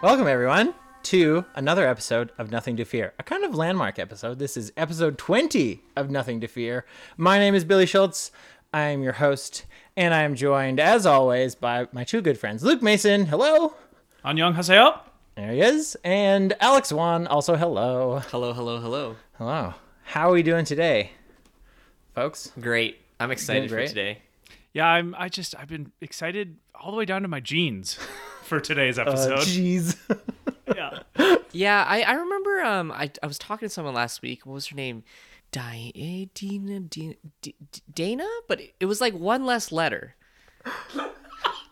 [0.00, 0.74] Welcome, everyone,
[1.04, 4.38] to another episode of Nothing to Fear, a kind of landmark episode.
[4.38, 6.84] This is episode 20 of Nothing to Fear.
[7.16, 8.30] My name is Billy Schultz.
[8.72, 9.66] I am your host,
[9.96, 13.26] and I am joined, as always, by my two good friends, Luke Mason.
[13.26, 13.74] Hello.
[14.24, 15.00] Annyeong haseyo.
[15.34, 15.96] There he is.
[16.04, 17.26] And Alex Wan.
[17.26, 18.20] Also, hello.
[18.28, 19.16] Hello, hello, hello.
[19.36, 19.74] Hello.
[20.04, 21.10] How are we doing today,
[22.14, 22.52] folks?
[22.60, 23.00] Great.
[23.18, 23.88] I'm excited great.
[23.88, 24.22] for today.
[24.72, 25.16] Yeah, I'm.
[25.18, 27.98] I just I've been excited all the way down to my jeans
[28.48, 29.38] for today's Uh, episode.
[29.40, 29.96] Jeez.
[30.74, 31.00] yeah.
[31.52, 34.44] Yeah, I, I remember um I, I was talking to someone last week.
[34.46, 35.04] What was her name?
[35.52, 38.26] Di- Dina, Dina, D- D- Dana?
[38.48, 40.14] But it was like one less letter.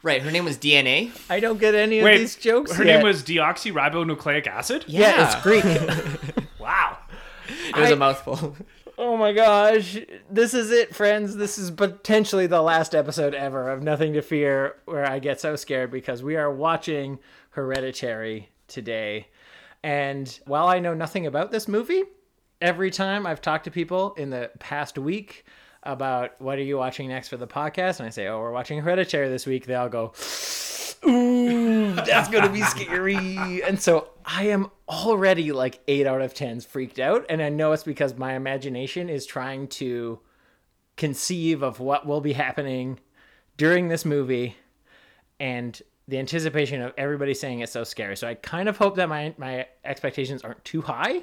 [0.02, 1.10] right, her name was DNA.
[1.28, 2.72] I don't get any of these jokes.
[2.76, 2.96] her yet.
[2.98, 4.84] name was deoxyribonucleic acid.
[4.86, 5.64] Yeah, it's Greek.
[6.58, 6.98] Wow.
[7.68, 8.56] It was I- a mouthful.
[8.98, 9.98] Oh my gosh.
[10.30, 11.36] This is it, friends.
[11.36, 15.54] This is potentially the last episode ever of Nothing to Fear where I get so
[15.54, 17.18] scared because we are watching
[17.50, 19.28] Hereditary today.
[19.82, 22.04] And while I know nothing about this movie,
[22.62, 25.44] every time I've talked to people in the past week
[25.82, 28.80] about what are you watching next for the podcast, and I say, oh, we're watching
[28.80, 30.14] Hereditary this week, they all go,
[31.06, 33.62] ooh, that's to be scary.
[33.62, 37.26] And so I am already like eight out of 10's freaked out.
[37.28, 40.20] And I know it's because my imagination is trying to
[40.96, 42.98] conceive of what will be happening
[43.56, 44.56] during this movie
[45.38, 48.16] and the anticipation of everybody saying it's so scary.
[48.16, 51.22] So I kind of hope that my, my expectations aren't too high.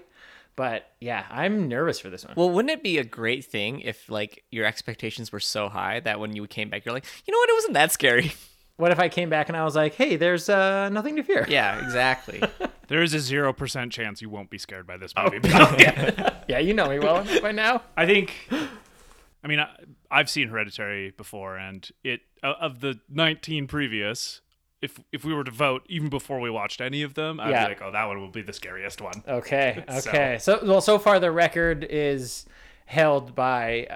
[0.56, 2.36] But yeah, I'm nervous for this one.
[2.38, 6.20] well, wouldn't it be a great thing if like your expectations were so high that
[6.20, 8.34] when you came back you're like, you know what, it wasn't that scary.
[8.78, 11.46] What if I came back and I was like, hey, there's uh, nothing to fear?
[11.50, 12.42] yeah, exactly.
[12.90, 15.40] There is a zero percent chance you won't be scared by this movie.
[15.48, 17.82] Yeah, yeah, you know me well enough by now.
[17.96, 18.34] I think.
[18.52, 19.70] I mean, I,
[20.12, 24.42] I've seen Hereditary before, and it uh, of the 19 previous.
[24.82, 27.64] If if we were to vote, even before we watched any of them, I'd Yeah.
[27.66, 29.84] be like, "Oh, that one will be the scariest one." Okay.
[29.90, 30.38] Okay.
[30.40, 32.46] So, well, so far the record is
[32.86, 33.88] held by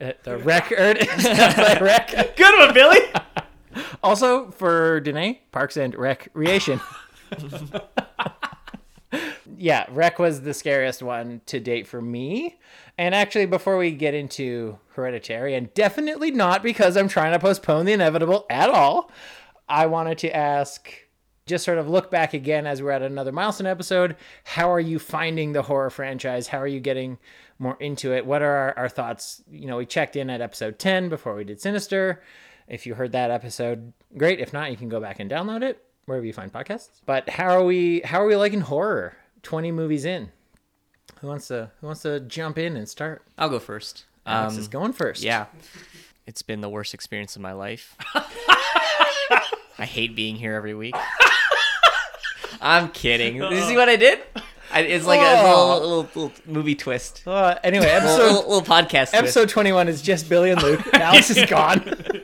[0.00, 2.36] uh, the record is by rec.
[2.36, 3.00] Good one, Billy.
[4.02, 6.80] Also for Danae, Parks and Recreation.
[9.56, 12.58] yeah, Rec was the scariest one to date for me.
[12.98, 17.86] And actually, before we get into Hereditary, and definitely not because I'm trying to postpone
[17.86, 19.10] the inevitable at all,
[19.68, 20.90] I wanted to ask
[21.46, 24.16] just sort of look back again as we're at another milestone episode.
[24.44, 26.48] How are you finding the horror franchise?
[26.48, 27.18] How are you getting
[27.58, 28.26] more into it?
[28.26, 29.42] What are our, our thoughts?
[29.50, 32.22] You know, we checked in at episode 10 before we did Sinister.
[32.68, 34.40] If you heard that episode, great.
[34.40, 36.88] If not, you can go back and download it wherever you find podcasts.
[37.04, 39.16] But how are we how are we liking horror?
[39.42, 40.30] 20 movies in.
[41.20, 43.22] Who wants to who wants to jump in and start?
[43.38, 44.04] I'll go first.
[44.26, 45.22] Alex Um, is going first.
[45.22, 45.46] Yeah.
[46.26, 47.96] It's been the worst experience of my life.
[49.78, 50.96] I hate being here every week.
[52.60, 53.38] I'm kidding.
[53.38, 54.20] Did You see what I did?
[54.72, 55.78] I, it's like a Oh.
[55.78, 57.22] little, little, little movie twist.
[57.26, 59.14] Uh, anyway, episode little, little podcast twist.
[59.14, 60.80] episode 21 is just Billy and Luke.
[60.94, 61.84] Alex is gone.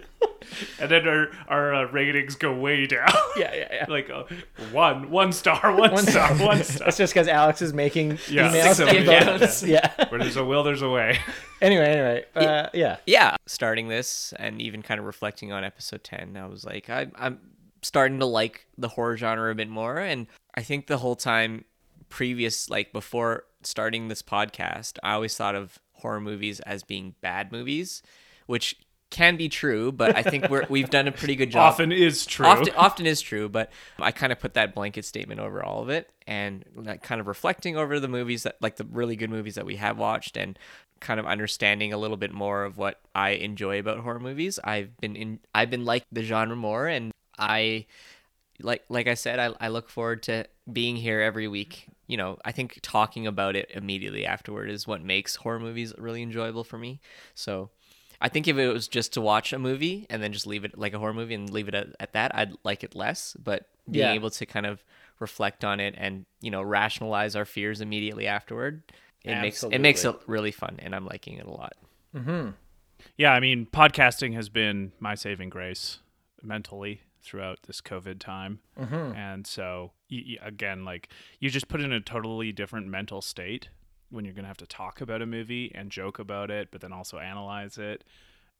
[0.82, 3.08] and then our our uh, ratings go way down.
[3.36, 3.86] yeah, yeah, yeah.
[3.88, 4.24] like uh,
[4.72, 6.46] one one star, one, One star, star.
[6.46, 6.86] one star.
[6.86, 8.74] That's just because Alex is making Yeah, emails.
[8.74, 9.62] six and of.
[9.68, 10.06] Yeah.
[10.10, 11.18] Where there's a will, there's a way.
[11.60, 12.24] anyway, anyway.
[12.34, 12.96] Uh, yeah.
[13.06, 17.06] yeah, starting this and even kind of reflecting on episode 10, I was like, I,
[17.16, 17.38] I'm
[17.82, 19.98] starting to like the horror genre a bit more.
[19.98, 21.64] And I think the whole time
[22.08, 27.52] previous, like before starting this podcast, I always thought of horror movies as being bad
[27.52, 28.02] movies,
[28.46, 28.76] which
[29.12, 31.74] can be true, but I think we're, we've done a pretty good job.
[31.74, 32.46] Often is true.
[32.46, 35.90] Often, often is true, but I kind of put that blanket statement over all of
[35.90, 39.54] it, and like kind of reflecting over the movies that, like the really good movies
[39.54, 40.58] that we have watched, and
[40.98, 44.58] kind of understanding a little bit more of what I enjoy about horror movies.
[44.64, 47.86] I've been in, I've been like the genre more, and I,
[48.60, 51.86] like, like I said, I, I look forward to being here every week.
[52.06, 56.22] You know, I think talking about it immediately afterward is what makes horror movies really
[56.22, 57.00] enjoyable for me.
[57.34, 57.70] So.
[58.22, 60.78] I think if it was just to watch a movie and then just leave it
[60.78, 63.36] like a horror movie and leave it at, at that, I'd like it less.
[63.42, 64.12] But being Yeah.
[64.12, 64.82] able to kind of
[65.18, 68.82] reflect on it and you know rationalize our fears immediately afterward,
[69.24, 71.74] it makes it makes it really fun, and I'm liking it a lot.
[73.16, 75.98] yeah, I mean, podcasting has been my saving grace
[76.42, 78.60] mentally throughout this COVID time.
[78.78, 79.14] Mm-hmm.
[79.16, 81.08] And so, y- y- again, like
[81.38, 83.68] you just put in a totally different mental state
[84.12, 86.80] when you're going to have to talk about a movie and joke about it, but
[86.80, 88.04] then also analyze it.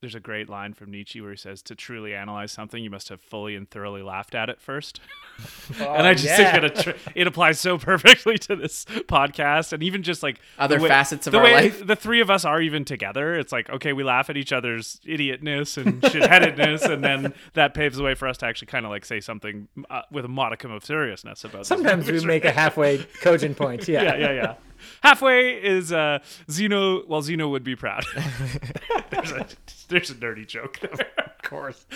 [0.01, 3.09] there's a great line from Nietzsche where he says, "To truly analyze something, you must
[3.09, 4.99] have fully and thoroughly laughed at it first.
[5.79, 6.59] and I just Oh, yeah.
[6.69, 10.89] think it, it applies so perfectly to this podcast, and even just like Other way-
[10.89, 11.87] facets of our life.
[11.87, 13.37] The three of us are even together.
[13.37, 17.97] It's like okay, we laugh at each other's idiotness and shitheadedness, and then that paves
[17.97, 20.73] the way for us to actually kind of like say something uh, with a modicum
[20.73, 21.65] of seriousness about.
[21.65, 23.87] Sometimes we make a halfway cogent point.
[23.93, 24.03] Yeah.
[24.03, 24.55] yeah, yeah, yeah.
[25.03, 26.19] Halfway is uh,
[26.51, 27.05] Zeno.
[27.07, 28.05] Well, Zeno would be proud.
[29.11, 29.47] there's, a,
[29.89, 31.09] there's a dirty joke there.
[31.19, 31.87] Of course.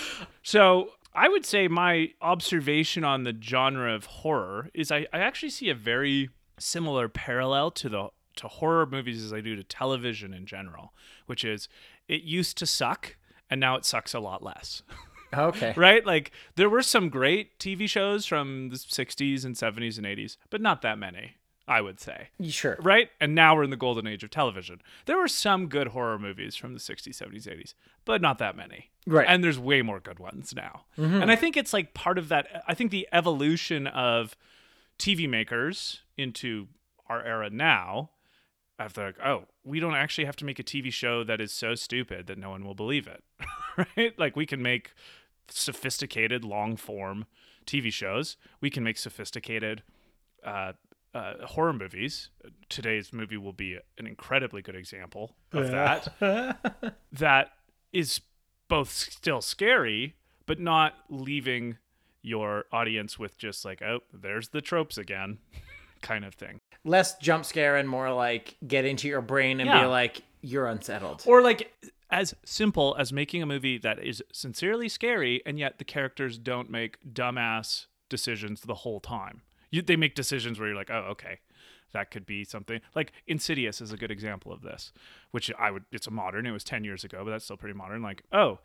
[0.42, 5.50] So I would say my observation on the genre of horror is I, I actually
[5.50, 6.28] see a very
[6.58, 10.92] similar parallel to the to horror movies as I do to television in general,
[11.24, 11.68] which is
[12.06, 13.16] it used to suck
[13.48, 14.82] and now it sucks a lot less.
[15.34, 15.72] Okay.
[15.76, 16.04] right?
[16.04, 20.60] Like there were some great TV shows from the 60s and 70s and 80s, but
[20.60, 21.36] not that many,
[21.68, 22.76] I would say Sure.
[22.80, 23.10] right?
[23.20, 24.80] And now we're in the golden age of television.
[25.06, 27.74] There were some good horror movies from the 60s, 70s, 80s,
[28.04, 28.90] but not that many.
[29.06, 29.26] Right.
[29.28, 30.84] And there's way more good ones now.
[30.96, 32.62] And I think it's like part of that.
[32.68, 34.36] I think the evolution of
[34.98, 36.68] TV makers into
[37.08, 38.10] our era now,
[38.78, 41.74] after like, oh, we don't actually have to make a TV show that is so
[41.74, 43.24] stupid that no one will believe it,
[43.96, 44.16] right?
[44.19, 44.92] Like we can make
[45.48, 47.26] sophisticated long form
[47.66, 48.36] TV shows.
[48.60, 49.82] We can make sophisticated
[50.44, 50.72] uh,
[51.16, 52.28] uh, horror movies.
[52.68, 56.08] Today's movie will be an incredibly good example of that.
[57.12, 57.50] that
[57.92, 58.20] is
[58.68, 60.14] both still scary,
[60.46, 61.78] but not leaving
[62.22, 65.38] your audience with just like, oh, there's the tropes again,
[66.02, 66.60] kind of thing.
[66.84, 69.82] Less jump scare and more like get into your brain and Yeah.
[69.82, 71.22] be like, you're unsettled.
[71.26, 71.72] Or like
[72.10, 76.70] as simple as making a movie that is sincerely scary and yet the characters don't
[76.70, 79.42] make dumbass decisions the whole time.
[79.70, 81.40] You, they make decisions where you're like, oh, okay,
[81.92, 82.80] that could be something.
[82.94, 84.92] Like Insidious is a good example of this,
[85.30, 85.84] which I would.
[85.92, 86.46] It's a modern.
[86.46, 88.02] It was ten years ago, but that's still pretty modern.
[88.02, 88.58] Like, oh,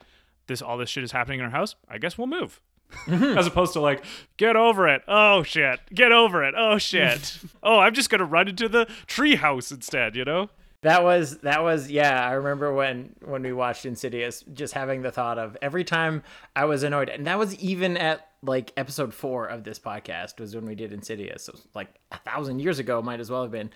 [0.47, 1.75] this all this shit is happening in our house.
[1.87, 2.61] I guess we'll move.
[3.07, 4.03] As opposed to like,
[4.37, 5.01] get over it.
[5.07, 5.79] Oh shit.
[5.93, 6.53] Get over it.
[6.57, 7.39] Oh shit.
[7.63, 10.15] oh, I'm just gonna run into the treehouse instead.
[10.15, 10.49] You know.
[10.81, 12.27] That was that was yeah.
[12.27, 16.23] I remember when when we watched Insidious, just having the thought of every time
[16.55, 20.55] I was annoyed, and that was even at like episode four of this podcast was
[20.55, 21.43] when we did Insidious.
[21.43, 23.69] So like a thousand years ago, might as well have been.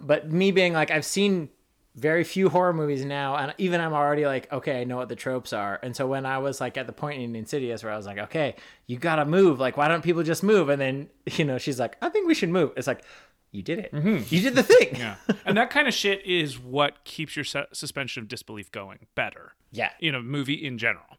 [0.00, 1.48] But me being like, I've seen
[1.94, 5.16] very few horror movies now, and even I'm already like, okay, I know what the
[5.16, 5.78] tropes are.
[5.82, 8.18] And so when I was like at the point in Insidious where I was like,
[8.18, 8.56] okay,
[8.88, 9.60] you gotta move.
[9.60, 10.68] Like, why don't people just move?
[10.70, 12.72] And then you know she's like, I think we should move.
[12.76, 13.04] It's like.
[13.50, 13.92] You did it.
[13.92, 14.34] Mm-hmm.
[14.34, 14.96] You did the thing.
[14.96, 15.16] Yeah.
[15.46, 19.54] and that kind of shit is what keeps your su- suspension of disbelief going better
[19.72, 19.90] Yeah.
[20.00, 21.16] in a movie in general.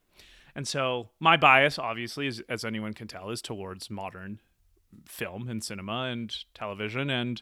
[0.55, 4.39] And so my bias, obviously, is, as anyone can tell, is towards modern
[5.05, 7.09] film and cinema and television.
[7.09, 7.41] And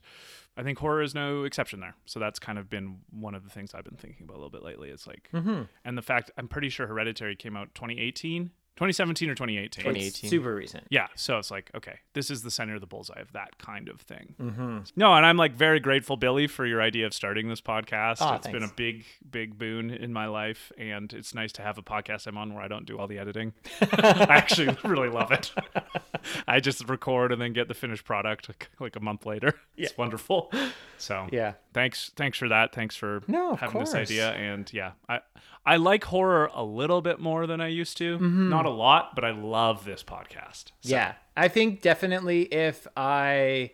[0.55, 1.95] I think horror is no exception there.
[2.05, 4.49] So that's kind of been one of the things I've been thinking about a little
[4.49, 4.89] bit lately.
[4.89, 5.63] It's like, mm-hmm.
[5.85, 9.83] and the fact I'm pretty sure Hereditary came out 2018, 2017 or 2018.
[9.83, 10.29] 2018.
[10.29, 10.85] Super recent.
[10.89, 13.89] Yeah, so it's like, okay, this is the center of the bullseye of that kind
[13.89, 14.35] of thing.
[14.39, 14.77] Mm-hmm.
[14.95, 18.21] No, and I'm like very grateful, Billy, for your idea of starting this podcast.
[18.21, 21.77] Aw, it's been a big, big boon in my life, and it's nice to have
[21.77, 23.53] a podcast I'm on where I don't do all the editing.
[23.81, 25.51] I actually really love it.
[26.47, 29.53] I just record and then get the finished product like, like a month later.
[29.75, 30.51] It's wonderful.
[30.97, 31.53] So Yeah.
[31.73, 32.73] thanks, thanks for that.
[32.73, 34.31] Thanks for No, of having this idea.
[34.33, 35.19] And yeah, I
[35.65, 38.15] I like horror a little bit more than I used to.
[38.17, 38.49] Mm-hmm.
[38.49, 40.65] Not a lot, but I love this podcast.
[40.81, 41.13] So- Yeah.
[41.35, 43.71] I think definitely if I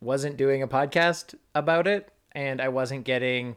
[0.00, 3.56] wasn't doing a podcast about it and I wasn't getting,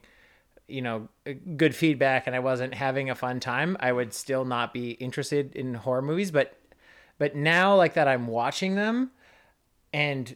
[0.67, 1.09] you know,
[1.57, 5.55] good feedback and I wasn't having a fun time, I would still not be interested
[5.55, 6.31] in horror movies.
[6.31, 6.57] But,
[7.17, 9.11] but now like that I'm watching them
[9.93, 10.35] and,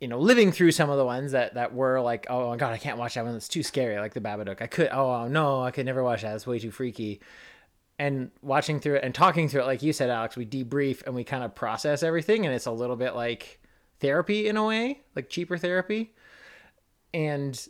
[0.00, 2.72] you know, living through some of the ones that, that were like, oh my God,
[2.72, 3.34] I can't watch that one.
[3.34, 3.98] It's too scary.
[3.98, 4.62] Like the Babadook.
[4.62, 6.34] I could, oh no, I could never watch that.
[6.34, 7.20] It's way too freaky
[8.00, 11.14] and watching through it and talking through it, like you said, Alex, we debrief and
[11.14, 13.60] we kind of process everything, and it's a little bit like
[14.00, 16.14] therapy in a way, like cheaper therapy.
[17.12, 17.68] And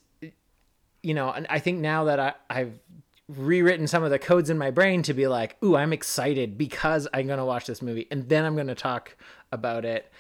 [1.03, 2.79] you know, and I think now that I, I've
[3.27, 7.09] rewritten some of the codes in my brain to be like, ooh, I'm excited because
[7.13, 9.17] I'm gonna watch this movie, and then I'm gonna talk
[9.51, 10.13] about it,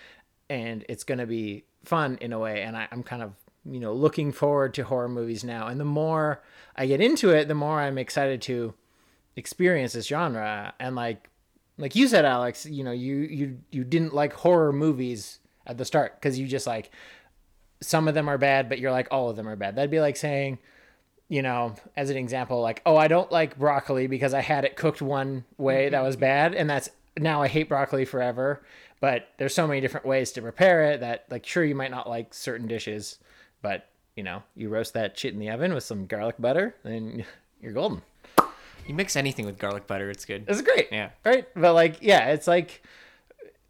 [0.49, 2.62] and it's gonna be fun in a way.
[2.62, 5.85] And I, I'm kind of you know looking forward to horror movies now, and the
[5.85, 6.43] more
[6.75, 8.75] I get into it, the more I'm excited to
[9.41, 11.29] experience this genre and like
[11.79, 15.85] like you said alex you know you you you didn't like horror movies at the
[15.85, 16.91] start because you just like
[17.81, 19.77] some of them are bad but you're like all of them are bad.
[19.77, 20.59] That'd be like saying
[21.31, 24.75] you know as an example like oh i don't like broccoli because i had it
[24.77, 26.23] cooked one way that was mm-hmm.
[26.23, 28.61] bad and that's now i hate broccoli forever
[28.99, 32.09] but there's so many different ways to prepare it that like sure you might not
[32.09, 33.19] like certain dishes
[33.63, 37.25] but you know you roast that shit in the oven with some garlic butter and
[37.63, 38.03] you're golden
[38.91, 40.47] You mix anything with garlic butter, it's good.
[40.49, 40.89] It's great.
[40.91, 41.11] Yeah.
[41.25, 41.47] Right.
[41.55, 42.83] But like, yeah, it's like,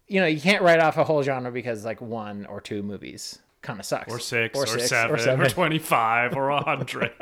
[0.08, 3.38] you know, you can't write off a whole genre because like one or two movies
[3.60, 4.10] kind of sucks.
[4.10, 5.46] Or six, or, six, seven, or, seven.
[5.50, 7.12] 25, or 100.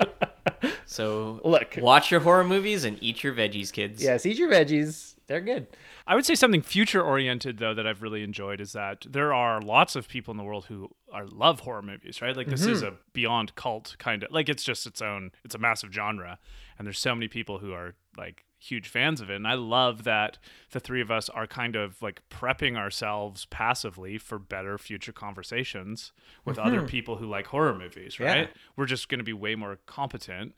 [0.86, 1.76] So Look.
[1.78, 4.02] watch your horror movies and eat your veggies, kids.
[4.02, 5.14] Yes, eat your veggies.
[5.26, 5.66] They're good.
[6.06, 9.60] I would say something future oriented though that I've really enjoyed is that there are
[9.60, 12.34] lots of people in the world who are love horror movies, right?
[12.34, 12.94] Like this is mm-hmm.
[12.94, 16.38] a beyond cult kind of like it's just its own it's a massive genre
[16.78, 20.02] and there's so many people who are like huge fans of it and I love
[20.02, 20.38] that
[20.72, 26.12] the three of us are kind of like prepping ourselves passively for better future conversations
[26.44, 28.48] with other people who like horror movies, right?
[28.48, 28.60] Yeah.
[28.74, 30.54] We're just going to be way more competent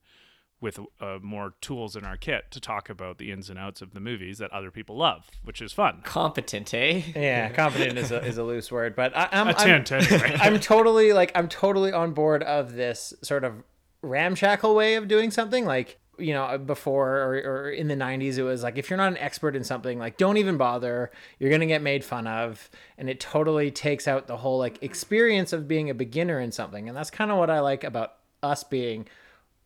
[0.60, 3.94] with uh, more tools in our kit to talk about the ins and outs of
[3.94, 6.00] the movies that other people love, which is fun.
[6.04, 7.02] Competent, eh?
[7.14, 10.36] Yeah, competent is a, is a loose word, but I, I'm, A I'm, anyway.
[10.40, 13.62] I'm totally like I'm totally on board of this sort of
[14.02, 15.64] ramshackle way of doing something.
[15.64, 19.12] Like you know, before or, or in the '90s, it was like if you're not
[19.12, 21.10] an expert in something, like don't even bother.
[21.38, 25.52] You're gonna get made fun of, and it totally takes out the whole like experience
[25.52, 26.88] of being a beginner in something.
[26.88, 29.06] And that's kind of what I like about us being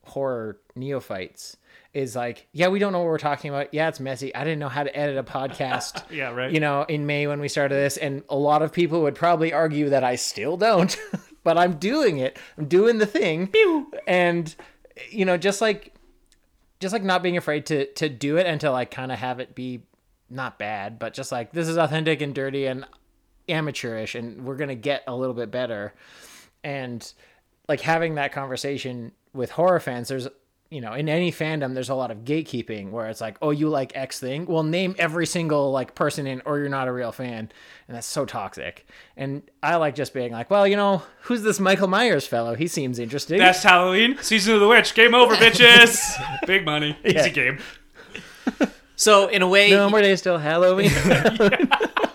[0.04, 1.56] horror neophytes.
[1.92, 3.72] Is like, yeah, we don't know what we're talking about.
[3.72, 4.34] Yeah, it's messy.
[4.34, 6.50] I didn't know how to edit a podcast Yeah, right.
[6.50, 9.52] you know, in May when we started this, and a lot of people would probably
[9.52, 10.96] argue that I still don't,
[11.44, 12.36] but I'm doing it.
[12.58, 13.52] I'm doing the thing,
[14.08, 14.52] and
[15.08, 15.93] you know, just like,
[16.80, 19.40] just like not being afraid to to do it and to like kind of have
[19.40, 19.82] it be
[20.30, 22.86] not bad, but just like this is authentic and dirty and
[23.48, 25.94] amateurish, and we're gonna get a little bit better,
[26.62, 27.12] and
[27.68, 30.28] like having that conversation with horror fans, there's
[30.74, 33.68] you know, in any fandom, there's a lot of gatekeeping where it's like, oh, you
[33.68, 34.44] like X thing?
[34.46, 37.52] Well, name every single like person in, or you're not a real fan,
[37.86, 38.84] and that's so toxic.
[39.16, 42.56] And I like just being like, well, you know, who's this Michael Myers fellow?
[42.56, 43.38] He seems interesting.
[43.38, 44.94] Best Halloween season of the witch.
[44.94, 45.96] Game over, bitches.
[46.46, 47.20] Big money, Yeah.
[47.20, 47.58] easy game.
[48.96, 50.90] So in a way, no more days till Halloween.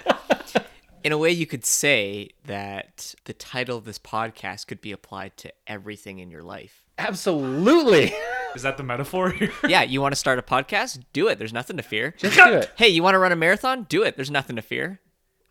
[1.04, 5.38] in a way, you could say that the title of this podcast could be applied
[5.38, 6.84] to everything in your life.
[7.00, 8.14] Absolutely,
[8.56, 9.52] Is that the metaphor here?
[9.68, 11.04] Yeah, you want to start a podcast?
[11.14, 11.38] Do it.
[11.38, 12.12] There's nothing to fear.
[12.18, 12.72] just do it.
[12.76, 13.86] Hey, you want to run a marathon?
[13.90, 14.16] Do it.
[14.16, 15.00] There's nothing to fear,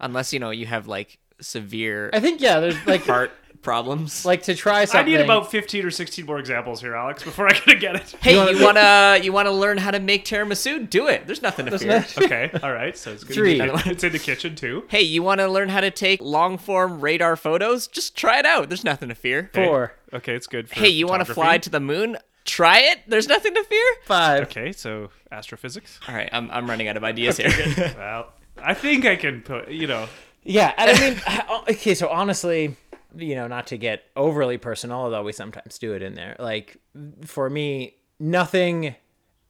[0.01, 3.31] unless you know you have like severe I think yeah, there's like heart
[3.63, 4.25] problems.
[4.25, 5.15] like to try something.
[5.15, 8.15] I need about 15 or 16 more examples here, Alex, before I can get it.
[8.21, 10.89] hey, you wanna you wanna learn how to make tiramisu?
[10.89, 11.27] Do it.
[11.27, 12.23] There's nothing to There's fear.
[12.23, 12.97] no- Okay, all right.
[12.97, 13.35] So it's good.
[13.35, 13.61] Three.
[13.61, 14.85] It's in the kitchen too.
[14.89, 17.87] Hey, you want to learn how to take long form radar photos?
[17.87, 18.69] Just try it out.
[18.69, 19.51] There's nothing to fear.
[19.53, 20.69] four, Okay, it's good.
[20.69, 22.17] For Hey, you want to fly to the moon?
[22.45, 23.01] Try it.
[23.07, 23.85] There's nothing to fear.
[24.07, 24.43] five.
[24.45, 26.01] Okay, so astrophysics.
[26.09, 27.51] All right, I'm, I'm running out of ideas here.
[27.97, 29.69] Well, I think I can put.
[29.69, 30.09] You know,
[30.45, 31.21] Yeah, and I mean,
[31.77, 32.75] okay, so honestly,
[33.17, 36.37] you know, not to get overly personal, although we sometimes do it in there.
[36.39, 36.77] Like
[37.25, 38.95] for me, nothing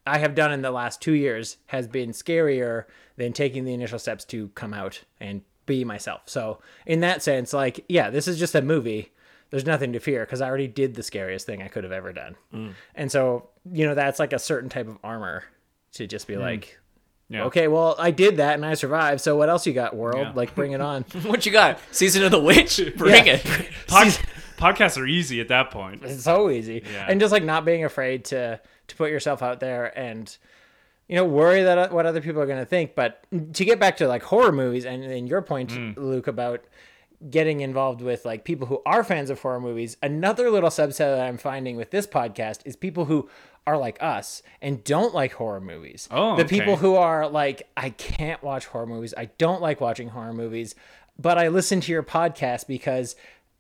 [0.06, 2.84] I have done in the last two years has been scarier
[3.16, 6.22] than taking the initial steps to come out and be myself.
[6.26, 9.12] So in that sense, like, yeah, this is just a movie.
[9.50, 12.12] There's nothing to fear because I already did the scariest thing I could have ever
[12.12, 12.36] done.
[12.52, 12.74] Mm.
[12.94, 15.44] And so, you know, that's like a certain type of armor
[15.92, 16.40] to just be mm.
[16.40, 16.78] like,
[17.28, 17.44] yeah.
[17.44, 19.20] okay, well, I did that and I survived.
[19.20, 20.18] So what else you got, world?
[20.28, 20.32] Yeah.
[20.34, 21.02] Like, bring it on.
[21.22, 21.78] what you got?
[21.90, 22.80] Season of the Witch?
[22.96, 23.34] Bring Yeah.
[23.34, 23.44] it.
[23.86, 24.18] Pod-
[24.56, 26.02] podcasts are easy at that point.
[26.04, 26.82] It's so easy.
[26.92, 27.06] Yeah.
[27.08, 30.34] And just like not being afraid to to put yourself out there and
[31.08, 32.94] you know worry that uh, what other people are going to think.
[32.94, 35.96] But to get back to like horror movies and, and your point, Mm.
[35.96, 36.64] Luke, about
[37.30, 41.20] getting involved with like people who are fans of horror movies, another little subset that
[41.20, 43.28] I'm finding with this podcast is people who
[43.68, 46.08] are like us and don't like horror movies.
[46.10, 46.58] Oh, the okay.
[46.58, 49.12] people who are like, I can't watch horror movies.
[49.16, 50.74] I don't like watching horror movies,
[51.18, 53.14] but I listen to your podcast because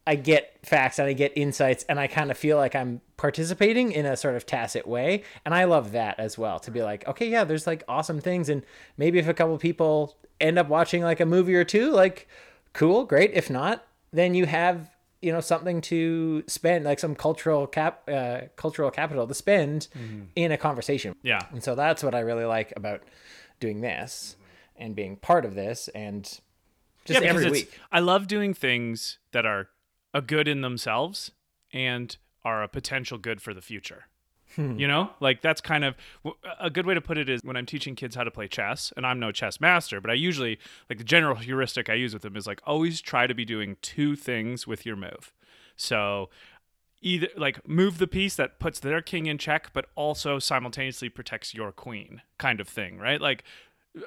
[0.06, 3.92] I get facts and I get insights and I kind of feel like I'm participating
[3.92, 5.24] in a sort of tacit way.
[5.44, 8.48] And I love that as well to be like, okay, yeah, there's like awesome things.
[8.48, 8.62] And
[8.96, 12.26] maybe if a couple people end up watching like a movie or two, like,
[12.72, 13.32] cool, great.
[13.34, 14.88] If not, then you have,
[15.20, 19.88] you know, something to spend, like some cultural cap, uh, cultural capital to spend
[20.36, 21.14] in a conversation.
[21.22, 21.40] Yeah.
[21.50, 23.02] And so that's what I really like about
[23.60, 24.36] doing this
[24.76, 26.22] and being part of this and
[27.04, 27.78] just yeah, every week.
[27.90, 29.68] I love doing things that are
[30.14, 31.32] a good in themselves
[31.72, 34.04] and are a potential good for the future.
[34.56, 35.94] You know, like that's kind of
[36.60, 38.92] a good way to put it is when I'm teaching kids how to play chess,
[38.96, 42.22] and I'm no chess master, but I usually like the general heuristic I use with
[42.22, 45.32] them is like always try to be doing two things with your move.
[45.76, 46.30] So
[47.00, 51.54] either like move the piece that puts their king in check, but also simultaneously protects
[51.54, 53.20] your queen, kind of thing, right?
[53.20, 53.44] Like
[53.96, 54.00] uh,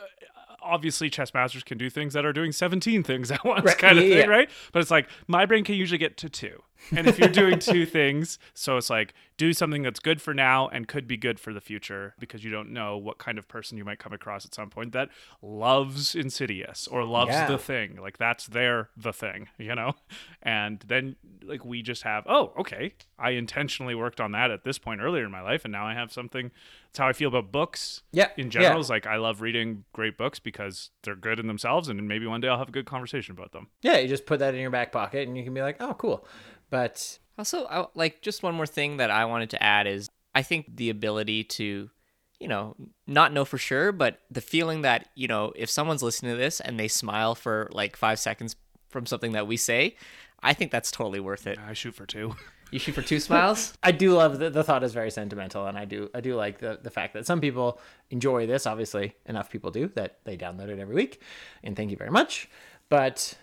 [0.62, 3.98] obviously chess masters can do things that are doing 17 things at once Right, kind
[3.98, 4.36] of yeah, thing yeah.
[4.36, 6.62] right but it's like my brain can usually get to two
[6.96, 10.68] and if you're doing two things so it's like do something that's good for now
[10.68, 13.78] and could be good for the future because you don't know what kind of person
[13.78, 15.10] you might come across at some point that
[15.42, 17.48] loves insidious or loves Yeah.
[17.48, 19.94] the thing like that's their the thing you know
[20.42, 24.78] and then like we just have oh okay i intentionally worked on that at this
[24.78, 26.52] point earlier in my life and now i have something
[26.88, 28.52] that's how i feel about books Yeah, in yeah.
[28.52, 32.28] general is like i love reading great books because they're good in themselves and maybe
[32.28, 34.62] one day i'll have a good conversation about them Yeah, you just put that in
[34.62, 36.26] your back pocket and you can be like, oh, cool.
[36.72, 40.42] But Also, I, like just one more thing that I wanted to add is I
[40.42, 41.92] think the ability to,
[42.40, 42.75] you know,
[43.06, 46.60] not know for sure, but the feeling that you know if someone's listening to this
[46.60, 48.56] and they smile for like five seconds
[48.90, 49.96] from something that we say,
[50.42, 51.60] I think that's totally worth it.
[51.60, 52.36] i shoot for two
[52.72, 53.74] You shoot for two smiles.
[53.84, 56.60] I do love the, the thought is very sentimental, and I do I do like
[56.60, 58.66] the, the fact that some people enjoy this.
[58.66, 61.22] Obviously, enough people do that they download it every week,
[61.63, 62.50] and thank you very much.
[62.88, 63.38] But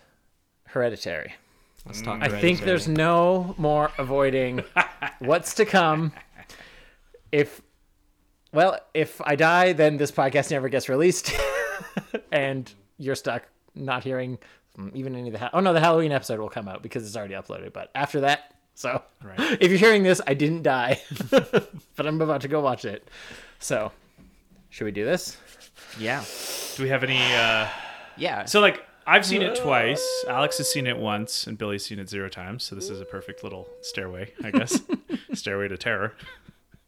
[0.65, 1.35] Hereditary,
[1.85, 2.21] Let's talk.
[2.21, 4.63] I think there's no more avoiding
[5.19, 6.11] what's to come.
[7.31, 7.61] If
[8.51, 11.31] well, if I die, then this podcast never gets released,
[12.31, 13.43] and you're stuck
[13.75, 14.37] not hearing
[14.93, 15.39] even any of the.
[15.39, 17.73] Ha- oh no, the Halloween episode will come out because it's already uploaded.
[17.73, 19.39] But after that, so Right.
[19.61, 23.07] if you're hearing this, I didn't die, but I'm about to go watch it.
[23.59, 23.91] So,
[24.69, 25.37] should we do this?
[25.99, 26.23] Yeah.
[26.75, 27.67] do we have any uh
[28.17, 28.45] Yeah.
[28.45, 32.09] so like i've seen it twice alex has seen it once and billy's seen it
[32.09, 34.79] zero times so this is a perfect little stairway i guess
[35.33, 36.13] stairway to terror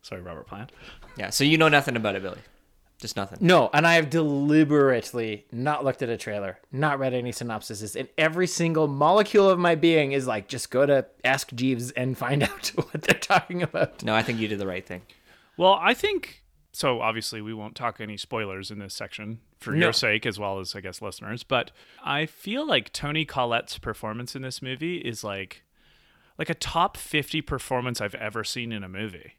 [0.01, 0.71] sorry robert plant
[1.17, 1.29] yeah.
[1.29, 2.39] So you know nothing about it, Billy.
[2.99, 3.39] Just nothing.
[3.41, 8.07] No, and I have deliberately not looked at a trailer, not read any synopsises, and
[8.15, 12.43] every single molecule of my being is like, just go to Ask Jeeves and find
[12.49, 14.03] out what they're talking about.
[14.03, 15.01] No, I think you did the right thing.
[15.57, 16.40] Well, I think
[16.71, 17.01] so.
[17.01, 19.87] Obviously, we won't talk any spoilers in this section for No.
[19.87, 21.43] your sake, as well as I guess listeners.
[21.43, 21.71] But
[22.03, 25.63] I feel like Toni Collette's performance in this movie is like
[26.37, 29.33] like a top fifty performance I've ever seen in a movie.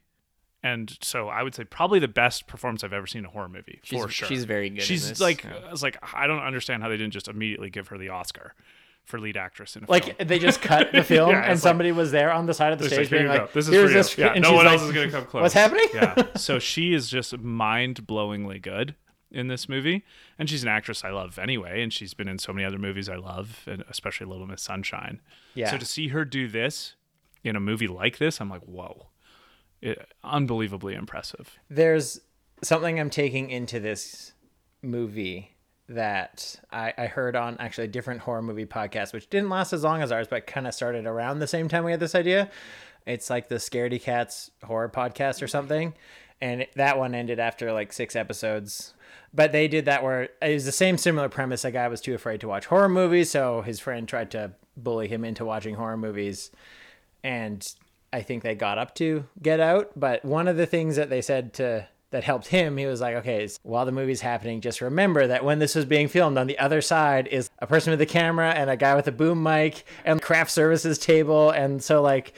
[0.64, 3.48] And so I would say probably the best performance I've ever seen in a horror
[3.48, 4.28] movie She's, for sure.
[4.28, 4.82] She's very good.
[4.84, 5.56] She's like Yeah.
[5.66, 8.54] I was like I don't understand how they didn't just immediately give her the Oscar
[9.04, 10.28] for lead actress in a Like film.
[10.28, 12.78] they just cut the film, Yeah, and like- somebody was there on the side of
[12.78, 14.67] the stage like, being like, "This is "Here's for you." this," Yeah, and no one
[14.67, 15.43] else is gonna come close.
[15.43, 15.86] What's happening?
[15.95, 16.23] yeah.
[16.36, 18.95] So she is just mind-blowingly good
[19.30, 20.04] in this movie,
[20.38, 23.08] and she's an actress I love anyway, and she's been in so many other movies
[23.08, 25.21] I love, and especially Little Miss Sunshine.
[25.54, 25.71] Yeah.
[25.71, 26.95] So to see her do this
[27.43, 29.08] in a movie like this, I'm like, whoa,
[29.80, 31.58] it, unbelievably impressive.
[31.71, 32.21] there's
[32.62, 34.32] something I'm taking into this
[34.82, 35.51] movie
[35.95, 39.85] that I, I heard on actually a different horror movie podcast, which didn't last as
[39.85, 42.50] long as ours, but kind of started around the same time we had this idea.
[43.07, 45.95] It's like the Scaredy Cats horror podcast or something.
[46.41, 48.95] And that one ended after like six episodes.
[49.35, 51.65] But they did that where it was the same similar premise.
[51.65, 55.09] A guy was too afraid to watch horror movies, so his friend tried to bully
[55.09, 56.50] him into watching horror movies
[57.25, 57.75] and
[58.13, 59.93] I think they got up to Get Out.
[59.97, 63.16] But one of the things that they said to that helped him, he was like,
[63.16, 66.58] okay, while the movie's happening, just remember that when this was being filmed, on the
[66.58, 69.84] other side is a person with a camera and a guy with a boom mic
[70.04, 72.34] and craft services table, and so like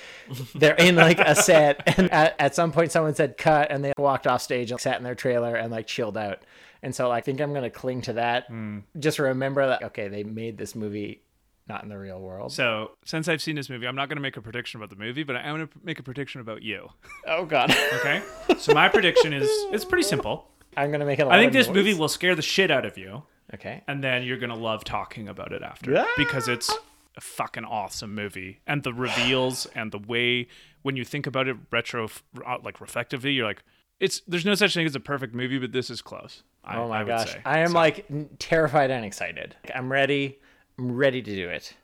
[0.54, 3.92] they're in like a set, and at, at some point someone said cut, and they
[3.98, 6.42] walked off stage and sat in their trailer and like chilled out.
[6.82, 8.46] And so I think I'm gonna cling to that.
[8.46, 8.80] Hmm.
[8.98, 11.23] Just remember that okay, they made this movie
[11.68, 12.52] not in the real world.
[12.52, 15.02] So since I've seen this movie, I'm not going to make a prediction about the
[15.02, 16.88] movie, but I am going to make a prediction about you.
[17.26, 17.70] Oh god.
[17.94, 18.22] Okay.
[18.58, 20.50] so my prediction is it's pretty simple.
[20.76, 21.26] I'm gonna make it.
[21.28, 23.22] I think this movie will scare the shit out of you.
[23.52, 23.82] Okay.
[23.86, 26.06] and then you're gonna love talking about it after Yeah.
[26.16, 26.74] because it's
[27.16, 30.48] a fucking awesome movie and the reveals and the way
[30.82, 32.08] when you think about it retro
[32.44, 33.62] uh, like reflectively you're like
[34.00, 36.88] it's there's no such thing as a perfect movie but this is close I, Oh
[36.88, 37.30] my I gosh.
[37.32, 37.40] say.
[37.44, 38.06] I am So, like
[38.40, 39.54] terrified and excited.
[39.72, 40.38] I'm ready.
[40.78, 41.74] I'm ready to do it.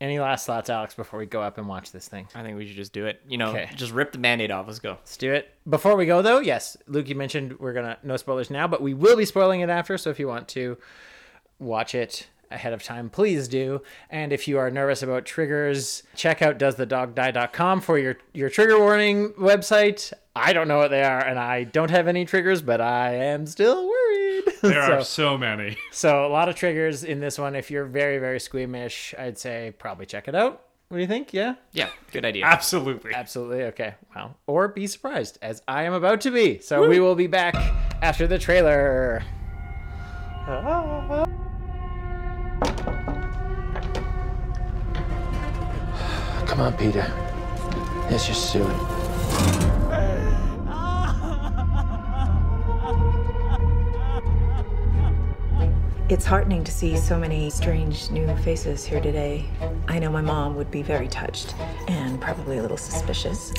[0.00, 2.28] Any last thoughts, Alex, before we go up and watch this thing?
[2.34, 3.22] I think we should just do it.
[3.26, 3.70] You know, Okay.
[3.76, 4.66] just rip the band-aid off.
[4.66, 4.90] Let's go.
[4.90, 5.54] Let's do it.
[5.68, 8.82] Before we go, though, yes, Luke, you mentioned we're going to, no spoilers now, but
[8.82, 9.96] we will be spoiling it after.
[9.96, 10.76] So if you want to
[11.58, 13.80] watch it ahead of time, please do.
[14.10, 19.30] And if you are nervous about triggers, check out doesthedogdie.com for your, your trigger warning
[19.32, 20.12] website.
[20.36, 23.46] I don't know what they are, and I don't have any triggers, but I am
[23.46, 24.25] still worried.
[24.62, 27.54] there So- are so many So a lot of triggers in this one.
[27.54, 30.62] If you're very, very squeamish, I'd say probably check it out.
[30.88, 31.32] What do you think?
[31.34, 32.44] Yeah, Yeah, good idea.
[32.44, 33.64] absolutely absolutely.
[33.64, 33.94] Okay.
[34.14, 36.60] Well, or be surprised, as I am about to be.
[36.60, 37.54] So we will be back
[38.02, 39.22] after the trailer.
[46.46, 47.04] Come on, Peter.
[48.10, 48.95] Let's just do it.
[56.08, 59.44] It's heartening to see so many strange new faces here today.
[59.88, 61.56] I know my mom would be very touched
[61.88, 63.52] and probably a little suspicious.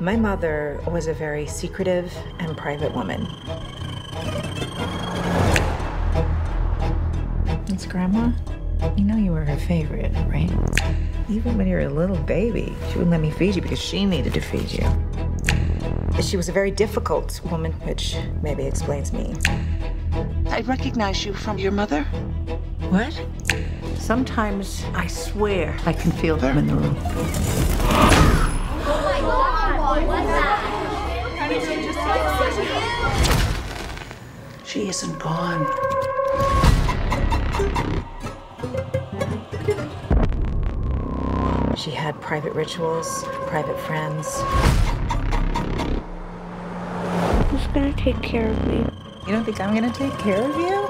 [0.00, 3.26] My mother was a very secretive and private woman.
[7.68, 8.32] It's Grandma.
[8.98, 10.52] You know you were her favorite, right?
[11.30, 14.04] Even when you were a little baby, she wouldn't let me feed you because she
[14.04, 16.22] needed to feed you.
[16.22, 19.34] She was a very difficult woman, which maybe explains me.
[20.50, 22.02] I recognize you from your mother.
[22.90, 23.14] What?
[23.96, 26.96] Sometimes I swear I can feel them in the room.
[28.82, 30.56] Oh my god, what's that?
[34.66, 35.66] She isn't gone.
[41.76, 44.42] She had private rituals, private friends.
[47.50, 48.84] Who's gonna take care of me?
[49.30, 50.88] You don't think I'm gonna take care of you?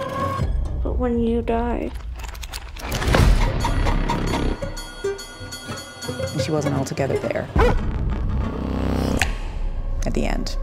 [0.83, 1.91] But when you die,
[6.43, 7.47] She wasn't altogether there.
[10.07, 10.57] At the end.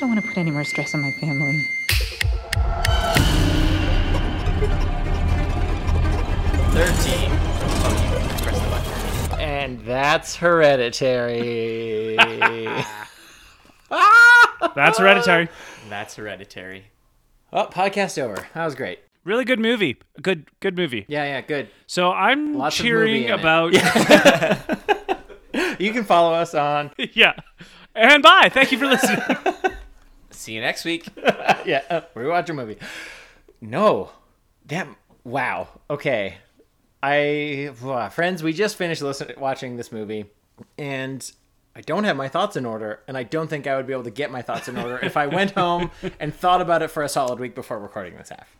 [0.00, 1.62] Don't want to put any more stress on my family.
[6.72, 7.30] Thirteen.
[7.82, 7.98] Oh, you
[8.42, 9.40] press the button.
[9.40, 12.16] And that's hereditary.
[14.74, 15.48] That's hereditary.
[15.90, 16.84] That's hereditary.
[17.52, 18.46] oh, podcast over.
[18.54, 19.00] That was great.
[19.24, 19.98] Really good movie.
[20.22, 21.04] Good good movie.
[21.08, 21.68] Yeah, yeah, good.
[21.86, 23.74] So I'm Lots cheering about
[25.78, 26.90] You can follow us on.
[27.12, 27.34] yeah.
[27.94, 28.48] And bye.
[28.50, 29.20] Thank you for listening.
[30.40, 31.06] See you next week.
[31.66, 32.78] yeah, uh, we watch a movie.
[33.60, 34.08] No,
[34.66, 34.88] that
[35.22, 35.68] wow.
[35.90, 36.36] Okay,
[37.02, 40.24] I wow, friends, we just finished listening watching this movie,
[40.78, 41.30] and
[41.76, 44.04] I don't have my thoughts in order, and I don't think I would be able
[44.04, 47.02] to get my thoughts in order if I went home and thought about it for
[47.02, 48.56] a solid week before recording this half.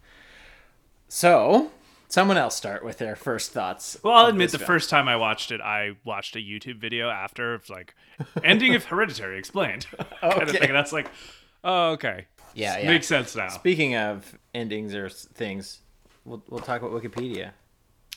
[1.08, 1.70] So,
[2.08, 3.96] someone else start with their first thoughts.
[4.02, 4.66] Well, I'll admit the film.
[4.66, 7.94] first time I watched it, I watched a YouTube video after of like
[8.44, 9.86] ending of Hereditary explained
[10.20, 10.58] kind of Okay.
[10.58, 10.68] thing.
[10.68, 11.10] And that's like,
[11.64, 12.88] oh, okay, Yeah, yeah.
[12.88, 13.48] makes sense now.
[13.48, 15.80] Speaking of endings or things,
[16.24, 17.50] we'll we'll talk about Wikipedia.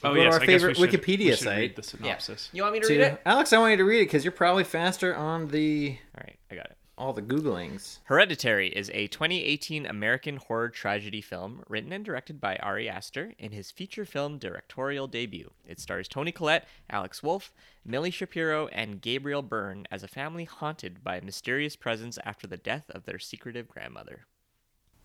[0.04, 1.58] oh go to yes, our I guess we favorite should- Wikipedia we site.
[1.58, 1.88] read the Yeah.
[2.18, 2.50] synopsis.
[2.54, 3.22] You want me to To- read it?
[3.26, 6.38] Alex, I want you to read it because you're probably faster on the All right,
[6.52, 6.78] I got it.
[6.96, 7.98] All the googlings.
[8.04, 13.52] Hereditary is a 2018 American horror tragedy film written and directed by Ari Aster in
[13.52, 15.50] his feature film directorial debut.
[15.68, 17.52] It stars Toni Collette, Alex Wolff,
[17.84, 22.58] Millie Shapiro, and Gabriel Byrne as a family haunted by a mysterious presence after the
[22.58, 24.28] death of their secretive grandmother.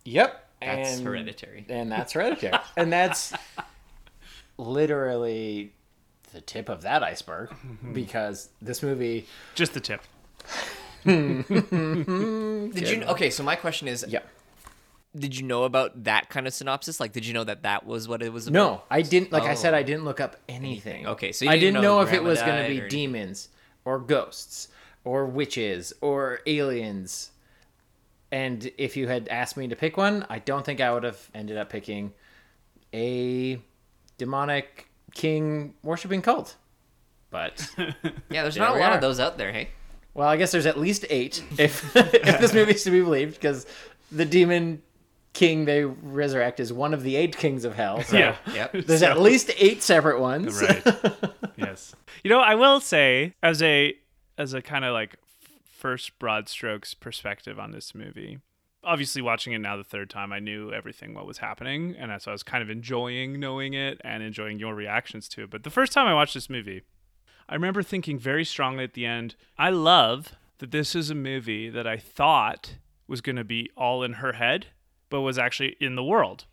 [0.04, 0.46] Yep.
[0.60, 1.66] That's and, hereditary.
[1.70, 2.58] And that's hereditary.
[2.76, 3.32] and that's
[4.58, 5.72] literally
[6.34, 7.94] the tip of that iceberg mm-hmm.
[7.94, 10.02] because this movie Just the tip.
[12.72, 14.20] Did you Okay, so my question is yeah.
[15.16, 17.00] did you know about that kind of synopsis?
[17.00, 18.54] Like did you know that that was what it was about?
[18.54, 19.78] No, I didn't like I said Oh.
[19.78, 21.06] I didn't look up anything.
[21.06, 22.88] Okay, so you I didn't know if it grandma was going died to be or-
[22.88, 23.48] demons
[23.84, 24.68] or ghosts
[25.04, 27.30] or witches or aliens.
[28.30, 31.30] And if you had asked me to pick one, I don't think I would have
[31.34, 32.12] ended up picking
[32.92, 33.58] a
[34.18, 36.56] demonic king worshiping cult.
[37.30, 38.96] But Yeah, there's There not a we lot are.
[38.96, 39.68] of those out there, hey?
[40.14, 43.66] Well, I guess there's at least eight if if this movie's to be believed, because
[44.10, 44.82] the demon
[45.34, 48.02] king they resurrect is one of the eight kings of hell.
[48.02, 48.36] So Yeah.
[48.52, 48.72] Yep.
[48.86, 50.60] there's at least eight separate ones.
[50.60, 50.84] Right.
[51.56, 51.94] yes.
[52.24, 53.94] You know, I will say as a
[54.36, 55.16] as a kind of like
[55.64, 58.38] first broad strokes perspective on this movie.
[58.84, 62.30] Obviously, watching it now the third time, I knew everything what was happening, and so
[62.30, 65.50] I was kind of enjoying knowing it and enjoying your reactions to it.
[65.50, 66.82] But the first time I watched this movie,
[67.48, 69.34] I remember thinking very strongly at the end.
[69.56, 72.74] I love that this is a movie that I thought
[73.06, 74.66] was going to be all in her head,
[75.08, 76.44] but was actually in the world.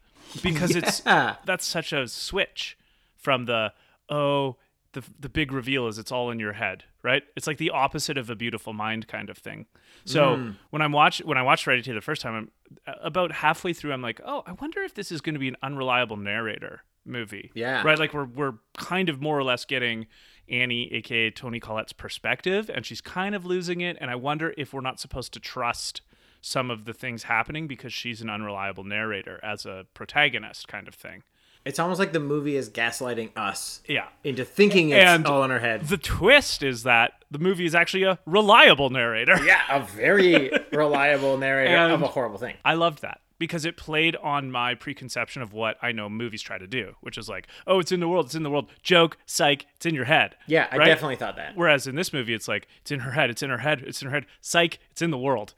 [0.41, 2.77] Because it's that's such a switch
[3.15, 3.73] from the
[4.10, 4.55] oh
[4.93, 7.21] the the big reveal is it's all in your head right?
[7.36, 9.67] It's like the opposite of a beautiful mind kind of thing.
[10.05, 10.51] So hmm.
[10.71, 14.01] when i'm watch when i watched hereditary the first time i'm about halfway through i'm
[14.01, 17.51] like oh i wonder if this is going to be an unreliable narrator movie.
[17.53, 17.84] Yeah.
[17.84, 17.97] right?
[17.97, 20.08] Like we're we're kind of more or less getting
[20.49, 24.73] annie aka toni collette's perspective and she's kind of losing it and i wonder if
[24.73, 26.01] we're not supposed to trust
[26.41, 30.93] some of the things happening because she's an unreliable narrator as a protagonist kind of
[30.93, 31.23] thing
[31.65, 34.05] It's almost like the movie is gaslighting us Yeah.
[34.23, 35.88] into thinking it's And all in our head.
[35.88, 39.43] The twist is that the movie is actually a reliable narrator.
[39.43, 42.55] yeah, a very reliable narrator of a horrible thing.
[42.63, 46.58] I loved that because it played on my preconception of what I know movies try
[46.58, 49.17] to do, which is like, oh, it's in the world, it's in the world, joke,
[49.26, 50.36] psych, it's in your head.
[50.48, 50.86] Yeah, I Right?
[50.86, 51.56] definitely thought that.
[51.56, 54.02] Whereas in this movie, it's like, it's in her head, it's in her head, it's
[54.02, 55.54] in her head, psych, it's in the world.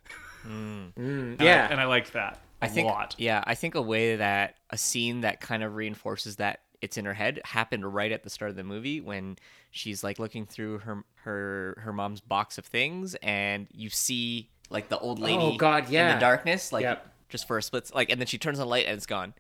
[0.46, 0.94] Mm.
[0.94, 1.68] Mm, and I- Yeah.
[1.70, 3.16] and I liked that I think a lot.
[3.18, 7.06] yeah, I think a way that a scene that kind of reinforces that it's in
[7.06, 9.36] her head happened right at the start of the movie when
[9.72, 14.88] she's like looking through her her her mom's box of things and you see like
[14.88, 16.10] the old oh, lady Oh, God, yeah.
[16.10, 17.14] in the darkness like Yep.
[17.30, 19.34] Just for a split like and then she turns on the light and it's gone.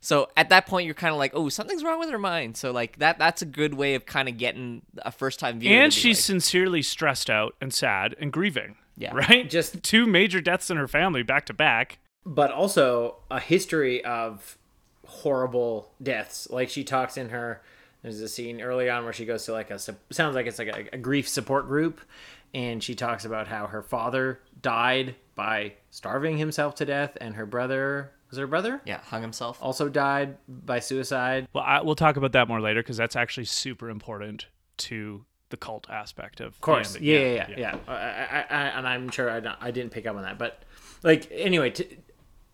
[0.00, 2.70] So at that point you're kind of like, "Oh, something's wrong with her mind." So
[2.72, 5.92] like that that's a good way of kind of getting a first time viewer And
[5.92, 8.76] she's like, sincerely stressed out and sad and grieving.
[8.96, 9.14] Yeah.
[9.14, 9.48] Right?
[9.48, 11.98] Just- two major deaths in her family back to back.
[12.26, 14.56] but also a history of
[15.06, 16.48] horrible deaths.
[16.50, 17.62] Like she talks in her.
[18.02, 20.68] There's a scene early on where she goes to like a sounds like it's like
[20.68, 22.00] a, a grief support group,
[22.52, 27.46] and she talks about how her father died by starving himself to death, and her
[27.46, 29.58] brother was her brother yeah, hung himself.
[29.60, 31.46] also died by suicide.
[31.52, 34.46] Well, I, we'll talk about that more later because that's actually super important
[34.78, 37.58] to the cult aspect of Of course, the yeah, ending.
[37.58, 37.78] yeah, yeah.
[37.86, 37.92] yeah.
[37.92, 40.62] I, I, I, and I'm sure I, don't, I didn't pick up on that, but
[41.02, 41.98] like anyway, t-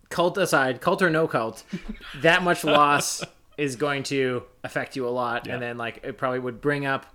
[0.09, 1.63] cult aside, cult or no cult,
[2.21, 3.23] that much loss
[3.57, 5.53] is going to affect you a lot, Yeah.
[5.53, 7.05] and then like it probably would bring up,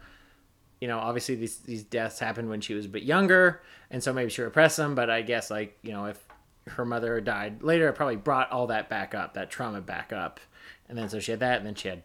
[0.81, 4.13] you know, obviously these these deaths happened when she was a bit younger, and so
[4.13, 4.95] maybe she repressed them.
[4.95, 6.23] But I guess like you know if
[6.69, 10.41] her mother died later, it probably brought all that back up, that trauma back up,
[10.89, 12.03] and then so she had that, and then she had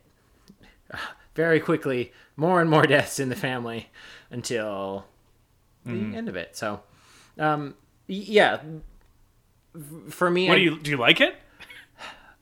[1.35, 3.89] very quickly more and more deaths in the family
[4.29, 5.05] until
[5.85, 6.55] the end of it.
[6.55, 6.81] So,
[7.39, 7.75] um,
[8.07, 8.59] yeah,
[10.09, 10.91] for me, What I, do you do?
[10.91, 11.35] You like it?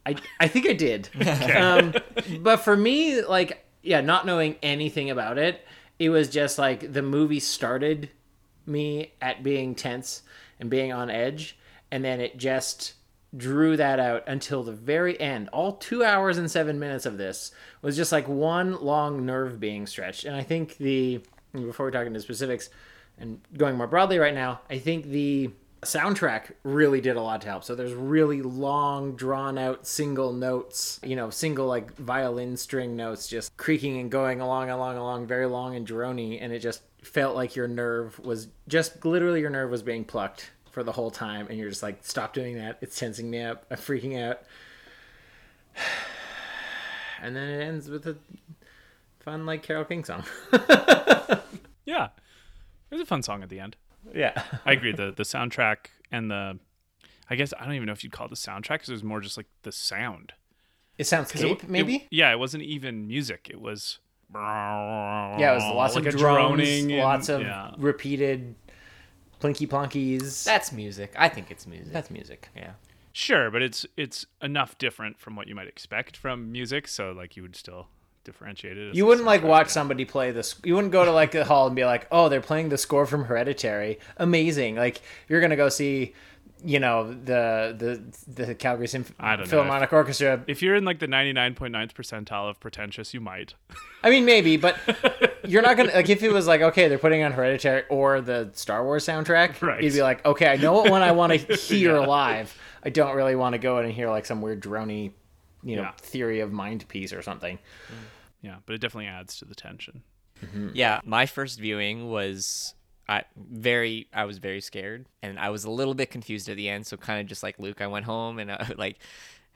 [0.05, 1.09] I, I think I did.
[1.55, 1.93] um,
[2.39, 5.65] but for me, like, yeah, not knowing anything about it,
[5.99, 8.09] it was just like the movie started
[8.69, 10.21] me at being tense
[10.59, 11.57] and being on edge,
[11.91, 12.93] and then it just
[13.35, 15.49] drew that out until the very end.
[15.49, 17.51] All two hours and seven minutes of this
[17.81, 20.25] was just like one long nerve being stretched.
[20.25, 21.21] And I think the
[21.53, 22.69] before we talk into specifics
[23.17, 25.51] and going more broadly right now, I think the
[25.81, 27.63] soundtrack really did a lot to help.
[27.63, 33.27] So there's really long, drawn out single notes, you know, single like violin string notes
[33.27, 36.37] just creaking and going along, along, along, very long and drony.
[36.41, 40.51] And it just felt like your nerve was just literally your nerve was being plucked
[40.71, 41.47] for the whole time.
[41.49, 42.77] And you're just like, stop doing that.
[42.81, 43.65] It's tensing me up.
[43.71, 44.41] I'm freaking out.
[47.21, 48.15] And then it ends with a
[49.19, 50.23] fun, like Carole King song.
[51.85, 52.05] Yeah,
[52.91, 53.75] it was a fun song at the end.
[54.13, 54.43] yeah.
[54.65, 54.91] I agree.
[54.91, 56.59] The the soundtrack and the,
[57.29, 59.03] I guess I don't even know if you'd call it the soundtrack because it was
[59.03, 60.33] more just like the sound.
[60.99, 62.07] It it- soundscape, it- maybe?
[62.11, 63.47] yeah, it wasn't even music.
[63.49, 63.97] It was.
[64.33, 67.71] Yeah, it was lots like of drones, droning and- lots of yeah.
[67.77, 68.55] repeated
[69.41, 70.43] plinky plonkies.
[70.43, 71.13] That's music.
[71.17, 71.93] I think it's music.
[71.93, 72.49] That's music.
[72.55, 72.71] yeah.
[73.11, 77.35] Sure, but it's it's enough different from what you might expect from music, so like
[77.35, 77.87] you would still
[78.23, 78.91] differentiate it.
[78.91, 80.55] as You wouldn't like watch somebody play this.
[80.63, 83.05] You wouldn't go to like a hall and be like, "Oh, they're playing the score
[83.07, 83.99] from Hereditary.
[84.17, 86.13] Amazing!" Like you're gonna go see,
[86.63, 87.75] you know, the
[88.27, 89.49] the the Calgary Symph- I don't know.
[89.49, 90.43] Philharmonic Orchestra.
[90.47, 93.55] If you're in like the 99.9th percentile of pretentious, you might.
[94.03, 94.77] I mean, maybe, but
[95.47, 98.49] you're not gonna like if it was like, okay, they're putting on Hereditary or the
[98.53, 99.61] Star Wars soundtrack.
[99.61, 99.81] Right.
[99.83, 102.57] You'd be like, okay, I know what one I want to hear live.
[102.83, 105.11] I don't really want to go in and hear like some weird drony,
[105.63, 105.91] you know, Yeah.
[105.97, 107.57] theory of mind piece or something.
[107.57, 107.93] Mm.
[108.41, 110.01] Yeah, but it definitely adds to the tension.
[110.45, 110.69] Mm-hmm.
[110.73, 112.73] Yeah, my first viewing was
[113.09, 116.69] I very I was very scared and I was a little bit confused at the
[116.69, 118.99] end, so kind of just like Luke, I went home and uh, like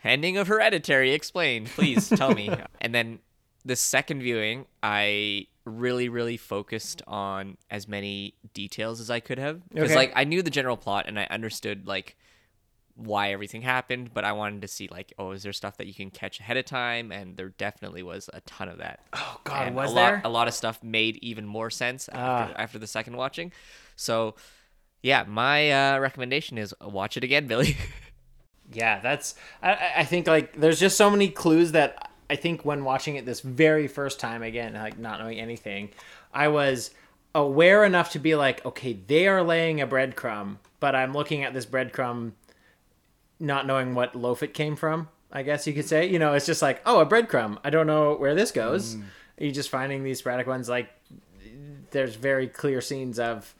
[0.03, 2.49] ending of Hereditary explained, please tell me.
[2.81, 3.19] and then
[3.63, 9.61] the second viewing, I really really focused on as many details as I could have
[9.69, 9.95] because Okay.
[9.95, 12.17] like I knew the general plot and I understood like
[12.95, 15.93] why everything happened, but I wanted to see like, oh, is there stuff that you
[15.93, 17.11] can catch ahead of time?
[17.11, 18.99] And there definitely was a ton of that.
[19.13, 20.13] Oh God, And was a there?
[20.17, 22.61] Lot, a lot of stuff made even more sense after, Ah.
[22.61, 23.51] after the second watching.
[23.95, 24.35] So,
[25.01, 27.75] yeah, my uh, recommendation is watch it again, Billy.
[28.71, 29.35] Yeah, that's.
[29.61, 33.25] I, I think like there's just so many clues that I think when watching it
[33.25, 35.89] this very first time again, like not knowing anything,
[36.33, 36.91] I was
[37.35, 41.53] aware enough to be like, okay, they are laying a breadcrumb, but I'm looking at
[41.53, 42.31] this breadcrumb,
[43.43, 45.09] not knowing what loaf it came from.
[45.31, 47.57] I guess you could say, you know, it's just like, oh, a breadcrumb.
[47.63, 48.95] I don't know where this goes.
[48.95, 49.03] Mm.
[49.39, 50.69] You're just finding these sporadic ones.
[50.69, 50.89] Like,
[51.91, 53.55] there's very clear scenes of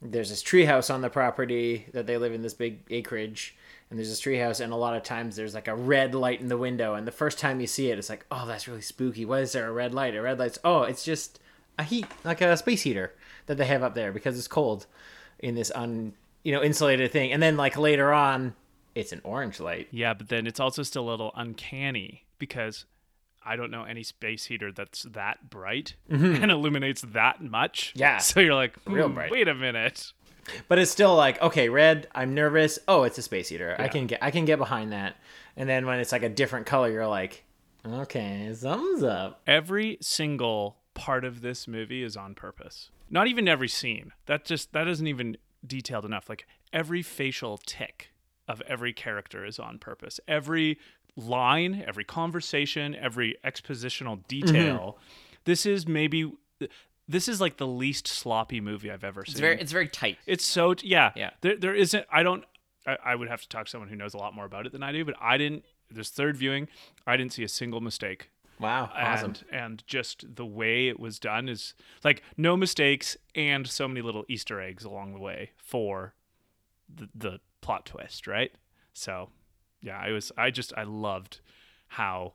[0.00, 3.56] there's this treehouse on the property that they live in this big acreage
[3.90, 6.48] and there's this treehouse, and a lot of times there's like a red light in
[6.48, 9.24] the window, and the first time you see it, it's like, oh, that's really spooky.
[9.24, 10.14] Why is there a red light?
[10.14, 11.40] A red light's oh, it's just
[11.76, 13.12] a heat, like a space heater
[13.46, 14.86] that they have up there because it's cold
[15.40, 16.12] in this un
[16.44, 18.54] you know insulated thing, and then like later on,
[19.00, 19.88] it's an orange light.
[19.90, 22.84] Yeah, but then it's also still a little uncanny because
[23.44, 27.90] I don't know any space heater that's that bright and illuminates that much.
[27.90, 27.98] Mm-hmm.
[27.98, 28.18] Yeah.
[28.18, 29.30] So you're like, Real "Hmm, bright.
[29.30, 30.12] Wait a minute.
[30.68, 34.06] but it's still like okay red i'm nervous oh it's a space heater i can
[34.06, 35.14] get i can get behind that
[35.54, 37.44] and then when it's like a different color you're like
[37.86, 42.90] okay something's up Every single part of this movie is on purpose.
[43.08, 44.12] Not even every scene.
[44.26, 45.36] That just that isn't even
[45.66, 46.28] detailed enough.
[46.28, 48.10] Like every facial tick
[48.50, 50.20] of every character is on purpose.
[50.26, 50.78] Every
[51.16, 54.28] line, every conversation, every expositional mm-hmm.
[54.28, 54.98] detail.
[55.44, 56.32] This is maybe
[57.08, 59.32] this is like the least sloppy movie I've ever seen.
[59.32, 60.18] It's very it's very tight.
[60.26, 61.12] It's so yeah.
[61.16, 61.30] Yeah.
[61.40, 62.06] There there isn't.
[62.10, 62.44] I don't.
[62.86, 64.72] I, I would have to talk to someone who knows a lot more about it
[64.72, 65.04] than I do.
[65.04, 65.64] But I didn't.
[65.90, 66.68] This third viewing,
[67.06, 68.30] I didn't see a single mistake.
[68.60, 73.66] wow awesome And and just the way it was done is like no mistakes and
[73.66, 76.14] so many little Easter eggs along the way for
[76.88, 78.52] the the plot twist, right?
[78.92, 79.30] So
[79.82, 81.40] yeah, I was I just I loved
[81.88, 82.34] how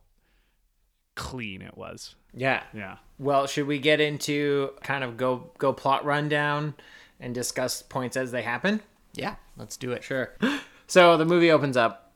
[1.16, 2.16] clean it was.
[2.34, 2.98] yeah Yeah.
[3.18, 6.74] well should we get into kind of go go plot rundown
[7.22, 8.82] and discuss points as they happen
[9.14, 10.04] Yeah, let's do it.
[10.04, 10.34] Sure.
[10.88, 12.12] So the movie opens up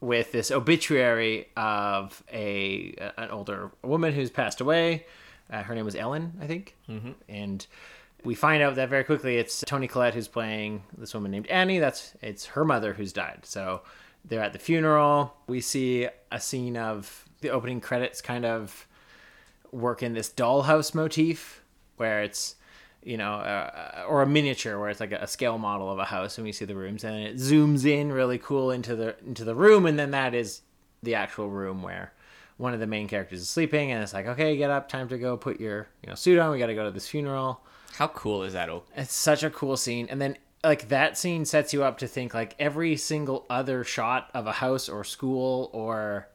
[0.00, 5.06] with this obituary of a an older woman who's passed away.
[5.48, 6.74] Uh, her name was Ellen, I think.
[6.88, 7.12] Mm-hmm.
[7.28, 7.64] And
[8.24, 11.78] we find out that very quickly it's Toni Collette who's playing this woman named Annie.
[11.78, 13.40] That's it's her mother who's died.
[13.44, 13.82] So
[14.24, 15.34] they're at the funeral.
[15.46, 18.86] We see a scene of the opening credits kind of
[19.70, 21.62] work in this dollhouse motif
[21.96, 22.56] where it's
[23.02, 26.38] you know uh, or a miniature where it's like a scale model of a house
[26.38, 29.54] and we see the rooms and it zooms in really cool into the into the
[29.54, 30.62] room and then that is
[31.02, 32.12] the actual room where
[32.56, 35.18] one of the main characters is sleeping and it's like okay get up time to
[35.18, 37.60] go put your you know suit on we got to go to this funeral
[37.98, 38.70] How cool is that?
[38.96, 42.34] It's such a cool scene and then like that scene sets you up to think
[42.34, 46.28] like every single other shot of a house or school or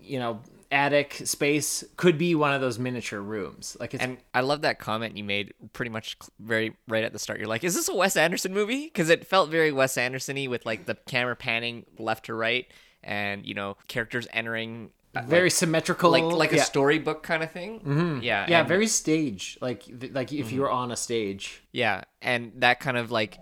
[0.00, 0.40] you know
[0.72, 4.80] attic space could be one of those miniature rooms like it's And I love that
[4.80, 7.38] comment you made pretty much very right at the start.
[7.38, 8.86] You're like, is this a Wes Anderson movie?
[8.86, 12.66] Because it felt very Wes Andersony with like the camera panning left to right
[13.04, 14.90] and, you know, characters entering.
[15.14, 16.62] Uh, very like, symmetrical like like a yeah.
[16.62, 17.80] storybook kind of thing.
[17.80, 18.22] Mm-hmm.
[18.22, 22.52] Yeah, yeah and- very stage like like if you were on a stage Yeah, and
[22.56, 23.38] that kind of like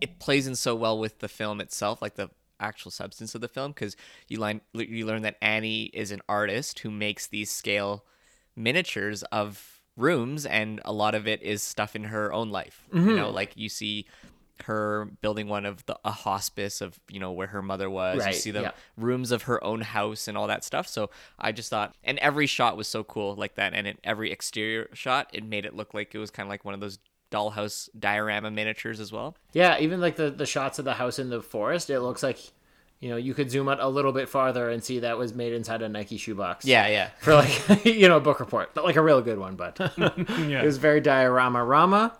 [0.00, 3.48] it plays in so well with the film itself, like the actual substance of the
[3.48, 3.96] film, because
[4.28, 8.04] you learn you learn that Annie is an artist who makes these scale
[8.56, 12.86] miniatures of rooms, and a lot of it is stuff in her own life.
[12.92, 14.06] You know, like you see
[14.62, 18.20] her building one of the a hospice of you know where her mother was.
[18.20, 18.70] Right, you see the yeah.
[18.96, 20.88] rooms of her own house and all that stuff.
[20.88, 23.74] So i just thought and every shot was so cool like that.
[23.74, 26.64] And in every exterior shot it made it look like it was kind of like
[26.64, 26.98] one of those
[27.30, 29.36] dollhouse diorama miniatures as well.
[29.52, 32.38] Yeah even like the the shots of the house in the forest it looks like
[33.00, 35.52] you know you could zoom out a little bit farther and see that was made
[35.52, 36.64] inside a nike shoebox.
[36.64, 37.10] Yeah yeah.
[37.20, 38.70] For like you know a book report.
[38.74, 42.16] But like a real good one but it was very diorama rama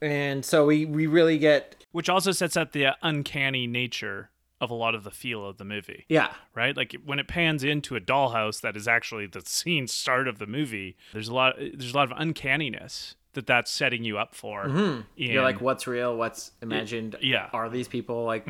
[0.00, 4.70] and so we we really get Which also sets up the uh, uncanny nature of
[4.70, 6.04] a lot of the feel of the movie.
[6.08, 6.76] yeah right?
[6.76, 10.46] Like when it pans into a dollhouse that is actually the scene start of the
[10.46, 10.96] movie.
[11.12, 11.56] There's a lot.
[11.58, 14.66] There's a lot of uncanniness that that's setting you up for.
[14.66, 15.00] Mm-hmm.
[15.16, 17.48] you're like what's real what's imagined yeah.
[17.52, 18.44] are these people like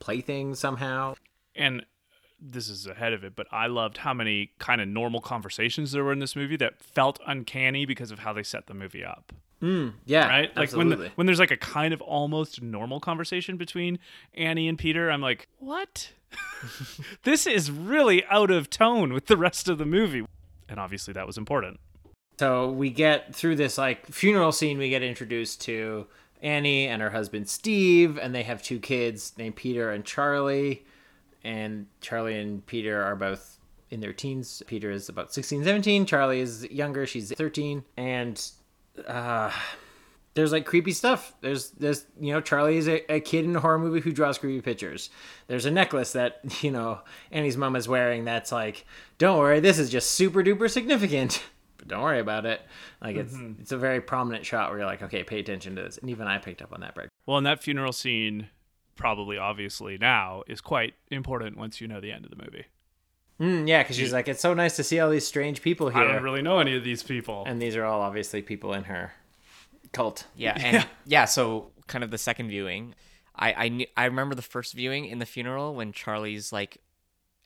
[0.00, 1.14] playthings somehow
[1.54, 1.84] and
[2.40, 6.04] this is ahead of it, but I loved how many kind of normal conversations there
[6.04, 9.32] were in this movie that felt uncanny because of how they set the movie up.
[9.62, 10.56] Mm, yeah Right?
[10.56, 11.06] Like absolutely.
[11.06, 13.98] when when there's like a kind of almost normal conversation between
[14.34, 16.12] Annie and Peter, I'm like, "What?
[17.22, 20.26] this is really out of tone with the rest of the movie."
[20.68, 21.80] And obviously that was important.
[22.38, 26.06] So we get through this like funeral scene, we get introduced to
[26.42, 30.84] Annie and her husband Steve, and they have two kids named Peter and Charlie.
[31.42, 33.58] And Charlie and Peter are both
[33.90, 34.62] in their teens.
[34.66, 36.06] Peter is about 16, 17.
[36.06, 37.84] Charlie is younger, she's 13.
[37.96, 38.50] And
[39.06, 39.50] uh,
[40.34, 41.34] there's like creepy stuff.
[41.40, 44.38] There's there's you know Charlie is a, a kid in a horror movie who draws
[44.38, 45.10] creepy pictures.
[45.46, 47.00] There's a necklace that you know
[47.30, 48.84] Annie's mom is wearing that's like,
[49.18, 51.42] don't worry, this is just super duper significant.
[51.76, 52.62] But don't worry about it.
[53.02, 55.98] Like it's it's a very prominent shot where you're like, okay, pay attention to this.
[55.98, 57.08] And even I picked up on that break.
[57.26, 58.48] Well, and that funeral scene,
[58.94, 62.66] probably obviously now, is quite important once you know the end of the movie.
[63.40, 66.02] Mm, yeah, because she's like, it's so nice to see all these strange people here.
[66.02, 67.44] I don't really know any of these people.
[67.46, 69.12] And these are all obviously people in her
[69.92, 70.26] cult.
[70.36, 71.24] Yeah, and yeah.
[71.24, 72.94] so kind of the second viewing,
[73.36, 76.78] I I knew, I remember the first viewing in the funeral when Charlie's like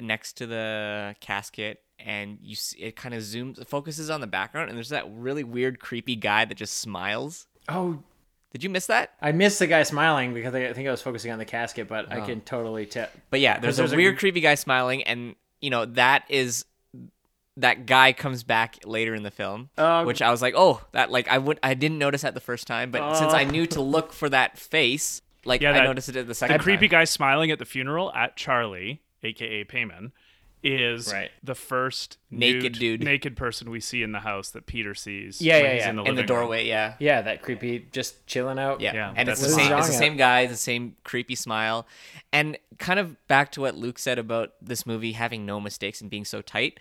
[0.01, 4.69] next to the casket and you see it kind of zooms focuses on the background
[4.69, 7.47] and there's that really weird creepy guy that just smiles.
[7.69, 7.99] Oh,
[8.53, 9.15] Did you miss that?
[9.21, 12.13] I missed the guy smiling because I think I was focusing on the casket, but
[12.13, 13.09] I can totally tell.
[13.31, 16.65] But yeah, there's, there's a a- weird creepy guy smiling and you know that is
[17.57, 20.05] that guy comes back later in the film, Oh.
[20.05, 22.67] which I was like, "Oh, that like I would I didn't notice that the first
[22.67, 23.51] time, but since I Oh.
[23.51, 26.59] knew to look for that face, like Yeah, I that- noticed it at the second
[26.59, 27.01] The creepy time.
[27.01, 30.13] guy smiling at the funeral at Charlie, aka Paimon,
[30.63, 31.31] is Right.
[31.43, 33.03] the first Naked nude- dude.
[33.05, 35.41] naked person we see in the house that Peter sees.
[35.41, 35.91] Yeah, when yeah, he's yeah.
[35.91, 36.27] In the, in the living room.
[36.41, 36.95] doorway, yeah.
[36.99, 38.81] Yeah, that creepy, just chilling out.
[38.81, 39.73] Yeah, Yeah, and it's the same.
[39.79, 41.87] It's the same guy, the same creepy smile,
[42.33, 46.11] and kind of back to what Luke said about this movie having no mistakes and
[46.11, 46.81] being so tight.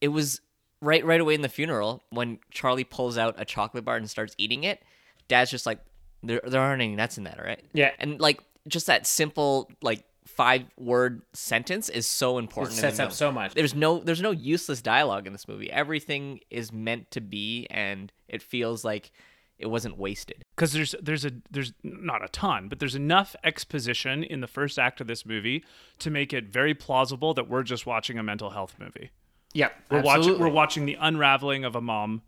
[0.00, 0.40] It was
[0.80, 4.34] right, right away in the funeral when Charlie pulls out a chocolate bar and starts
[4.36, 4.82] eating it.
[5.28, 5.78] Dad's just like,
[6.24, 7.92] "There, there aren't any nuts in that, all right?" Yeah.
[8.00, 12.72] and like just that simple like five word sentence is so important.
[12.72, 13.54] in the sets up so much.
[13.54, 15.70] There's no there's no useless dialogue in this movie.
[15.70, 19.10] Everything is meant to be, and it feels like
[19.58, 20.44] it wasn't wasted.
[20.56, 24.78] because there's there's a there's not a ton, but there's enough exposition in the first
[24.78, 25.64] act of this movie
[26.00, 29.10] to make it very plausible that we're just watching a mental health movie.
[29.54, 32.22] Yeah, We're watching we're watching the unraveling of a mom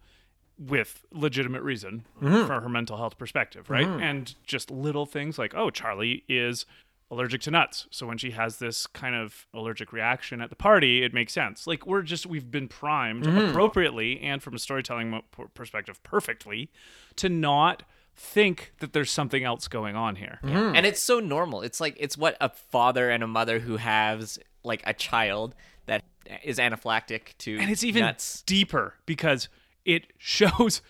[0.58, 2.46] with legitimate reason Mm-hmm.
[2.46, 3.86] for her mental health perspective, right?
[3.88, 6.66] And just little things like, oh, Charlie is
[7.10, 7.86] allergic to nuts.
[7.90, 11.66] So when she has this kind of allergic reaction at the party, it makes sense.
[11.66, 13.50] Like we're just we've been primed Mm-hmm.
[13.50, 15.20] appropriately and from a storytelling
[15.54, 16.70] perspective perfectly
[17.16, 17.82] to not
[18.16, 20.38] think that there's something else going on here.
[20.42, 20.76] Mm-hmm.
[20.76, 24.38] and it's so normal it's like it's what a father and a mother who has
[24.62, 25.54] like a child
[25.86, 26.02] that
[26.42, 29.48] is anaphylactic to and it's even nuts deeper because
[29.84, 30.80] it shows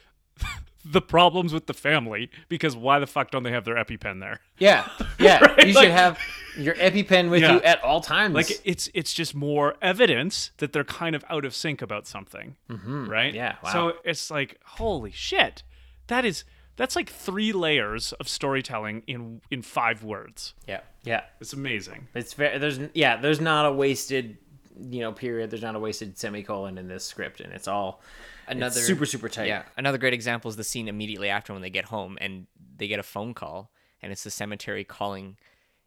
[0.84, 4.40] the problems with the family because why the fuck don't they have their epipen there
[4.58, 4.86] Yeah,
[5.18, 5.38] yeah.
[5.44, 5.68] Right?
[5.68, 6.18] You Like- should have
[6.56, 7.54] your EpiPen with Yeah.
[7.54, 8.34] you at all times.
[8.34, 12.56] like it's it's just more evidence that they're kind of out of sync about something
[12.68, 13.34] right Mm-hmm.
[13.36, 13.72] Yeah, wow.
[13.72, 15.62] so it's like holy shit
[16.06, 16.44] that is
[16.76, 22.32] that's like three layers of storytelling in in five words yeah yeah, it's amazing it's
[22.34, 22.56] very.
[22.58, 23.16] There's yeah.
[23.18, 24.38] There's not a wasted,
[24.80, 25.50] you know, period.
[25.50, 28.00] There's not a wasted semicolon in this script, and it's all
[28.48, 29.46] another it's super super tight.
[29.46, 32.88] yeah another great example is the scene immediately after when they get home and they
[32.88, 33.70] get a phone call
[34.02, 35.36] and it's the cemetery calling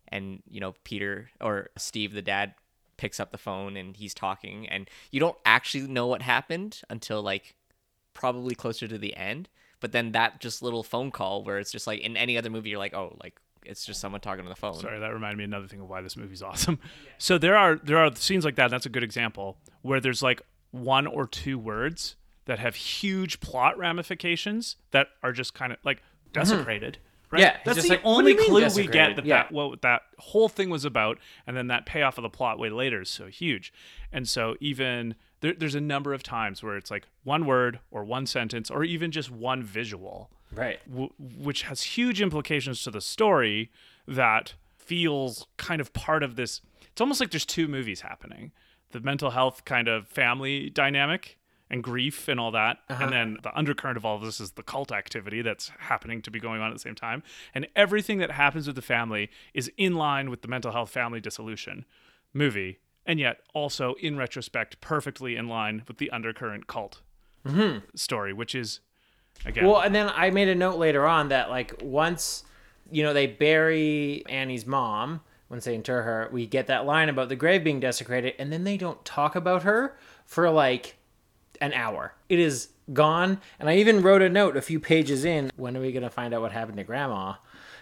[0.08, 2.54] and you know peter or steve the dad
[2.98, 7.22] picks up the phone and he's talking and you don't actually know what happened until
[7.22, 7.56] like
[8.14, 9.50] probably closer to the end
[9.80, 12.70] but then that just little phone call where it's just like in any other movie
[12.70, 15.44] you're like oh like it's just someone talking on the phone Sorry, that reminded me
[15.44, 16.80] of another thing of why this movie's awesome.
[17.18, 18.66] So there are there are scenes like that.
[18.66, 20.42] And that's a good example where there's like
[20.72, 22.16] one or two words
[22.48, 26.02] that have huge plot ramifications that are just kind of like
[26.34, 26.98] desecrated.
[27.30, 27.42] Right?
[27.42, 27.56] Mm-hmm.
[27.56, 29.44] Yeah, that's just the like, only clue we get that Yeah.
[29.44, 32.70] that what that whole thing was about, and then that payoff of the plot way
[32.70, 33.74] later is so huge.
[34.14, 38.04] And so even there, there's a number of times where it's like one word or
[38.06, 40.80] one sentence or even just one visual Right.
[40.90, 43.70] w- which has huge implications to the story
[44.08, 48.54] that feels kind of part of this it's almost like there's two movies happening
[48.92, 51.38] the mental health kind of family dynamic
[51.70, 52.80] and grief and all that.
[52.90, 53.10] And uh-huh.
[53.10, 56.40] then the undercurrent of all of this is the cult activity that's happening to be
[56.40, 57.24] going on at the same time.
[57.54, 61.20] And everything that happens with the family is in line with the mental health family
[61.20, 61.86] dissolution
[62.34, 67.02] movie and yet also in retrospect perfectly in line with the undercurrent cult
[67.46, 67.80] mm-hmm.
[67.96, 68.82] story which is
[69.46, 72.44] again Well, and then I made a note later on that like once
[72.92, 77.30] you know they bury Annie's mom, once they inter her, we get that line about
[77.30, 80.97] the grave being desecrated, and then they don't talk about her for like
[81.62, 82.14] an hour.
[82.30, 85.52] It is gone, and I even wrote a note a few pages in.
[85.56, 87.36] When are we gonna find out what happened to Grandma?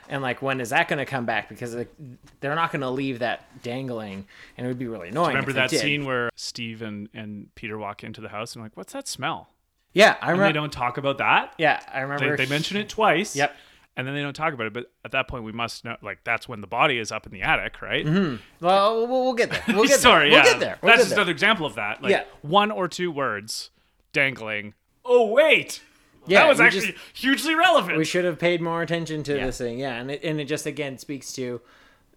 [0.08, 1.50] And like, when is that gonna come back?
[1.50, 1.92] Because like,
[2.40, 5.30] they're not gonna leave that dangling, and it would be really annoying.
[5.30, 8.94] Remember that scene where Steve and, and Peter walk into the house and like, what's
[8.94, 9.50] that smell?
[9.94, 10.48] Yeah, I And remember.
[10.50, 11.54] they don't talk about that.
[11.58, 12.38] Yeah, I They, remember.
[12.38, 13.36] they mention it twice.
[13.36, 13.56] Yep.
[13.98, 14.74] And then they don't talk about it.
[14.74, 17.32] But at that point, we must know, like, that's when the body is up in
[17.32, 18.06] the attic, right?
[18.06, 18.36] Mm-hmm.
[18.66, 19.64] Well, we'll, we'll get there.
[19.76, 20.40] We'll get Sorry, there.
[20.40, 20.44] yeah.
[20.44, 20.78] We'll get there.
[20.82, 21.20] We'll that's get just there.
[21.20, 22.02] another example of that.
[22.04, 22.24] Like, Yeah.
[22.42, 23.70] one or two words
[24.12, 24.74] dangling.
[25.06, 25.82] Oh, wait.
[26.28, 27.98] Yeah, that was actually just- hugely relevant.
[27.98, 29.46] we should have paid more attention to Yeah.
[29.46, 31.62] this thing yeah and it, and it just again speaks to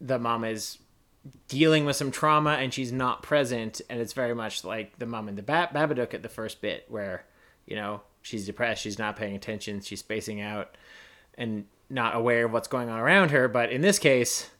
[0.01, 0.79] the mom is
[1.49, 5.29] dealing with some trauma and she's not present and it's very much like the mom
[5.29, 7.25] in the ba- babadook at the first bit where
[7.67, 10.75] you know she's depressed she's not paying attention she's spacing out
[11.39, 14.51] and not aware of what's going on around her but in this case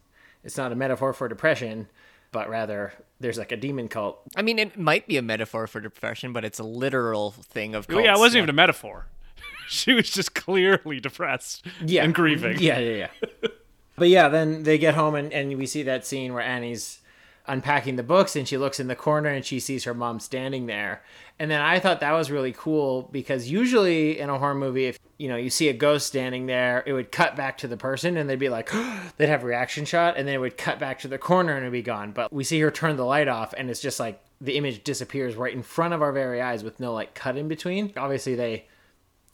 [0.43, 1.87] it's not a metaphor for depression
[2.33, 5.81] but rather there's like a demon cult i mean it might be a metaphor for
[5.81, 9.07] depression but it's a literal thing of Well, yeah, it wasn't even a metaphor.
[9.69, 12.57] she was just clearly depressed yeah and grieving.
[12.61, 13.09] yeah yeah
[13.43, 13.49] yeah
[13.99, 17.01] But yeah, then they get home and, and we see that scene where Annie's
[17.49, 20.67] unpacking the books and she looks in the corner and she sees her mom standing
[20.67, 21.03] there.
[21.39, 24.99] And then I thought that was really cool because usually in a horror movie, if
[25.19, 28.17] you know you see a ghost standing there, it would cut back to the person
[28.17, 28.71] and they'd be like,
[29.17, 31.63] they'd have a reaction shot, and then it would cut back to the corner and
[31.63, 32.13] it'd be gone.
[32.13, 35.35] But we see her turn the light off, and it's just like the image disappears
[35.37, 37.93] right in front of our very eyes with no like cut in between.
[37.97, 38.67] Obviously, they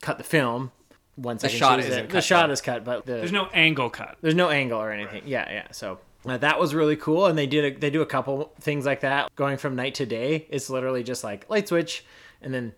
[0.03, 0.73] cut the film.
[1.17, 4.17] One second, shot isn't cut, The shot is cut, but the, There's no angle cut.
[4.21, 5.23] there's no angle or anything.
[5.27, 5.69] Yeah, yeah.
[5.71, 8.87] So uh, that was really cool, and they did a, they do a couple things
[8.87, 9.35] like that.
[9.37, 12.05] Going from night to day, it's literally just like light switch,
[12.43, 12.73] and then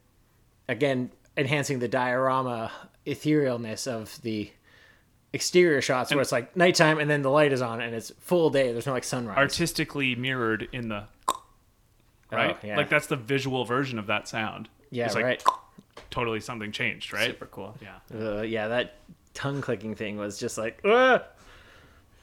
[0.69, 2.73] again enhancing the diorama
[3.07, 4.51] etherealness of the
[5.33, 8.49] exterior shots where it's like nighttime and then the light is on and it's full
[8.51, 8.73] day.
[8.73, 9.37] There's no like sunrise.
[9.37, 11.05] Artistically mirrored in the
[12.33, 12.57] right.
[12.63, 12.77] Oh, yeah.
[12.77, 14.69] Like that's the visual version of that sound.
[14.91, 15.45] yeah, It's like right.
[16.11, 17.27] totally something changed, right?
[17.27, 17.77] Super cool.
[17.83, 17.99] Yeah.
[18.39, 18.95] Uh, yeah, that
[19.35, 20.81] tongue clicking thing was just like.
[20.85, 21.23] "Ah!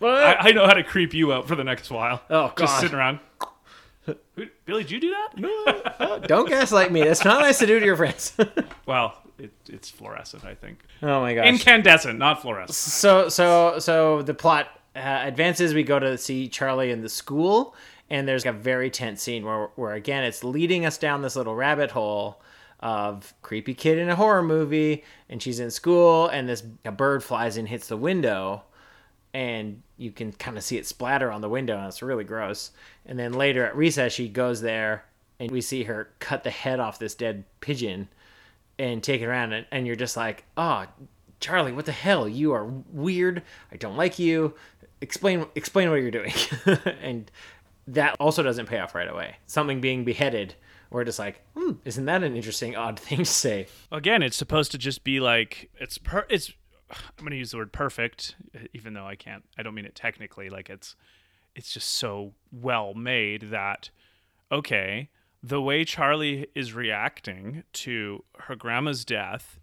[0.02, 2.22] I, Ah!" I know how to creep you out for the next while.
[2.30, 3.20] Oh, Just sitting around.
[4.66, 5.38] Billy, did you do that?
[5.38, 6.20] No.
[6.28, 7.04] Don't gaslight me.
[7.04, 8.34] That's not nice to do to your friends.
[8.86, 10.80] Well, it, it's fluorescent, I think.
[11.02, 11.46] oh my gosh.
[11.48, 12.76] Incandescent, not fluorescent.
[12.76, 17.76] so so so the plot uh, advances we go to see charlie in the school
[18.10, 21.56] and there's a very tense scene where, where again it's leading us down this little
[21.56, 22.41] rabbit hole
[22.82, 27.24] of creepy kid in a horror movie and she's in school and this a bird
[27.24, 28.62] flies in hits the window
[29.34, 32.72] and you can kind of see it splatter on the window and it's really gross.
[33.06, 35.06] And then later at recess she goes there
[35.40, 38.10] and we see her cut the head off this dead pigeon
[38.78, 40.86] and take it around and, and you're just like oh
[41.40, 42.28] charlie what the hell?
[42.30, 43.42] You are weird.
[43.72, 44.54] I don't like you.
[45.02, 46.34] Explain explain what you're doing.
[47.02, 47.30] And
[47.86, 49.36] that also doesn't pay off right away.
[49.46, 50.56] Something being beheaded
[50.94, 53.68] we're just like hmm, isn't that an interesting odd thing to say?
[53.92, 56.54] Again, it's supposed to just be like it's per it's
[56.96, 58.36] I'm going to use the word perfect
[58.74, 60.96] even though I can't I don't mean it technically like it's
[61.56, 63.89] it's just so well made that
[64.52, 65.10] okay,
[65.41, 69.60] the way Charlie is reacting to her grandma's death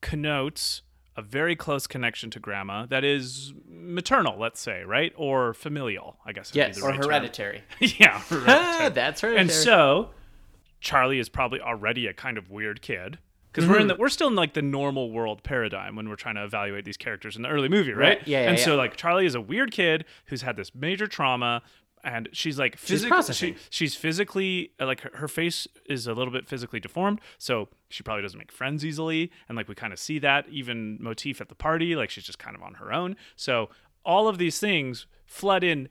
[0.00, 0.82] connotes
[1.14, 5.12] a very close connection to grandma that is maternal, let's say, right?
[5.16, 6.52] Or familial, I guess.
[6.54, 6.80] Yes.
[6.80, 7.62] Or right hereditary.
[7.80, 8.14] yeah.
[8.14, 8.88] ah, hereditary.
[8.94, 10.10] that's right and so
[10.80, 13.18] Charlie is probably already a kind of weird kid
[13.52, 13.88] because we're in Mm-hmm.
[13.88, 16.96] the we're still in like the normal world paradigm when we're trying to evaluate these
[16.96, 18.18] characters in the early movie, right?
[18.18, 18.26] Right.
[18.28, 21.62] Yeah, yeah, and so like Charlie is a weird kid who's had this major trauma.
[22.04, 23.54] And she's like physically, processing.
[23.54, 27.68] she, she's physically uh, like her, her face is a little bit physically deformed, so
[27.90, 29.30] she probably doesn't make friends easily.
[29.48, 32.40] And like we kind of see that even motif at the party, like she's just
[32.40, 33.14] kind of on her own.
[33.36, 33.70] So
[34.04, 35.88] all of these things flood in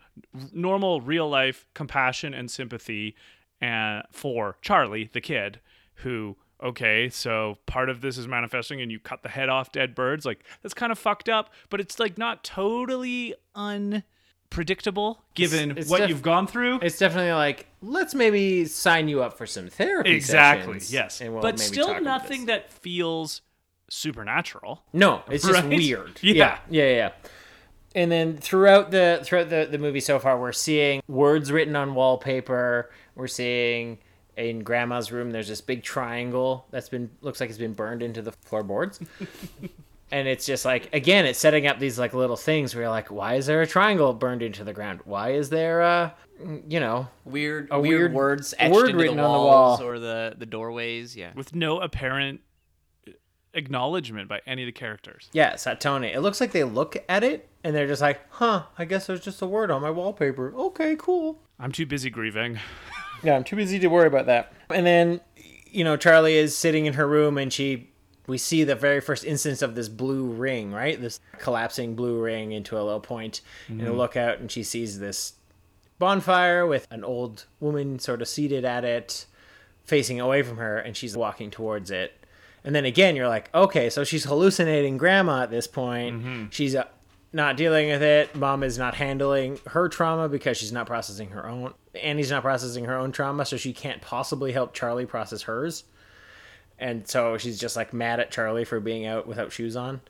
[0.52, 3.16] normal real life compassion and sympathy
[3.62, 5.62] uh, for Charlie, the kid,
[5.96, 9.96] who, okay, so part of this is manifesting and you cut the head off dead
[9.96, 10.26] birds.
[10.26, 16.00] Like, that's kind of fucked up, but it's like not totally unpredictable given it's what
[16.00, 16.80] def- you've gone through.
[16.82, 21.22] it's definitely like let's maybe sign you up for some therapy exactly, yes.
[21.22, 23.42] we'll but still nothing that feels
[23.92, 24.84] supernatural.
[24.94, 26.20] No, it's just weird.
[26.22, 26.60] Yeah.
[26.70, 27.12] yeah, yeah, yeah.
[27.94, 31.94] And then throughout the throughout the, the movie so far, we're seeing words written on
[31.94, 32.90] wallpaper.
[33.16, 34.00] We're seeing
[34.50, 35.32] in Grandma's room.
[35.32, 39.00] There's this big triangle that's been looks like it's been burned into the floorboards.
[40.12, 43.10] and it's just like again, it's setting up these like little things where you're like,
[43.12, 45.00] why is there a triangle burned into the ground?
[45.06, 46.14] Why is there a
[46.68, 49.80] you know Weird, A weird, weird words etched word into written the on the walls
[49.80, 49.88] wall.
[49.90, 51.16] or the the doorways.
[51.16, 51.32] Yeah.
[51.36, 52.42] with no apparent
[53.54, 55.30] acknowledgement by any of the characters.
[55.34, 56.14] Yeah, Satone.
[56.14, 59.20] It looks like they look at it and they're just like, huh, I guess there's
[59.22, 60.54] just a word on my wallpaper.
[60.56, 61.40] Okay, cool.
[61.60, 62.60] I'm too busy grieving.
[63.24, 64.54] Yeah, I'm too busy to worry about that.
[64.70, 65.22] And then,
[65.66, 67.90] you know, Charlie is sitting in her room and she
[68.28, 71.00] we see the very first instance of this blue ring, right?
[71.00, 75.34] This collapsing blue ring into a low point and a lookout and she sees this
[76.00, 79.26] bonfire with an old woman sort of seated at it
[79.84, 82.14] facing away from her and she's walking towards it.
[82.64, 86.24] And then again, you're like, okay, so she's hallucinating grandma at this point.
[86.52, 86.86] She's uh,
[87.34, 88.36] not dealing with it.
[88.36, 91.74] Mom is not handling her trauma because she's not processing her own.
[92.02, 95.84] Annie's not processing her own trauma, so she can't possibly help Charlie process hers.
[96.80, 100.02] And so she's just like mad at Charlie for being out without shoes on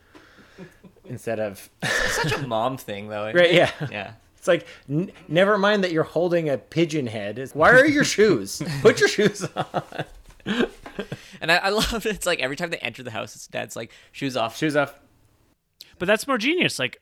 [1.05, 1.69] instead of.
[1.83, 3.31] Such a mom thing, though.
[3.33, 3.71] right, yeah.
[3.91, 4.13] Yeah.
[4.37, 7.37] It's like, n- never mind that you're holding a pigeon head.
[7.37, 8.61] It's, Why are your shoes?
[8.81, 9.83] Put your shoes on.
[11.39, 12.15] And I, I love it.
[12.15, 14.57] It's like every time they enter the house, it's dad's like shoes off.
[14.57, 14.95] Shoes off.
[15.99, 16.79] But that's more genius.
[16.79, 16.99] Like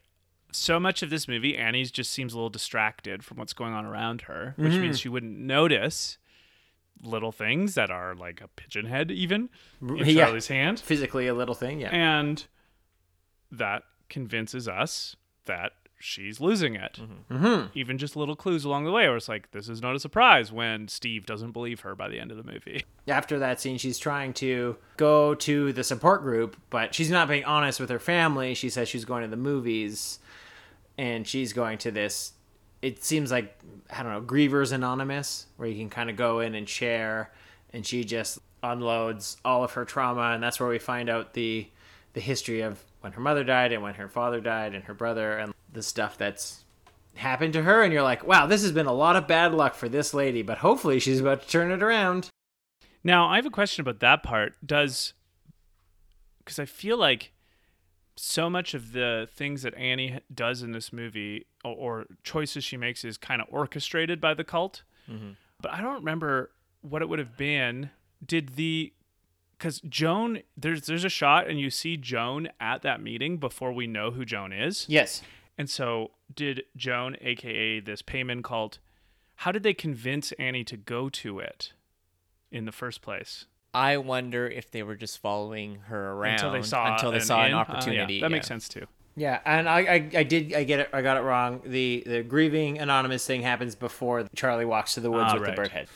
[0.52, 3.84] so much of this movie, Annie's just seems a little distracted from what's going on
[3.84, 4.80] around her, which Mm-hmm.
[4.82, 6.18] means she wouldn't notice
[7.02, 9.48] little things that are like a pigeon head even
[9.80, 10.24] in Yeah.
[10.26, 10.78] Charlie's hand.
[10.80, 11.88] Physically a little thing, yeah.
[11.90, 12.44] And
[13.50, 16.98] that convinces us that she's losing it.
[17.30, 17.66] Mm-hmm.
[17.74, 20.50] Even just little clues along the way where it's like, this is not a surprise
[20.52, 22.84] when Steve doesn't believe her by the end of the movie.
[23.08, 27.44] After that scene, she's trying to go to the support group, but she's not being
[27.44, 28.54] honest with her family.
[28.54, 30.19] She says she's going to the movies,
[31.00, 32.34] and she's going to this.
[32.82, 33.58] It seems like
[33.90, 37.32] I don't know, Grievers Anonymous, where you can kind of go in and share,
[37.72, 41.68] and she just unloads all of her trauma, and that's where we find out the
[42.12, 45.38] the history of when her mother died and when her father died and her brother
[45.38, 46.64] and the stuff that's
[47.14, 49.74] happened to her and you're like wow this has been a lot of bad luck
[49.74, 52.28] for this lady but hopefully she's about to turn it around
[53.04, 54.54] Now, I have a question about that part.
[54.64, 55.12] Does
[56.38, 57.32] because I feel like
[58.20, 62.76] so much of the things that Annie does in this movie or, or choices she
[62.76, 64.82] makes is kind of orchestrated by the cult.
[65.10, 65.30] Mm-hmm.
[65.60, 66.50] But I don't remember
[66.82, 67.90] what it would have been.
[68.24, 68.92] Did the
[69.56, 73.86] because Joan there's there's a shot and you see Joan at that meeting before we
[73.86, 74.86] know who Joan is.
[74.88, 75.22] yes
[75.58, 78.78] And so, did Joan, aka this Paimon cult,
[79.36, 81.72] how did they convince Annie to go to it
[82.50, 83.46] in the first place?
[83.72, 87.22] I wonder if they were just following her around until they saw until they an
[87.22, 87.52] saw an in?
[87.52, 88.20] Oh, yeah, opportunity.
[88.20, 88.34] that yeah.
[88.36, 88.86] makes sense too.
[89.16, 91.60] Yeah, and I, I, I did I get it I got it wrong.
[91.64, 95.50] The the grieving anonymous thing happens before Charlie walks to the woods Ah, with right.
[95.56, 95.88] the bird head.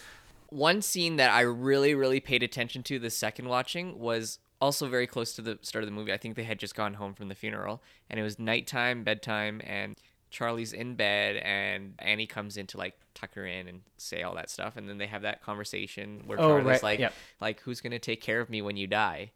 [0.50, 5.06] One scene that I really, really paid attention to the second watching was also very
[5.06, 6.12] close to the start of the movie.
[6.12, 9.60] I think they had just gone home from the funeral, and it was nighttime, bedtime,
[9.64, 9.96] and
[10.34, 14.34] Charlie's in bed, and Annie comes in to like tuck her in and say all
[14.34, 17.14] that stuff, and then they have that conversation where Oh, Charlie's right, like, yep.
[17.40, 19.30] like who's gonna take care of me when you die?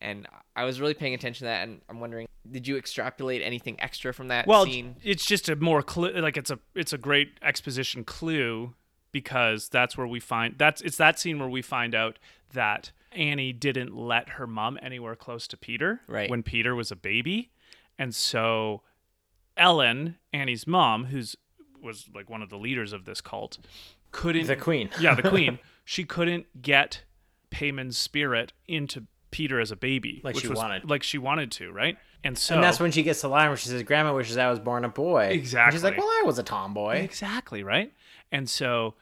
[0.00, 3.80] And I was really paying attention to that, and I'm wondering, did you extrapolate anything
[3.80, 4.96] extra from that Well, scene?
[5.04, 8.74] it's just a more clu- like it's a it's a great exposition clue
[9.12, 12.18] because that's where we find that's it's that scene where we find out
[12.52, 16.28] that Annie didn't let her mom anywhere close to Peter Right.
[16.30, 17.50] when Peter was a baby,
[17.98, 18.82] and so
[19.56, 21.36] Ellen, Annie's mom, who's
[21.82, 23.58] was like one of the leaders of this cult,
[24.10, 24.90] couldn't The queen.
[25.00, 25.58] yeah, the queen.
[25.86, 27.02] She couldn't get
[27.50, 30.88] Paimon's spirit into Peter as a baby, Like she was wanted.
[30.88, 31.98] like she wanted to, right?
[32.22, 34.48] And so And that's when she gets the line where she says, "Grandma wishes I
[34.48, 37.92] was born a boy." And she's like, "Well, I was a tomboy." Exactly, right?
[38.32, 38.94] And so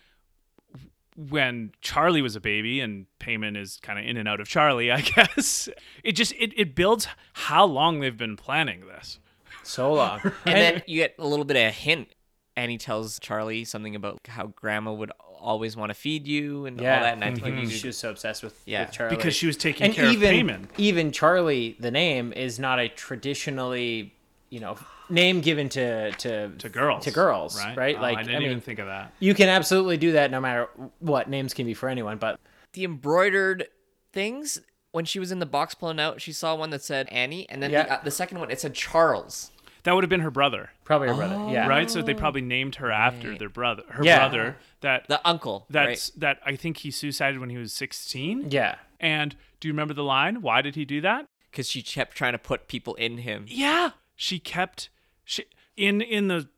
[1.17, 4.91] when Charlie was a baby and Paimon is kind of in and out of Charlie,
[4.99, 5.69] I guess,
[6.03, 9.19] it just it, it builds how long they've been planning this.
[9.63, 10.21] So long.
[10.47, 12.09] And then you get a little bit of a hint.
[12.57, 15.11] and he tells Charlie something about how grandma would
[15.41, 17.15] always want to feed you and yeah, all that.
[17.15, 18.85] And I think like, if you she was so obsessed with, Yeah.
[18.85, 20.69] with Charlie Because she was taking and care even of Paimon.
[20.79, 24.15] even Charlie, the name is not a traditionally,
[24.51, 24.77] you know,
[25.09, 27.05] name given to to To girls.
[27.05, 27.77] to girls, right?
[27.77, 27.97] right?
[27.99, 29.13] Oh, like I didn't mean, even think of that.
[29.19, 30.69] you can absolutely do that no matter
[31.01, 32.39] what names can be for anyone, but
[32.75, 33.67] the embroidered
[34.13, 34.61] things
[34.93, 37.63] when she was in the box pulling out, she saw one that said Annie, and
[37.63, 37.83] then Yeah.
[37.85, 39.51] the, uh, the second one it said Charles.
[39.85, 41.49] That would have been her brother, probably her brother.
[41.51, 41.91] Yeah, right?
[41.91, 44.19] So they probably named her after their brother, her Yeah.
[44.19, 44.57] brother.
[44.81, 45.67] That The uncle.
[45.69, 46.21] that's right?
[46.21, 48.49] that I think he suicided when he was sixteen.
[48.51, 48.77] Yeah.
[49.01, 50.41] And do you remember the line?
[50.41, 51.27] Why did he do that?
[51.51, 53.45] because she kept trying to put people in him.
[53.47, 54.89] Yeah, she kept
[55.25, 55.45] she
[55.77, 56.49] in in the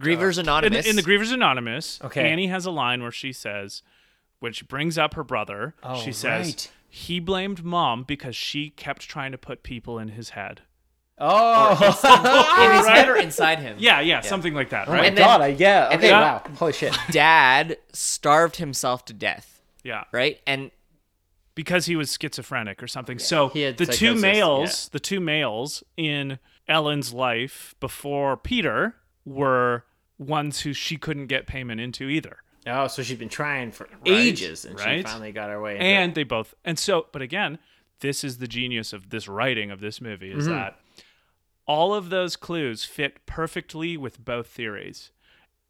[0.00, 0.86] Grievers in, Anonymous.
[0.86, 2.00] in the Grievers Anonymous.
[2.04, 2.30] Okay.
[2.30, 3.82] Annie has a line where she says,
[4.40, 6.70] when she brings up her brother, Oh, she says right.
[6.94, 10.60] He blamed mom because she kept trying to put people in his head.
[11.18, 13.76] Oh, in his head or inside him.
[13.80, 15.06] Yeah, yeah, something like that, oh my right?
[15.08, 15.40] And then- god!
[15.40, 15.86] I yeah.
[15.86, 16.42] and Okay, then- wow.
[16.56, 16.96] Holy shit.
[17.10, 20.40] Dad starved himself to death, yeah, right?
[20.46, 20.70] And
[21.56, 23.18] because he was schizophrenic or something.
[23.18, 26.38] So He had the two psychosis, males, the two males in
[26.68, 29.84] Ellen's life before Peter were
[30.16, 32.36] ones who she couldn't get Paimon into either.
[32.66, 35.78] Oh, so she's been trying for ages, and she finally got her way.
[35.78, 36.14] And it.
[36.14, 37.58] they both and so but again
[38.00, 40.54] this is the genius of this writing of this movie is Mm-hmm.
[40.54, 40.78] that
[41.66, 45.10] all of those clues fit perfectly with both theories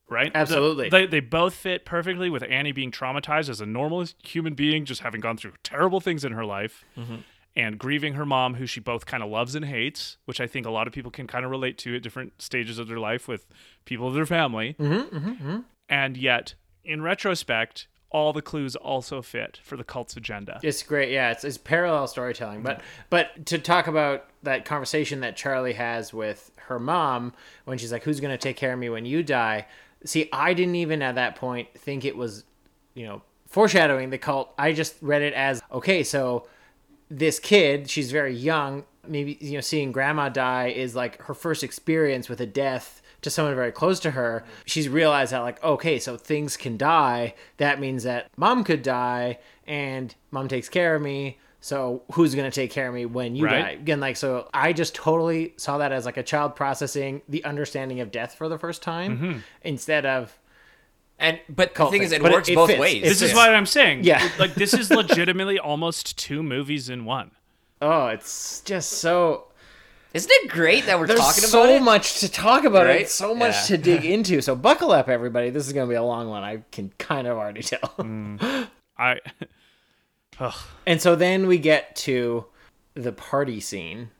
[0.09, 0.88] right Absolutely.
[0.88, 5.01] they, they both fit perfectly with annie being traumatized as a normal human being just
[5.03, 7.16] having gone through terrible things in her life Mm-hmm.
[7.57, 10.66] and grieving her mom who she both kind of loves and hates which i think
[10.66, 13.28] a lot of people can kind of relate to at different stages of their life
[13.28, 13.47] with
[13.84, 16.55] people of their family Mm-hmm, and yet
[16.85, 21.32] in retrospect all the clues also fit for the cult's agenda It's great, yeah.
[21.32, 22.80] It's, it's parallel storytelling, but
[23.11, 27.32] but to talk about that conversation that Charlie has with her mom
[27.64, 29.66] when she's like, "Who's gonna take care of me when you die?"
[30.05, 32.45] See, I didn't even at that point think it was,
[32.95, 34.53] you know, foreshadowing the cult.
[34.57, 36.47] I just read it as okay, so
[37.11, 38.85] this kid, she's very young.
[39.07, 43.31] Maybe you know, seeing grandma die is like her first experience with a death to
[43.31, 44.45] someone very close to her.
[44.64, 47.35] She's realized that like, okay, so things can die.
[47.59, 51.39] That means that mom could die, and mom takes care of me.
[51.61, 53.62] So who's gonna take care of me when you Right.
[53.62, 53.70] die?
[53.70, 58.01] Again, like so, I just totally saw that as like a child processing the understanding
[58.01, 59.39] of death for the first time, Mm-hmm.
[59.62, 60.39] instead of
[61.18, 62.03] And but the thing thing.
[62.03, 62.81] is, it But works it both fits.
[62.81, 62.97] ways.
[62.97, 63.35] It This is fits.
[63.35, 64.05] what I'm saying.
[64.05, 64.29] Yeah.
[64.39, 67.31] like this is legitimately almost two movies in one.
[67.81, 69.47] oh, it's just so
[70.14, 71.82] Isn't it great that we're there's talking about There's so it?
[71.82, 73.02] much to talk about Right?
[73.02, 73.76] it, so much Yeah.
[73.76, 74.40] to dig into.
[74.40, 75.50] So buckle up, everybody.
[75.50, 76.42] This is gonna be a long one.
[76.44, 77.80] I can kind of already tell.
[77.98, 78.68] Mm.
[78.96, 79.18] I
[80.40, 80.54] Ugh.
[80.86, 82.46] And so then we get to
[82.94, 84.10] the party scene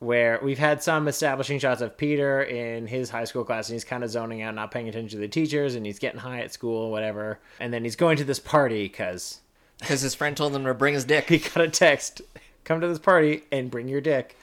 [0.00, 3.84] where we've had some establishing shots of Peter in his high school class and he's
[3.84, 6.52] kind of zoning out, not paying attention to the teachers, and he's getting high at
[6.52, 7.40] school, whatever.
[7.58, 9.40] And then he's going to this party because
[9.80, 11.28] Because his friend told him to bring his dick.
[11.28, 12.20] he got a text
[12.64, 14.36] come to this party and bring your dick.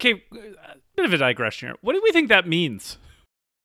[0.00, 1.76] Okay, uh, bit of a digression here.
[1.80, 2.98] What do we think that means?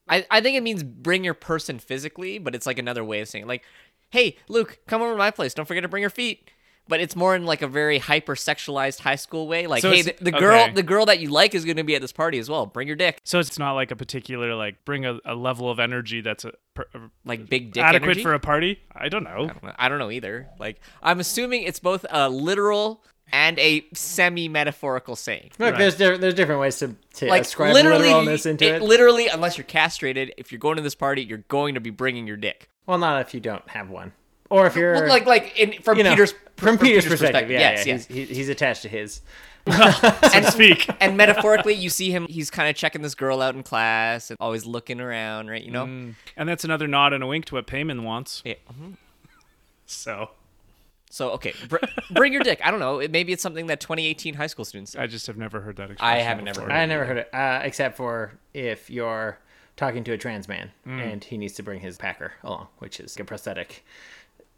[0.07, 3.27] I, I think it means bring your person physically, but it's like another way of
[3.29, 3.63] saying like,
[4.09, 5.53] hey, Luke, come over to my place.
[5.53, 6.49] Don't forget to bring your feet.
[6.85, 9.67] But it's more in like a very hyper sexualized high school way.
[9.67, 10.73] Like, So hey, the, the girl, okay.
[10.73, 12.65] the girl that you like is going to be at this party as well.
[12.65, 15.79] Bring your dick, So it's not like a particular like bring a, a level of
[15.79, 18.23] energy that's a, a- like big dick adequate energy.
[18.23, 18.81] for a party.
[18.93, 19.49] I don't know.
[19.77, 20.49] I don't know either.
[20.59, 23.01] Like, I'm assuming it's both a literal
[23.31, 25.51] and a semi-metaphorical saying.
[25.57, 25.77] Look, Right.
[25.79, 28.75] there's there, there's different ways to, to Like ascribe literally, literalness into it.
[28.75, 31.89] it literally, unless you're castrated, if you're going to this party, you're going to be
[31.89, 32.69] bringing your dick.
[32.85, 34.11] well, not if you don't have one,
[34.49, 37.49] or if you're Well, like, like in, from you know, Peter's from, Peter's, perspective.
[37.49, 38.05] Yeah, yes, yeah, yes.
[38.05, 39.21] He's, he's attached to his.
[39.65, 40.89] and speak.
[40.99, 42.27] and metaphorically, you see him.
[42.29, 45.63] He's kind of checking this girl out in class and always looking around, right?
[45.63, 45.85] You know.
[46.35, 48.41] And that's another nod and a wink to what Paimon wants.
[48.45, 48.55] Yeah.
[48.71, 48.97] mhm.
[49.85, 50.31] So
[51.13, 51.77] So okay, br-
[52.09, 52.59] bring your dick.
[52.63, 52.97] I don't know.
[52.97, 54.95] It, maybe it's something that 2018 high school students.
[54.95, 55.91] I just have never heard that.
[55.99, 59.37] I haven't never heard I never heard it, uh, except for if you're
[59.77, 61.11] talking to a trans man Mm.
[61.13, 63.85] and he needs to bring his packer along, which is a prosthetic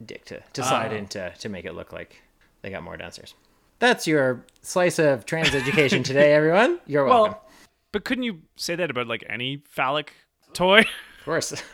[0.06, 0.96] dick to, to slide Ah.
[0.96, 2.22] into to make it look like
[2.62, 3.34] they got more downstairs.
[3.80, 6.80] That's your slice of trans education today, everyone.
[6.88, 7.34] You're welcome.
[7.34, 7.42] Well,
[7.92, 10.14] but couldn't you say that about like any phallic
[10.54, 10.86] toy?
[11.26, 11.64] of course,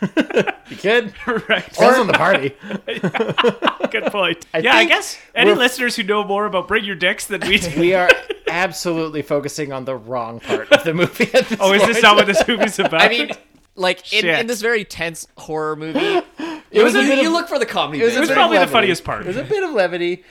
[0.70, 1.12] you could.
[1.48, 1.68] right.
[1.68, 2.56] Depends on the party.
[3.90, 4.46] Good point.
[4.54, 7.58] I yeah, I guess any listeners who know more about bring your dicks than we
[7.58, 7.78] do.
[7.78, 8.08] We are
[8.48, 11.24] absolutely focusing on the wrong part of the movie.
[11.34, 13.02] At this oh, is this not what this movie's about?
[13.02, 13.30] I mean,
[13.74, 16.22] like in, in this very tense horror movie,
[16.70, 18.00] it was you, a bit you look for the comedy.
[18.00, 18.38] it was it was a right?
[18.38, 19.24] probably the funniest part.
[19.24, 20.24] There's a bit of levity.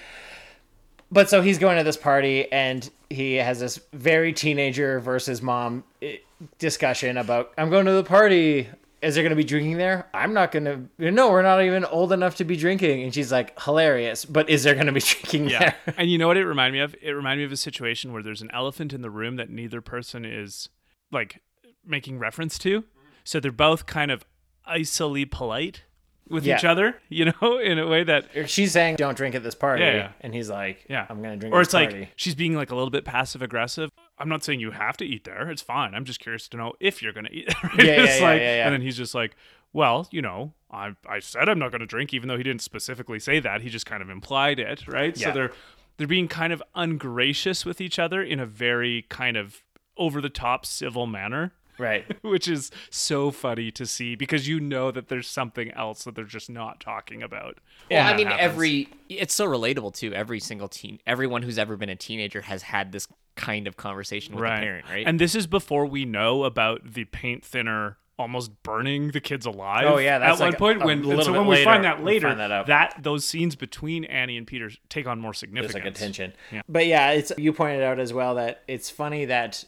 [1.11, 5.83] But so he's going to this party and he has this very teenager versus mom
[6.01, 6.15] eh,
[6.57, 8.67] discussion about I'm going to the party.
[9.01, 10.07] Is there going to be drinking there?
[10.13, 10.65] I'm not going
[10.97, 11.11] to.
[11.11, 13.01] No, we're not even old enough to be drinking.
[13.03, 14.25] And she's like, hilarious.
[14.25, 15.59] But is there going to be drinking Yeah.
[15.85, 15.95] there?
[15.97, 16.95] and you know what it reminded me of?
[17.01, 19.81] It reminded me of a situation where there's an elephant in the room that neither
[19.81, 20.69] person is
[21.11, 21.41] like
[21.85, 22.83] making reference to.
[23.23, 24.23] So they're both kind of
[24.65, 25.83] icily polite
[26.29, 26.57] with Yeah.
[26.57, 29.83] each other, you know, in a way that She's saying, don't drink at this party.
[29.83, 30.11] Yeah, yeah.
[30.21, 31.05] And he's like, yeah.
[31.09, 32.01] I'm going to drink Or it's party.
[32.01, 33.89] like she's being like a little bit passive aggressive.
[34.21, 35.49] I'm not saying you have to eat there.
[35.49, 35.93] It's fine.
[35.95, 37.47] I'm just curious to know if you're going to eat
[37.77, 37.85] there.
[37.85, 38.65] Yeah, yeah, yeah, like- yeah, yeah.
[38.65, 39.35] And then he's just like,
[39.73, 42.61] well, you know, I I said I'm not going to drink, even though he didn't
[42.61, 43.61] specifically say that.
[43.61, 45.17] He just kind of implied it, right?
[45.17, 45.27] Yeah.
[45.29, 45.51] So they're
[45.97, 49.63] they're being kind of ungracious with each other in a very kind of
[49.97, 51.53] over the top civil manner.
[51.81, 52.05] Right.
[52.23, 56.23] Which is so funny to see because you know that there's something else that they're
[56.25, 57.59] just not talking about.
[57.89, 58.43] Well, when I mean, happens.
[58.43, 60.13] every it's so relatable too.
[60.13, 64.35] Every single teen, everyone who's ever been a teenager has had this kind of conversation
[64.35, 65.07] with a parent, right?
[65.07, 69.85] And this is before we know about the paint thinner almost burning the kids alive.
[69.87, 72.03] Oh, yeah, that's at like one point a when little so when we find that
[72.03, 75.73] later, find that that those scenes between Annie and Peter take on more There's significance.
[75.73, 76.33] like a tension.
[76.51, 76.61] Yeah.
[76.69, 79.65] But yeah, it's you pointed out as well that it's funny that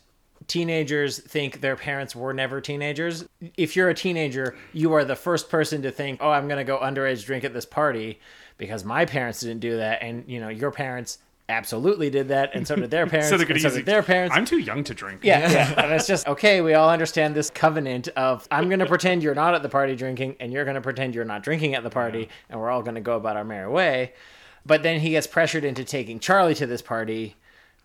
[0.47, 3.25] teenagers think their parents were never teenagers.
[3.57, 6.63] If you're a teenager, you are the first person to think, "Oh, I'm going to
[6.63, 8.19] go underage drink at this party
[8.57, 11.19] because my parents didn't do that." And, you know, your parents
[11.49, 14.35] absolutely did that and so did their parents So and so did their parents.
[14.35, 15.21] I'm too young to drink.
[15.23, 15.83] Yeah, yeah.
[15.83, 19.53] And it's just okay, we all understand this covenant of I'm gonna pretend you're not
[19.53, 22.59] at the party drinking and you're gonna pretend you're not drinking at the party and
[22.59, 24.13] we're all gonna go about our merry way.
[24.65, 27.35] But then he gets pressured into taking Charlie to this party,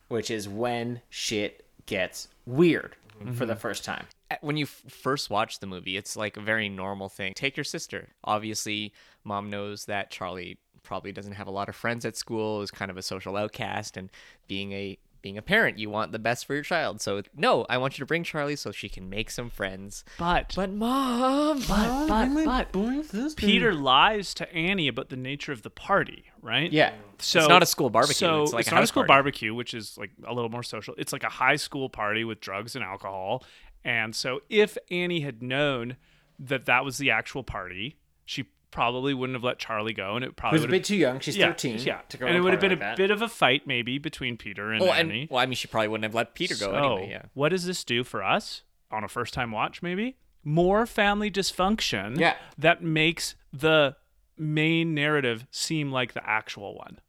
[0.07, 2.97] which is when shit gets weird
[3.35, 3.61] for the mm-hmm.
[3.61, 4.07] first time.
[4.41, 7.35] when you f- first watch the movie, it's like a very normal thing.
[7.35, 8.11] Take your sister.
[8.25, 8.93] Obviously,
[9.25, 12.91] mom knows that Charlie probably doesn't have a lot of friends at school, is kind
[12.91, 14.11] of a social outcast, and
[14.47, 17.01] being a being a parent, you want the best for your child.
[17.01, 20.05] So no, I want you to bring Charlie so she can make some friends.
[20.19, 25.63] But But mom, but but but but Peter lies to Annie about the nature of
[25.63, 26.73] the party, right?
[26.73, 26.93] Yeah.
[27.19, 29.09] So It's not a school barbecue, So it's like a not a school party.
[29.09, 30.95] barbecue, which is like a little more social.
[30.99, 33.45] It's like a high school party with drugs and alcohol.
[33.85, 35.97] And so if Annie had known
[36.39, 40.37] that that was the actual party, she probably wouldn't have let Charlie go, and it
[40.37, 41.21] probably Who's a bit too young.
[41.21, 41.79] She's yeah, 13.
[41.81, 42.97] Yeah, to go and it would have been like a that.
[42.97, 45.23] bit of a fight maybe between Peter and Oh, Annie.
[45.23, 47.09] and well, I mean, she probably wouldn't have let Peter go so, anyway.
[47.11, 47.23] Yeah.
[47.35, 49.83] what does this do for us on a first time watch?
[49.83, 52.19] Maybe more family dysfunction.
[52.19, 52.35] Yeah.
[52.57, 53.97] that makes the
[54.37, 57.01] main narrative seem like the actual one.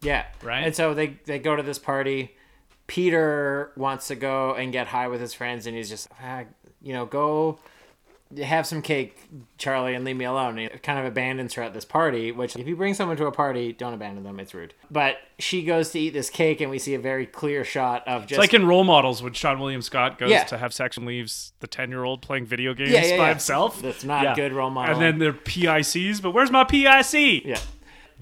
[0.00, 0.24] Yeah.
[0.42, 0.64] Right?
[0.64, 2.34] And so they they go to this party.
[2.88, 6.42] Peter wants to go and get high with his friends, and he's just, ah,
[6.82, 7.58] you know, go
[8.38, 9.28] have some cake,
[9.58, 10.56] Charlie, and leave me alone.
[10.56, 13.32] He kind of abandons her at this party, which if you bring someone to a
[13.32, 14.40] party, don't abandon them.
[14.40, 14.74] It's rude.
[14.90, 18.22] But she goes to eat this cake, and we see a very clear shot of
[18.22, 20.44] just It's like in role models when Seann William Scott goes Yeah.
[20.44, 23.24] to have sex and leaves the ten year old playing video games Yeah, yeah, by
[23.24, 23.28] yeah.
[23.30, 23.80] himself.
[23.82, 25.02] That's not good role modeling.
[25.02, 27.44] And then they're PICs, but where's my PIC?
[27.44, 27.58] yeah.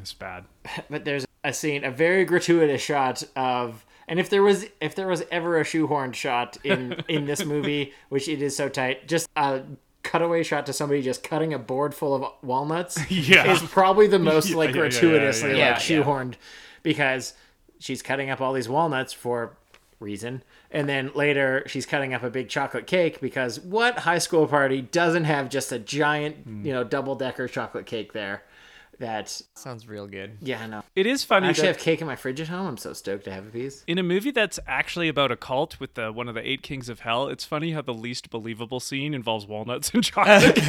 [0.01, 0.45] It's bad.
[0.91, 5.07] but there's a scene, a very gratuitous shot of, and if there was if there
[5.07, 9.29] was ever a shoehorned shot in in this movie, which it is so tight, just
[9.37, 9.63] a
[10.03, 13.53] cutaway shot to somebody just cutting a board full of walnuts Yeah.
[13.53, 15.71] is probably the most like yeah, gratuitously yeah.
[15.73, 16.35] like shoehorned
[16.83, 17.35] because
[17.79, 19.57] she's cutting up all these walnuts for
[19.99, 24.47] reason and then later she's cutting up a big chocolate cake because what high school
[24.47, 26.65] party doesn't have just a giant Hmm.
[26.65, 28.43] you know double decker chocolate cake there
[29.01, 30.39] that Sounds real good.
[30.41, 32.49] yeah i know It is I funny actually that have cake in my fridge at
[32.49, 32.67] home.
[32.67, 33.83] I'm so stoked to have a piece.
[33.87, 36.89] in a movie that's actually about a cult with the one of the eight kings
[36.89, 40.57] of hell, it's funny how the least believable scene involves walnuts and chocolate.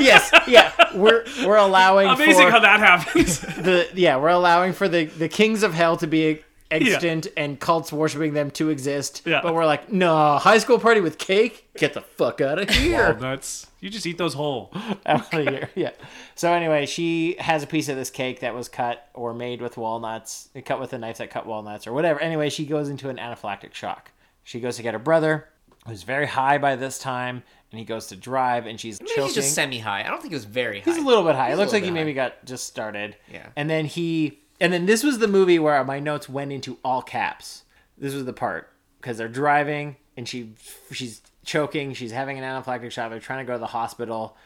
[0.00, 3.40] yes, yeah, we're we're allowing Amazing how that happens.
[3.40, 7.92] the yeah we're allowing for the the kings of hell to be extant and cults
[7.92, 9.22] worshiping them to exist.
[9.24, 9.40] Yeah.
[9.42, 11.68] But we're like, no, high school party with cake.
[11.76, 13.12] Get the fuck out of here.
[13.12, 13.66] walnuts.
[13.80, 14.72] You just eat those whole.
[15.06, 15.70] out of here.
[15.74, 15.90] Yeah.
[16.34, 19.76] So anyway, she has a piece of this cake that was cut or made with
[19.76, 22.20] walnuts, cut with a knife that cut walnuts or whatever.
[22.20, 24.10] Anyway, she goes into an anaphylactic shock.
[24.42, 25.48] She goes to get her brother,
[25.86, 29.24] who's very high by this time, and he goes to drive, and she's Maybe choking.
[29.24, 30.00] he's just semi-high.
[30.02, 30.90] I don't think it was very high.
[30.92, 31.48] He's a little bit high.
[31.48, 33.16] He's it looks like he bit maybe got just started.
[33.32, 33.48] Yeah.
[33.56, 37.02] And then he, and then this was the movie where my notes went into all
[37.02, 37.64] caps.
[37.98, 40.54] This was the part because they're driving and she,
[40.92, 41.92] she's choking.
[41.94, 43.10] She's having an anaphylactic shock.
[43.10, 44.36] They're trying to go to the hospital.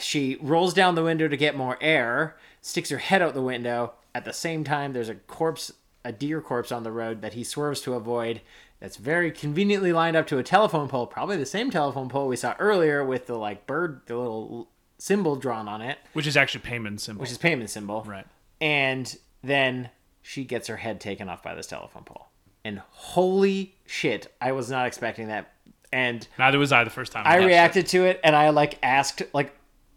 [0.00, 3.94] She rolls down the window to get more air, sticks her head out the window.
[4.14, 5.72] At the same time, there's a corpse,
[6.04, 8.40] a deer corpse on the road that he swerves to avoid.
[8.80, 12.36] That's very conveniently lined up to a telephone pole, probably the same telephone pole we
[12.36, 14.68] saw earlier with the like bird, the little
[14.98, 17.20] symbol drawn on it, Which is actually Paimon symbol.
[17.22, 18.02] which is Paimon symbol.
[18.06, 18.26] Right.
[18.60, 19.14] And
[19.46, 19.90] then
[20.22, 22.26] she gets her head taken off by this telephone pole.
[22.64, 25.52] And holy shit, I was not expecting that.
[25.92, 27.22] And Neither was I the first time.
[27.24, 27.46] I watched it.
[27.46, 29.52] reacted to it and I like asked like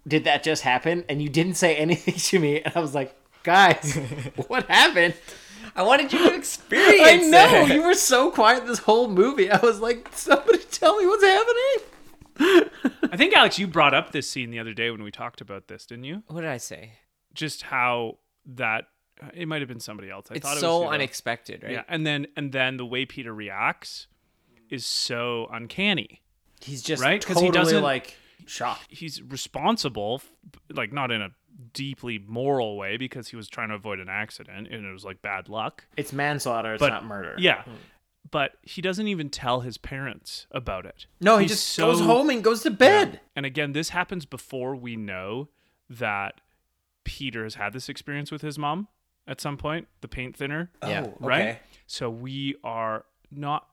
[0.07, 1.03] did that just happen?
[1.09, 3.95] And you didn't say anything to me and I was like, "Guys,
[4.47, 5.15] what happened?"
[5.75, 7.73] I wanted you to experience I know it.
[7.73, 9.49] you were so quiet this whole movie.
[9.51, 12.69] I was like, "Somebody tell me what's happening."
[13.11, 15.67] I think Alex, you brought up this scene the other day when we talked about
[15.67, 16.23] this, didn't you?
[16.27, 16.93] What did I say?
[17.33, 18.85] Just how that
[19.33, 20.27] it might have been somebody else.
[20.31, 21.71] I It's thought it so was unexpected, right?
[21.71, 24.07] Yeah, and then and then the way Peter reacts
[24.69, 26.21] is so uncanny.
[26.61, 27.25] He's just Right?
[27.25, 28.15] 'Cause totally he doesn't- like
[28.45, 28.85] shocked.
[28.89, 30.21] He's responsible,
[30.69, 31.31] like not in a
[31.73, 35.21] deeply moral way because he was trying to avoid an accident and it was like
[35.21, 35.85] bad luck.
[35.97, 37.35] It's manslaughter, it's But not murder.
[37.37, 37.63] Yeah.
[37.63, 37.71] Hmm.
[38.31, 41.07] But he doesn't even tell his parents about it.
[41.19, 43.19] No, he just so- goes home and goes to bed.
[43.35, 45.49] And again, this happens before we know
[45.89, 46.41] that
[47.03, 48.87] Peter has had this experience with his mom
[49.29, 50.69] at some point, the paint thinner.
[50.85, 51.05] Yeah.
[51.07, 51.41] Oh, Right?
[51.41, 51.59] okay.
[51.87, 53.67] So we are not.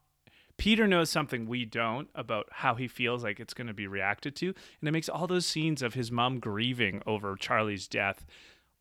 [0.59, 4.35] Peter knows something we don't about how he feels like it's going to be reacted
[4.37, 4.47] to.
[4.81, 8.25] And it makes all those scenes of his mom grieving over Charlie's death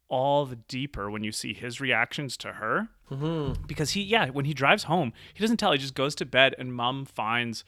[0.08, 2.90] all the deeper when you see his reactions to her.
[3.12, 3.64] Mm-hmm.
[3.68, 5.72] Because he, yeah, when he drives home, he doesn't tell.
[5.74, 7.64] He just goes to bed, and mom finds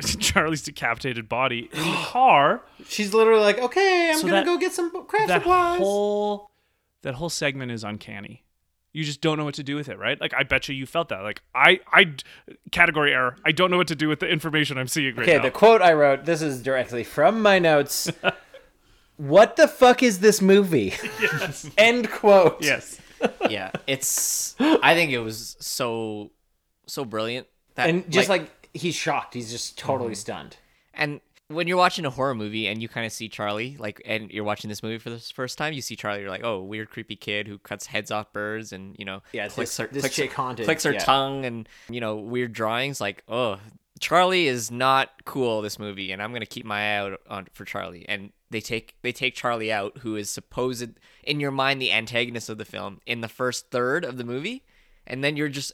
[0.20, 2.62] Charlie's decapitated body in the car.
[2.88, 6.50] She's literally like, "Okay, I'm So gonna go get some craft that supplies." whole
[7.02, 8.44] that whole segment is uncanny.
[8.92, 10.20] You just don't know what to do with it, right?
[10.20, 11.22] Like I bet you you felt that.
[11.22, 12.14] Like I I
[12.72, 13.36] category error.
[13.44, 15.42] I don't know what to do with the information I'm seeing right Okay, now.
[15.42, 18.10] the quote I wrote, this is directly from my notes.
[19.16, 20.94] what the fuck is this movie?
[21.20, 21.70] yes.
[21.78, 22.58] End quote.
[22.62, 23.00] yes.
[23.50, 24.54] yeah, it's.
[24.60, 26.30] I think it was so,
[26.86, 29.34] so brilliant that And just like, he's shocked.
[29.34, 29.86] He's just Mm-hmm.
[29.88, 30.56] totally stunned.
[30.94, 34.30] And when you're watching a horror movie and you kind of see Charlie, like, and
[34.30, 36.90] you're watching this movie for the first time, you see Charlie, you're like, oh, weird,
[36.90, 40.14] creepy kid who cuts heads off birds and, you know, Yeah, clicks this- her, this
[40.14, 40.98] clicks, haunted, clicks her yeah.
[40.98, 43.00] tongue and, you know, weird drawings.
[43.00, 43.58] Like, oh,
[43.98, 47.48] Charlie is not cool, this movie, and I'm going to keep my eye out on
[47.52, 48.06] for Charlie.
[48.08, 50.90] And they take they take Charlie out, who is supposed,
[51.24, 54.64] in your mind, the antagonist of the film, in the first third of the movie.
[55.06, 55.72] And then you're just,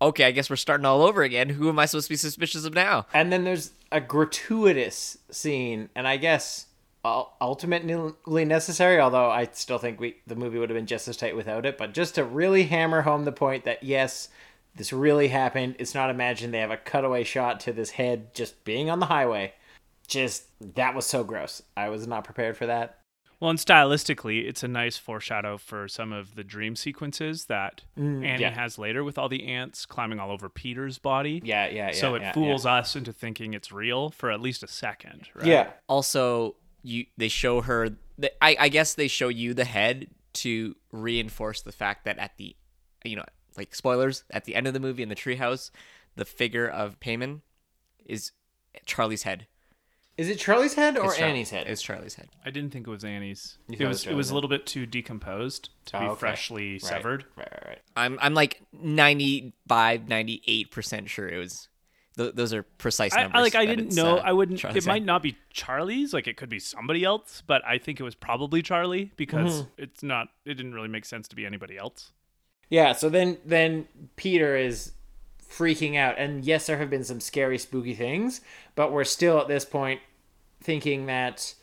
[0.00, 1.50] okay, I guess we're starting all over again.
[1.50, 3.06] Who am I supposed to be suspicious of now?
[3.12, 6.66] And then there's a gratuitous scene, and I guess
[7.04, 9.00] ul- ultimately necessary.
[9.00, 11.78] Although I still think we the movie would have been just as tight without it.
[11.78, 14.28] But just to really hammer home the point that yes,
[14.74, 15.76] this really happened.
[15.78, 16.52] It's not imagined.
[16.52, 19.54] They have a cutaway shot to this head just being on the highway.
[20.06, 20.44] Just
[20.74, 21.62] that was so gross.
[21.76, 22.98] I was not prepared for that.
[23.38, 28.26] Well, and stylistically, it's a nice foreshadow for some of the dream sequences that Annie
[28.26, 28.50] Mm, yeah.
[28.50, 31.42] has later with all the ants climbing all over Peter's body.
[31.44, 31.92] Yeah, yeah, yeah.
[31.92, 35.46] so it yeah, fools us into thinking it's real for at least a second, right?
[35.46, 35.70] Yeah.
[35.88, 40.74] also you they show her the, I, I guess they show you the head to
[40.92, 42.54] reinforce the fact that at the
[43.04, 43.24] you know
[43.56, 45.70] like spoilers at the end of the movie in the treehouse
[46.14, 47.40] the figure of Paimon
[48.04, 48.32] is
[48.86, 49.46] Charlie's head
[50.18, 51.66] Is it Charlie's head or It's Char- Annie's head?
[51.66, 53.58] it's Charlie's head I didn't think it was Annie's.
[53.68, 55.96] You It thought it was was it was Charlie's a little bit too decomposed to
[55.96, 56.18] Oh, be okay.
[56.20, 57.24] freshly Right, severed.
[57.36, 57.78] Right, right, right.
[57.96, 61.68] I'm I'm like 95 98% sure it was
[62.16, 64.32] th- those are precise I, numbers I like I that didn't it's, know uh, I
[64.32, 65.06] wouldn't Charlie's it might head.
[65.06, 68.62] not be Charlie's like it could be somebody else but I think it was probably
[68.62, 69.82] Charlie because Mm-hmm.
[69.82, 72.12] it's not it didn't really make sense to be anybody else.
[72.68, 73.86] Yeah, so then then
[74.16, 74.92] Peter is
[75.56, 76.18] freaking out.
[76.18, 78.40] And yes, there have been some scary spooky things,
[78.74, 80.00] but we're still at this point
[80.62, 81.54] thinking that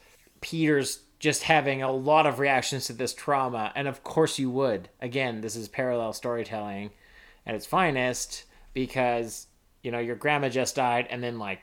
[0.41, 4.89] Peter's just having a lot of reactions to this trauma, and of course you would.
[5.02, 6.89] Again, this is parallel storytelling
[7.46, 9.48] at its finest because
[9.84, 11.60] you know your grandma just died and then like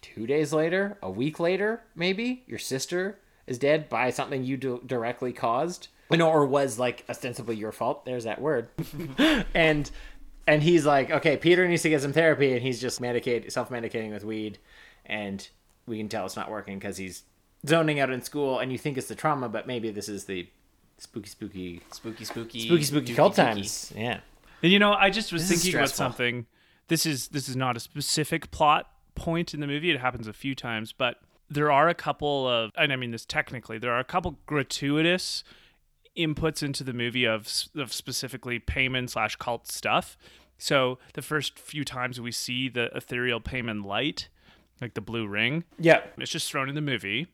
[0.00, 4.82] 2 days later, a week later, maybe your sister is dead by something you do-
[4.84, 5.88] directly caused.
[6.10, 8.04] You know, or was like ostensibly your fault.
[8.04, 8.70] There's that word.
[9.54, 9.88] and
[10.50, 14.12] and he's like, okay, Peter needs to get some therapy, and he's just medicate, self-medicating
[14.12, 14.58] with weed,
[15.06, 15.48] and
[15.86, 17.22] we can tell it's not working because he's
[17.66, 20.48] zoning out in school, and you think it's the trauma, but maybe this is the
[20.98, 23.36] spooky, spooky, spooky spooky spooky, spooky dooky cult dooky.
[23.36, 23.92] times.
[23.96, 24.20] Yeah,
[24.62, 26.46] And you know, I just was This thinking about something.
[26.88, 29.90] This is this is not a specific plot point in the movie.
[29.92, 33.24] It happens a few times, but there are a couple of, and I mean this
[33.24, 35.44] technically, there are a couple gratuitous
[36.16, 40.16] inputs into the movie of of specifically Paimon slash cult stuff.
[40.58, 44.28] So the first few times we see the ethereal Paimon light,
[44.80, 46.02] like the blue ring, yeah.
[46.18, 47.28] it's just thrown in the movie.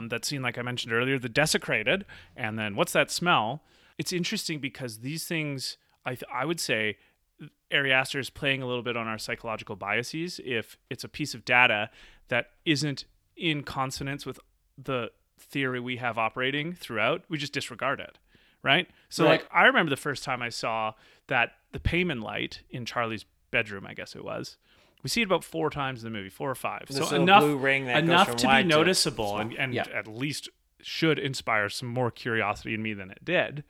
[0.00, 2.04] That scene, like I mentioned earlier, the desecrated,
[2.34, 3.62] and then what's that smell?
[3.98, 6.98] It's interesting because these things, I th- I would say,
[7.72, 10.40] Ari Aster is playing a little bit on our psychological biases.
[10.44, 11.90] If it's a piece of data
[12.28, 13.04] that isn't
[13.36, 14.40] in consonance with
[14.76, 18.18] the theory we have operating throughout, we just disregard it,
[18.62, 18.88] right?
[19.08, 19.40] So, Right.
[19.42, 20.94] like, I remember the first time I saw
[21.28, 24.56] that the Paimon light in Charlie's bedroom, I guess it was.
[25.02, 26.86] We see it about four times in the movie, four or five.
[26.88, 29.84] This so enough, blue ring that enough to be wide to noticeable and, and Yeah.
[29.94, 30.48] at least
[30.80, 33.62] should inspire some more curiosity in me than it did,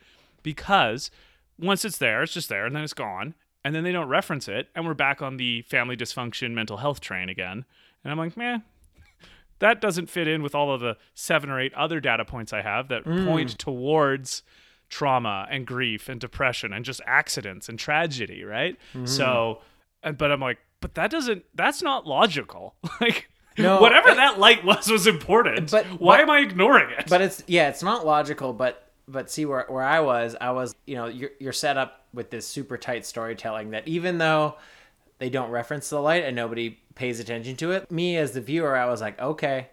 [0.42, 1.10] because
[1.58, 4.48] once it's there, it's just there, and then it's gone, and then they don't reference
[4.48, 7.64] it, and we're back on the family dysfunction, mental health train again,
[8.04, 8.62] and I'm like, man,
[9.60, 12.62] that doesn't fit in with all of the seven or eight other data points I
[12.62, 13.26] have that Mm.
[13.26, 14.42] point towards
[14.88, 18.76] trauma and grief and depression and just accidents and tragedy, right?
[18.94, 19.06] Mm-hmm.
[19.06, 19.60] So,
[20.16, 22.74] but I'm like, but that doesn't, that's not logical.
[23.00, 23.28] like,
[23.58, 25.70] No, whatever that light was was important.
[25.70, 27.06] But- why but- am I ignoring it?
[27.08, 28.52] But it's yeah, it's not logical.
[28.52, 32.06] But but see where where I was, I was you know you're you're set up
[32.12, 34.56] with this super tight storytelling that even though
[35.18, 38.76] they don't reference the light and nobody pays attention to it, me as the viewer,
[38.76, 39.68] I was like, okay.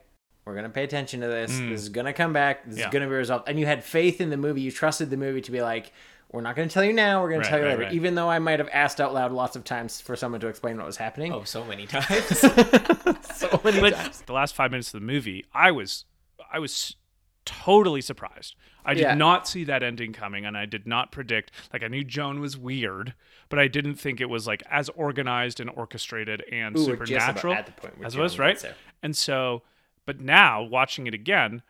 [0.46, 1.52] We're gonna pay attention to this.
[1.58, 2.66] This is gonna come back.
[2.66, 2.80] This Mm.
[2.80, 2.88] Yeah.
[2.88, 3.48] is gonna be resolved.
[3.48, 4.60] And you had faith in the movie.
[4.60, 5.94] You trusted the movie to be like,
[6.34, 7.22] we're not gonna tell you now.
[7.22, 7.84] We're gonna Right, tell you right, later.
[7.86, 7.94] right.
[7.94, 10.76] Even though I might have asked out loud lots of times for someone to explain
[10.76, 11.32] what was happening.
[11.32, 12.08] oh so many times
[12.40, 14.22] so many but times.
[14.26, 16.04] the last five minutes of the movie, I was,
[16.52, 16.98] I was
[17.46, 18.56] totally surprised.
[18.86, 19.14] I did Yeah.
[19.16, 21.52] not see that ending coming, and I did not predict.
[21.72, 23.14] Like I knew Joan was weird,
[23.50, 27.12] but I didn't think it was like as organized and orchestrated and Ooh, we're just
[27.12, 28.60] about supernatural at the point where as Joan was right.
[28.60, 28.76] there.
[29.02, 29.62] And so,
[30.06, 31.62] but now watching it again,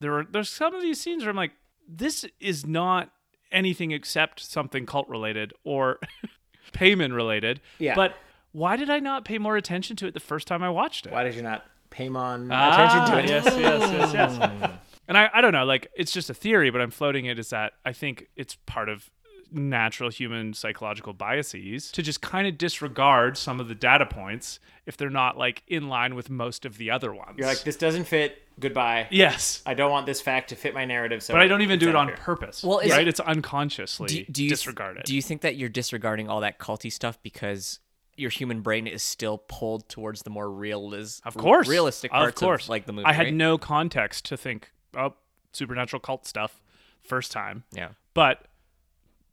[0.00, 1.52] there are there's some of these scenes where I'm like,
[1.88, 3.10] this is not
[3.50, 5.98] anything except something cult related or
[6.72, 7.60] Paimon related.
[7.78, 7.94] Yeah.
[7.94, 8.14] But
[8.52, 11.12] why did I not pay more attention to it the first time I watched it?
[11.12, 13.28] Why did you not pay mon Ah, attention to it?
[13.28, 14.70] Yes, yes, yes, yes.
[15.14, 17.50] and I, I don't know, like it's just a theory, but I'm floating it is
[17.50, 19.10] that I think it's part of
[19.54, 24.96] natural human psychological biases to just kind of disregard some of the data points if
[24.96, 27.34] they're not like in line with most of the other ones.
[27.36, 28.38] You're like, this doesn't fit.
[28.58, 29.08] Goodbye.
[29.10, 29.62] yes.
[29.66, 31.22] I don't want this fact to fit my narrative.
[31.22, 32.16] So But I don't even do it on here.
[32.16, 32.62] purpose.
[32.64, 33.06] Well, is- right?
[33.06, 35.04] It's unconsciously do, do you disregarded.
[35.04, 37.78] Do you think that you're disregarding all that culty stuff because
[38.16, 42.24] your human brain is still pulled towards the more realis- of course, realistic parts of
[42.28, 42.68] parts course.
[42.68, 43.06] like the movie?
[43.06, 43.34] I had right?
[43.34, 45.14] no context to think, oh,
[45.52, 46.60] supernatural cult stuff,
[47.02, 47.64] first time.
[47.72, 47.88] yeah.
[48.14, 48.46] But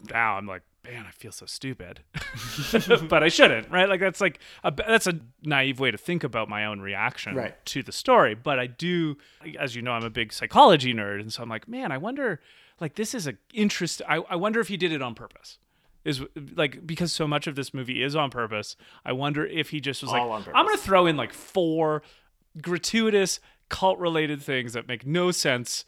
[0.09, 1.99] now I'm like, man, I feel so stupid,
[3.09, 3.89] but I shouldn't, right?
[3.89, 7.65] Like that's like a, that's a naive way to think about my own reaction Right.
[7.65, 8.33] to the story.
[8.35, 9.17] But I do,
[9.59, 12.39] as you know, I'm a big psychology nerd, and so I'm like, man, I wonder,
[12.79, 14.01] like this is a interest.
[14.07, 15.57] I, I wonder if he did it on purpose.
[16.05, 16.21] Is
[16.55, 18.77] like because so much of this movie is on purpose.
[19.05, 20.47] I wonder if he just was All like.
[20.55, 22.03] I'm gonna throw in like four
[22.61, 25.85] gratuitous cult related things that make no sense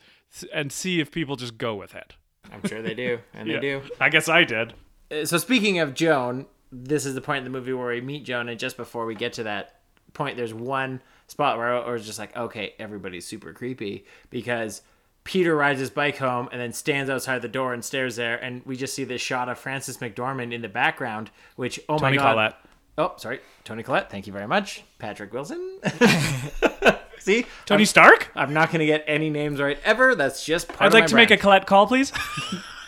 [0.54, 2.16] and see if people just go with it.
[2.54, 3.82] I'm sure they do, and they do.
[4.00, 4.74] I guess I did.
[5.12, 8.24] Uh, So speaking of Joan, this is the point in the movie where we meet
[8.24, 9.82] Joan, and just before we get to that
[10.14, 14.82] point, there's one spot where I was just like, okay, everybody's super creepy because
[15.24, 18.66] Peter rides his bike home and then stands outside the door and stares there, and
[18.66, 22.24] we just see this shot of Frances McDormand in the background, which oh Toni my
[22.24, 22.56] god, Collette.
[22.98, 25.80] oh sorry, Toni Collette, thank you very much, Patrick Wilson.
[27.22, 28.32] See, Tony I'm, Stark?
[28.36, 30.16] I'm not gonna get any names right ever.
[30.16, 30.86] That's just part of it.
[30.86, 31.42] I'd like my to make a brand.
[31.42, 32.12] Collette call, please.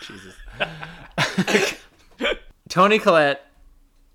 [0.02, 1.78] Jesus.
[2.68, 3.46] Toni Collette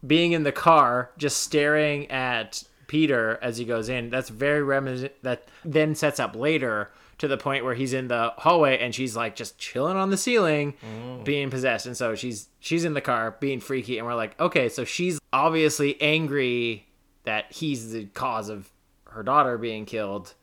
[0.06, 4.10] being in the car, just staring at Peter as he goes in.
[4.10, 5.14] That's very reminiscent.
[5.24, 9.16] That then sets up later to the point where he's in the hallway and she's
[9.16, 11.24] like just chilling on the ceiling, mm.
[11.24, 11.86] being possessed.
[11.86, 15.20] And so she's she's in the car being freaky, and we're like, okay, so she's
[15.32, 16.88] obviously angry
[17.24, 18.70] that he's the cause of
[19.12, 20.34] her daughter being killed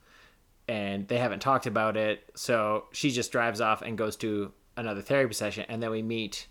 [0.67, 2.29] and they haven't talked about it.
[2.35, 6.47] So she just drives off and goes to another therapy session, and then we meet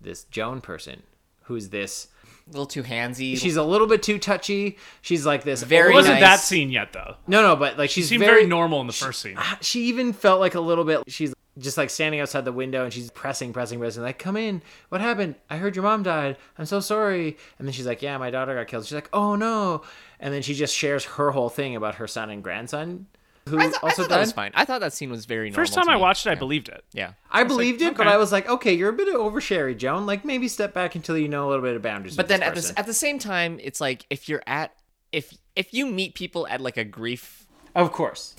[0.00, 1.02] this Joan person,
[1.44, 2.08] who's this.
[2.46, 3.36] A little too handsy.
[3.36, 4.78] She's a little bit too touchy.
[5.02, 5.62] She's like this.
[5.62, 6.22] Very It wasn't nice.
[6.22, 7.16] that scene yet, though.
[7.26, 9.36] No, no, but like She seemed very, very, normal in the first scene.
[9.60, 11.02] She even felt like a little bit.
[11.08, 14.02] She's just like standing outside the window and she's pressing, pressing, pressing.
[14.02, 14.62] Like, come in.
[14.88, 15.34] What happened?
[15.50, 16.36] I heard your mom died.
[16.56, 17.36] I'm so sorry.
[17.58, 18.86] And then she's like, yeah, my daughter got killed.
[18.86, 19.82] She's like, oh no.
[20.20, 23.06] And then she just shares her whole thing about her son and grandson
[23.48, 24.50] who I, th- I also thought that was fine.
[24.54, 25.62] I thought that scene was very normal.
[25.64, 26.38] First time to I watched it, I Yeah.
[26.38, 26.84] believed it.
[26.92, 27.12] Yeah.
[27.30, 28.06] I believed it, but.
[28.06, 30.04] I was like, okay, you're a bit of oversharey, Joan.
[30.04, 32.14] Like maybe step back until you know a little bit of boundaries.
[32.14, 34.74] But then this at the at the same time, it's like if you're at
[35.12, 38.34] if if you meet people at like a grief of course,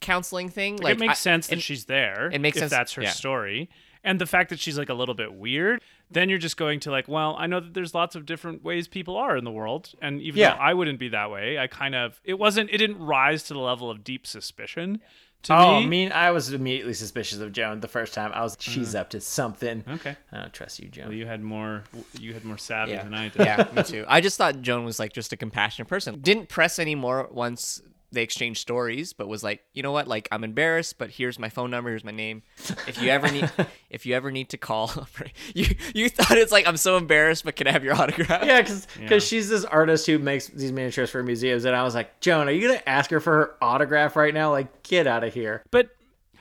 [0.00, 2.30] counseling thing, Like, like it makes I- sense that it- she's there.
[2.32, 3.10] it makes if sense- that's her yeah.
[3.10, 3.68] story,
[4.02, 5.82] and the fact that she's like a little bit weird.
[6.14, 8.88] Then you're just going to like, well, I know that there's lots of different ways
[8.88, 10.54] people are in the world, and even Yeah.
[10.54, 13.54] though I wouldn't be that way, I kind of it wasn't it didn't rise to
[13.54, 15.00] the level of deep suspicion
[15.44, 15.84] to oh, me.
[15.84, 18.32] I mean, I was immediately suspicious of Joan the first time.
[18.34, 19.00] I was, she's mm.
[19.00, 19.84] up to something.
[19.88, 20.16] Okay.
[20.32, 21.06] I don't trust you, Joan.
[21.06, 21.84] Well, you had more
[22.18, 23.04] you had more savvy yeah.
[23.04, 23.44] than I did.
[23.44, 24.04] yeah, me too.
[24.08, 26.20] I just thought Joan was like just a compassionate person.
[26.20, 27.82] Didn't press anymore once
[28.14, 30.08] they exchanged stories, but was like, you know what?
[30.08, 32.42] Like I'm embarrassed, but here's my phone number, here's my name.
[32.86, 33.50] If you ever need,
[33.90, 34.90] if you ever need to call,
[35.54, 38.44] you you thought it's like I'm so embarrassed, but can I have your autograph?
[38.44, 41.94] Yeah, because because she's this artist who makes these miniatures for museums, and I was
[41.94, 44.50] like, Joan, are you gonna ask her for her autograph right now?
[44.50, 45.62] Like, get out of here.
[45.70, 45.90] But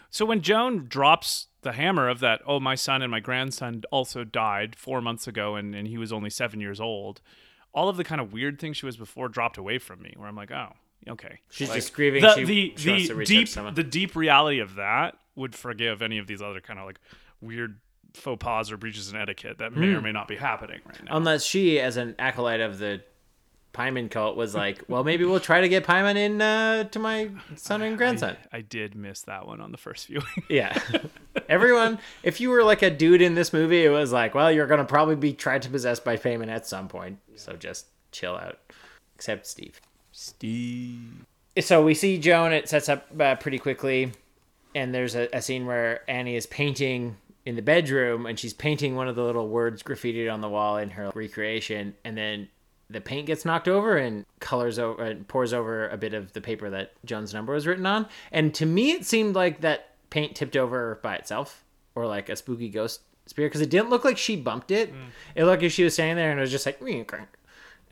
[0.09, 4.23] so when Joan drops the hammer of that, oh, my son and my grandson also
[4.23, 7.21] died four months ago, and, and he was only seven years old.
[7.73, 10.27] All of the kind of weird things she was before dropped away from me, where
[10.27, 10.73] I'm like, oh,
[11.07, 11.39] okay.
[11.49, 12.21] She's Like, just grieving.
[12.21, 13.73] The she the, she the deep someone.
[13.75, 16.99] the deep reality of that would forgive any of these other kind of like
[17.41, 17.79] weird
[18.13, 20.03] faux pas or breaches in etiquette that may or Hmm.
[20.03, 21.17] may not be happening right now.
[21.17, 23.01] Unless she, as an acolyte of the
[23.73, 27.31] Paimon cult, was like, well, maybe we'll try to get Paimon in uh, to my
[27.55, 28.37] son and grandson.
[28.51, 30.27] I, I did miss that one on the first viewing.
[30.47, 30.77] Yeah.
[31.49, 34.67] Everyone, if you were like a dude in this movie, it was like, well, you're
[34.67, 37.17] going to probably be tried to possess by Paimon at some point.
[37.35, 38.59] So just chill out.
[39.15, 39.81] Except Steve.
[40.13, 41.25] Steve.
[41.59, 44.11] So we see Joan, it sets up uh, pretty quickly.
[44.75, 48.95] And there's a, a scene where Annie is painting in the bedroom and she's painting
[48.95, 51.93] one of the little words graffitied on the wall in her recreation.
[52.05, 52.47] And then
[52.89, 56.41] the paint gets knocked over and colors over and pours over a bit of the
[56.41, 58.07] paper that Joan's number was written on.
[58.31, 61.63] And to me, it seemed like that paint tipped over by itself
[61.95, 64.89] or like a spooky ghost spirit because it didn't look like she bumped it.
[65.35, 66.79] It looked like she was standing there and it was just like,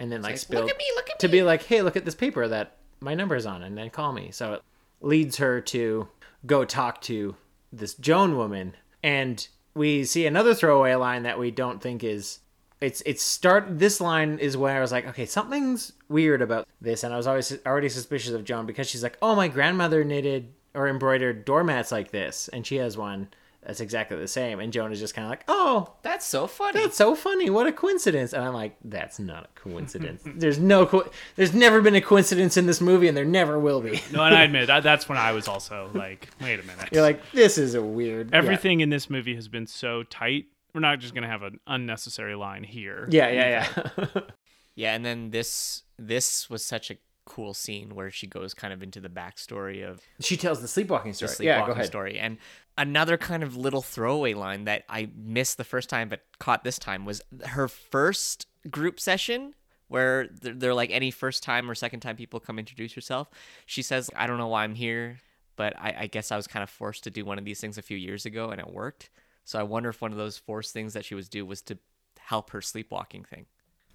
[0.01, 1.83] and then like, like, spilled "Look at me, look at to me." be like, hey,
[1.83, 4.31] look at this paper that my number's on and then call me.
[4.31, 4.63] So it
[4.99, 6.07] leads her to
[6.45, 7.35] go talk to
[7.71, 8.73] this Joan woman.
[9.03, 12.39] And we see another throwaway line that we don't think is
[12.81, 17.03] it's it's start this line is where I was like, okay, something's weird about this,
[17.03, 20.51] and I was always already suspicious of Joan because she's like, oh, my grandmother knitted
[20.73, 23.29] or embroidered doormats like this, and she has one
[23.63, 26.79] that's exactly the same, and Joan is just kind of like, oh, That's so funny.
[26.81, 27.49] that's so funny.
[27.49, 28.33] What a coincidence.
[28.33, 30.23] And I'm like, that's not a coincidence.
[30.35, 33.79] there's no, co- there's never been a coincidence in this movie, and there never will
[33.81, 34.01] be.
[34.11, 36.89] no, and I admit that, that's when I was also like, wait a minute.
[36.91, 38.33] You're like, this is a weird.
[38.33, 40.45] Everything in this movie has been so tight.
[40.73, 43.07] We're not just gonna have an unnecessary line here.
[43.11, 43.83] Yeah, yeah, yeah.
[44.15, 44.21] yeah.
[44.73, 48.81] Yeah, and then this this was such a cool scene where she goes kind of
[48.81, 51.27] into the backstory of She tells the sleepwalking story.
[51.29, 51.85] the sleepwalking yeah, go ahead.
[51.85, 52.17] story.
[52.17, 52.37] And
[52.77, 56.79] another kind of little throwaway line that I missed the first time but caught this
[56.79, 59.53] time was her first group session
[59.87, 63.29] where they're, they're like any first time or second time people come introduce yourself.
[63.65, 65.19] She says, I don't know why I'm here,
[65.57, 67.77] but I, I guess I was kind of forced to do one of these things
[67.77, 69.09] a few years ago and it worked.
[69.43, 71.77] So I wonder if one of those forced things that she was do was to
[72.19, 73.45] help her sleepwalking thing.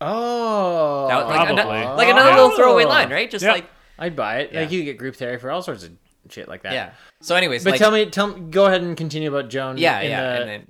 [0.00, 1.96] Oh, That was like, ano- Probably.
[1.96, 2.34] like another Oh.
[2.34, 3.30] little throwaway line, right?
[3.30, 3.52] Just Yeah.
[3.52, 4.52] like I'd buy it.
[4.54, 4.76] Like Yeah.
[4.78, 5.92] you get group therapy for all sorts of
[6.30, 6.72] shit like that.
[6.72, 6.92] yeah.
[7.20, 9.78] So anyways, But like, tell me, tell me, go ahead and continue about Joan.
[9.78, 10.66] yeah yeah the- and then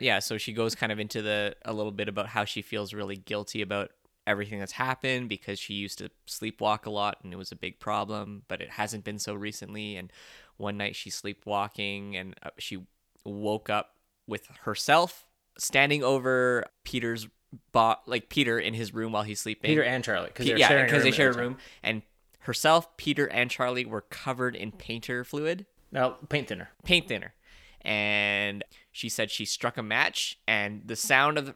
[0.00, 2.94] yeah so she goes kind of into the a little bit about how she feels
[2.94, 3.90] really guilty about
[4.28, 7.80] everything that's happened because she used to sleepwalk a lot and it was a big
[7.80, 10.12] problem but it hasn't been so recently and
[10.58, 12.78] one night she's sleepwalking and uh, she
[13.24, 13.94] woke up
[14.26, 15.24] with herself
[15.56, 17.26] standing over peter's
[17.72, 20.84] bo- like peter in his room while he's sleeping Peter and Charlie because Pe- yeah
[20.84, 22.02] because they share a room and
[22.48, 26.70] herself peter and charlie were covered in painter fluid No, paint thinner.
[26.84, 27.34] paint thinner.
[27.82, 31.54] And she said she struck a match, and the sound of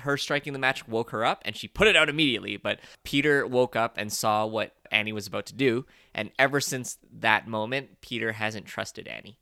[0.00, 2.56] her striking the match woke her up, and she put it out immediately.
[2.58, 6.98] But Peter woke up and saw what Annie was about to do, and ever since
[7.20, 9.38] that moment, Peter hasn't trusted Annie.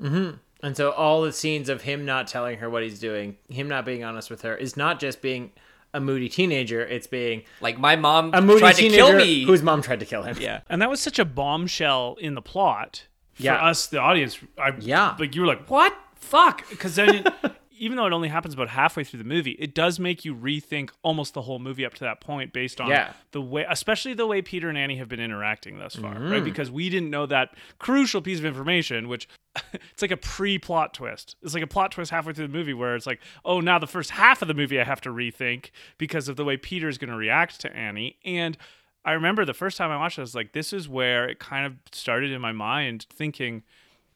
[0.00, 0.36] Mm-hmm.
[0.62, 3.84] And so all the scenes of him not telling her what he's doing, him not
[3.84, 5.50] being honest with her, is not just being
[5.94, 6.82] a moody teenager.
[6.84, 9.44] It's being Like my mom a moody tried to teenager kill me.
[9.44, 10.36] whose mom tried to kill him.
[10.38, 13.64] yeah, And that was such a bombshell in the plot for Yeah.
[13.64, 14.38] us, the audience.
[14.58, 15.14] I, Yeah.
[15.18, 15.96] Like, you were like, what?
[16.16, 16.68] Fuck.
[16.68, 17.32] Because then, it-
[17.76, 20.90] even though it only happens about halfway through the movie, it does make you rethink
[21.02, 23.12] almost the whole movie up to that point based on Yeah.
[23.32, 26.30] the way, especially the way Peter and Annie have been interacting thus far, Mm-hmm.
[26.30, 26.44] right?
[26.44, 29.28] Because we didn't know that crucial piece of information, which
[29.72, 31.36] it's like a pre-plot twist.
[31.42, 33.86] It's like a plot twist halfway through the movie where it's like, oh, now the
[33.86, 37.10] first half of the movie I have to rethink because of the way Peter's going
[37.10, 38.18] to react to Annie.
[38.24, 38.56] And
[39.04, 41.38] I remember the first time I watched it, I was like, this is where it
[41.38, 43.62] kind of started in my mind thinking,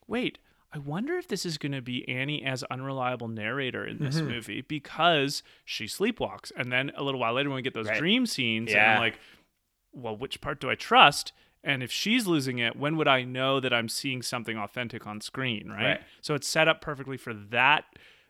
[0.07, 0.39] wait,
[0.71, 4.61] I wonder if this is going to be Annie as unreliable narrator in this movie
[4.61, 6.51] because she sleepwalks.
[6.55, 7.97] And then a little while later, when we get those Right.
[7.97, 9.19] dream scenes, and I'm like,
[9.91, 11.33] well, which part do I trust?
[11.63, 15.21] And if she's losing it, when would I know that I'm seeing something authentic on
[15.21, 15.83] screen, right?
[15.83, 16.01] Right.
[16.21, 17.85] So it's set up perfectly for that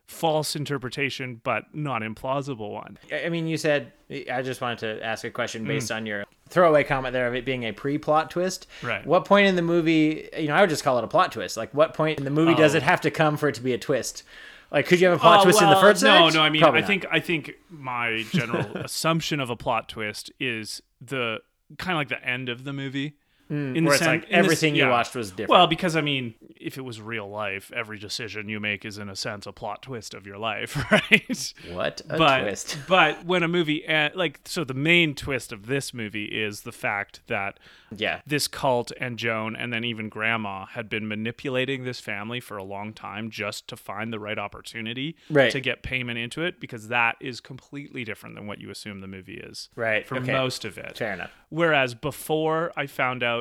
[0.08, 2.98] false interpretation, but not implausible one.
[3.14, 3.92] I mean, you said
[4.32, 5.68] I just wanted to ask a question Mm.
[5.68, 8.68] based on your throwaway comment there of it being a pre-plot twist.
[8.84, 9.06] Right.
[9.06, 10.30] What point in the movie?
[10.38, 11.58] You know, I would just call it a plot twist.
[11.58, 12.78] Like, what point in the movie does Oh.
[12.78, 14.24] it have to come for it to be a twist?
[14.72, 16.36] Like, could you have a plot Oh, twist in the first No, act?
[16.36, 16.42] no.
[16.42, 16.88] I mean, Probably I not.
[16.88, 21.40] think I think my general assumption of a plot twist is the
[21.78, 23.16] kind of like the end of the movie.
[23.50, 24.90] In Mm, where it's sen- like in everything you yeah.
[24.92, 25.50] watched was different.
[25.50, 29.10] Well, because I mean, if it was real life, every decision you make is in
[29.10, 31.54] a sense a plot twist of your life, right?
[31.72, 32.78] what a but twist!
[32.88, 36.72] but when a movie uh, like so the main twist of this movie is the
[36.72, 37.60] fact that
[37.96, 42.58] Yeah, this cult and Joan and then even grandma had been manipulating this family for
[42.58, 45.52] a long time just to find the right opportunity Right.
[45.52, 49.08] to get Paimon into it because that is completely different than what you assume the
[49.08, 49.70] movie is.
[49.76, 50.32] Right, For okay.
[50.34, 50.98] most of it.
[50.98, 51.32] fair enough.
[51.50, 53.39] Whereas before I found out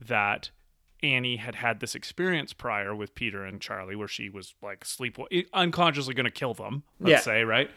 [0.00, 0.50] that
[1.02, 5.18] Annie had had this experience prior with Peter and Charlie where she was like sleep
[5.54, 7.20] unconsciously going to kill them, let's Yeah.
[7.20, 7.70] say, right?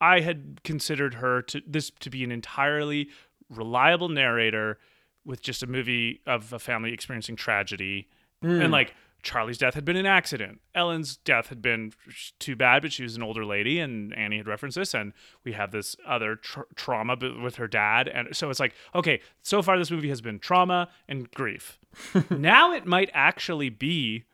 [0.00, 3.08] I had considered her to this to be an entirely
[3.48, 4.78] reliable narrator
[5.24, 8.08] with just a movie of a family experiencing tragedy
[8.40, 8.72] and hmm.
[8.72, 10.60] like Charlie's death had been an accident.
[10.74, 11.92] Ellen's death had been
[12.40, 14.94] too bad, but she was an older lady, and Annie had referenced this.
[14.94, 15.12] And
[15.44, 19.62] we have this other tr- trauma with her dad, and so it's like, okay, so
[19.62, 21.78] far this movie has been trauma and grief.
[22.30, 24.24] now it might actually be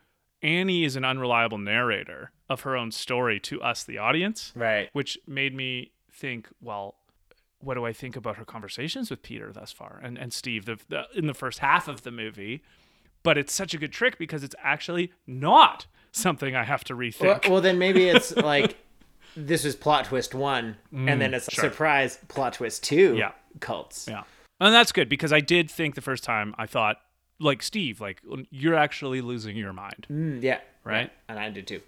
[0.42, 4.88] Annie is an unreliable narrator of her own story to us, the audience, Right.
[4.92, 6.94] which made me think, well,
[7.60, 10.78] what do I think about her conversations with Peter thus far and and Steve the,
[10.88, 12.62] the, in the first half of the movie?
[13.22, 17.48] But it's such a good trick because it's actually not something I have to rethink.
[17.48, 18.76] well, then maybe it's like
[19.36, 21.64] this is plot twist one, and then it's sure.
[21.64, 23.16] surprise plot twist two.
[23.16, 23.32] Yeah.
[23.60, 24.06] cults.
[24.08, 24.22] yeah,
[24.60, 26.96] and that's good because I did think the first time I thought
[27.40, 28.20] like Steve, like
[28.50, 31.10] you're actually losing your mind, Mm, yeah, right?
[31.28, 31.80] and I did too.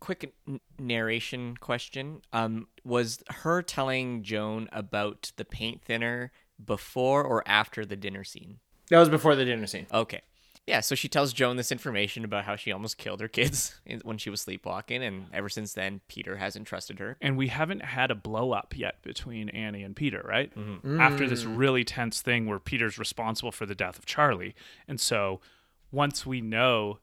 [0.00, 2.22] quick n- narration question.
[2.32, 6.30] Um, was her telling Joan about the paint thinner
[6.64, 8.58] before or after the dinner scene?
[8.90, 9.86] That was before the dinner scene.
[9.92, 10.22] Okay.
[10.68, 14.18] Yeah, so she tells Joan this information about how she almost killed her kids when
[14.18, 17.16] she was sleepwalking, and ever since then, Peter hasn't trusted her.
[17.22, 20.54] and we haven't had a blow up yet between Annie and Peter, right?
[20.54, 21.00] Mm-hmm.
[21.00, 24.54] After this really tense thing where Peter's responsible for the death of Charlie.
[24.86, 25.40] And so
[25.90, 26.98] once we know,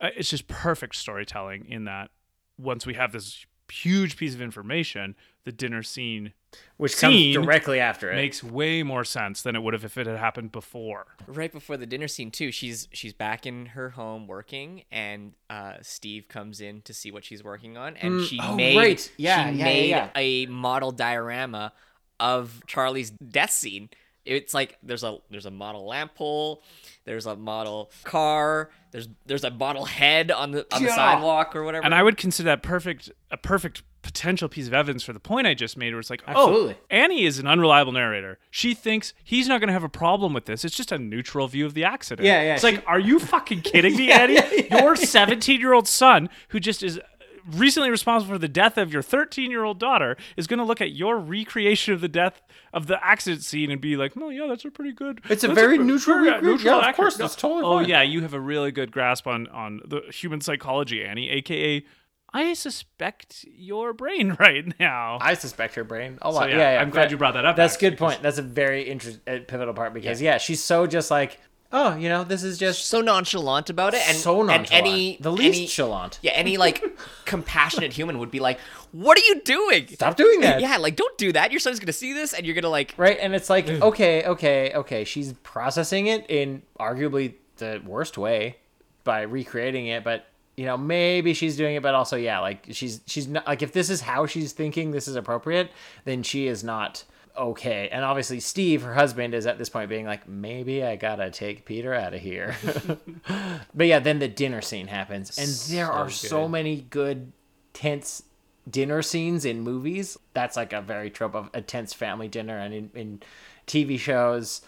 [0.00, 2.10] uh, it's just perfect storytelling in that
[2.56, 5.14] once we have this huge piece of information,
[5.44, 6.32] the dinner scene
[6.76, 8.16] Which Scene comes directly after it.
[8.16, 11.06] makes way more sense than it would have if it had happened before.
[11.26, 15.74] right before the dinner scene too she's she's back in her home working and uh
[15.82, 19.12] steve comes in to see what she's working on and she oh, made right.
[19.16, 20.10] Yeah, she yeah, yeah, made yeah.
[20.14, 21.72] a model diorama
[22.20, 23.88] of charlie's death scene
[24.24, 26.62] it's like there's a there's a model lamp pole
[27.04, 30.94] there's a model car there's there's a model head on the on the Yeah.
[30.94, 35.02] sidewalk or whatever And I would consider that perfect a perfect potential piece of evidence
[35.04, 36.74] for the point I just made where it's like, oh, Absolutely.
[36.74, 38.38] oh, Annie is an unreliable narrator.
[38.50, 40.64] She thinks he's not going to have a problem with this.
[40.64, 42.26] It's just a neutral view of the accident.
[42.26, 44.40] Yeah, yeah, It's she- like, are you fucking kidding me, Annie?
[44.72, 46.98] Your 17 year old son, who just is
[47.50, 50.80] recently responsible for the death of your 13 year old daughter, is going to look
[50.80, 52.40] at your recreation of the death
[52.72, 55.48] of the accident scene and be like, "Oh yeah, that's a pretty good." It's a
[55.48, 57.88] very good- neutral yeah, recre- yeah, of accurate." course, that's totally Oh fine.
[57.88, 61.84] yeah, you have a really good grasp on on the human psychology, Annie, aka.
[62.34, 65.18] I suspect your brain right now.
[65.20, 66.48] I suspect her brain a So, lot.
[66.50, 68.22] yeah, yeah, yeah, I'm glad you brought that up, That's a good point.
[68.22, 70.38] That's a very interesting, uh, pivotal part because yeah.
[70.38, 71.38] she's so just like,
[71.72, 74.72] oh, you know, this is just so nonchalant about it and so nonchalant.
[74.72, 76.18] and any the least any, chalant.
[76.22, 76.82] yeah any like
[77.24, 78.58] compassionate human would be like
[78.92, 80.60] what are you doing Stop doing that.
[80.66, 83.18] yeah like don't do that your son's gonna see this and you're gonna like Right,
[83.20, 85.04] and it's like, okay, okay, okay.
[85.04, 88.56] She's processing it in arguably the worst way
[89.04, 90.26] by recreating it, but
[90.56, 93.72] you know, maybe she's doing it, but also, yeah, like she's she's not like if
[93.72, 95.70] this is how she's thinking, this is appropriate,
[96.04, 97.04] then she is not
[97.36, 97.88] okay.
[97.90, 101.64] And obviously, Steve, her husband, is at this point being like, maybe I gotta take
[101.64, 102.56] Peter out of here.
[103.74, 107.32] but yeah, then the dinner scene happens, and there are so many good
[107.72, 108.22] tense
[108.68, 110.16] dinner scenes in movies.
[110.34, 113.22] That's like a very trope of a tense family dinner and in, in
[113.66, 114.62] TV shows.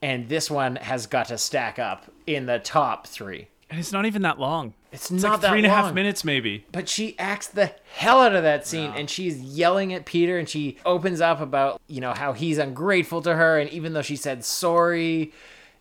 [0.00, 3.48] And this one has got to stack up in the top three.
[3.70, 4.74] And it's not even that long.
[4.90, 5.94] It's, It's not like that three and a half long.
[5.94, 6.64] minutes, maybe.
[6.72, 10.48] But she acts the hell out of that scene and she's yelling at Peter and
[10.48, 13.58] she opens up about, you know, how he's ungrateful to her.
[13.58, 15.32] And even though she said sorry,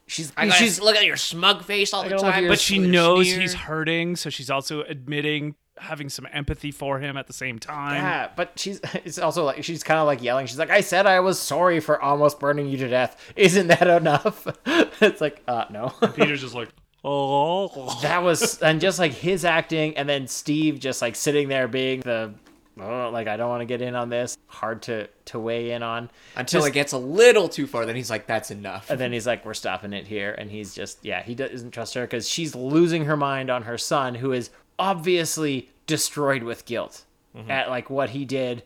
[0.08, 2.34] she's, I gotta she's, look at your smug face all I the gotta look at
[2.36, 2.88] time your But she sneer.
[2.92, 7.60] knows he's hurting, so she's also admitting having some empathy for him at the same
[7.60, 7.96] time.
[8.04, 10.48] Yeah, but she's it's also like she's kind of like yelling.
[10.48, 13.32] She's like, "I said I was sorry for almost burning you to death.
[13.38, 15.90] Isn't that enough?" it's like, uh, no.
[16.16, 16.70] Peter's just like,
[17.08, 18.00] oh.
[18.02, 22.02] that was and just like his acting, and then Steve just like sitting there being
[22.02, 22.34] the,
[22.80, 24.38] oh, like I don't want to get in on this.
[24.48, 27.96] Hard to to weigh in on until Just- it gets a little too far then
[27.96, 31.00] he's like that's enough And then he's like, "We're stopping it here," and he's just,
[31.04, 34.50] yeah, he doesn't trust her because she's losing her mind on her son, who is
[34.80, 37.06] obviously destroyed with guilt
[37.36, 37.50] mm-hmm.
[37.50, 38.64] at like what he did.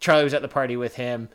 [0.00, 1.28] Charlie was at the party with him.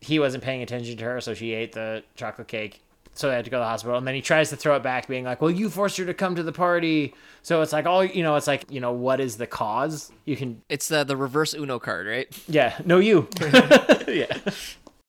[0.00, 2.82] He wasn't paying attention to her, so she ate the chocolate cake.
[3.18, 4.82] So they had to go to the hospital, and then he tries to throw it
[4.84, 7.84] back, being like, "Well, you forced her to come to the party." So it's like
[7.84, 8.36] all you know.
[8.36, 10.12] It's like you know, what is the cause?
[10.24, 13.26] You can, it's the the reverse uno card right yeah, no, you,
[14.06, 14.36] yeah.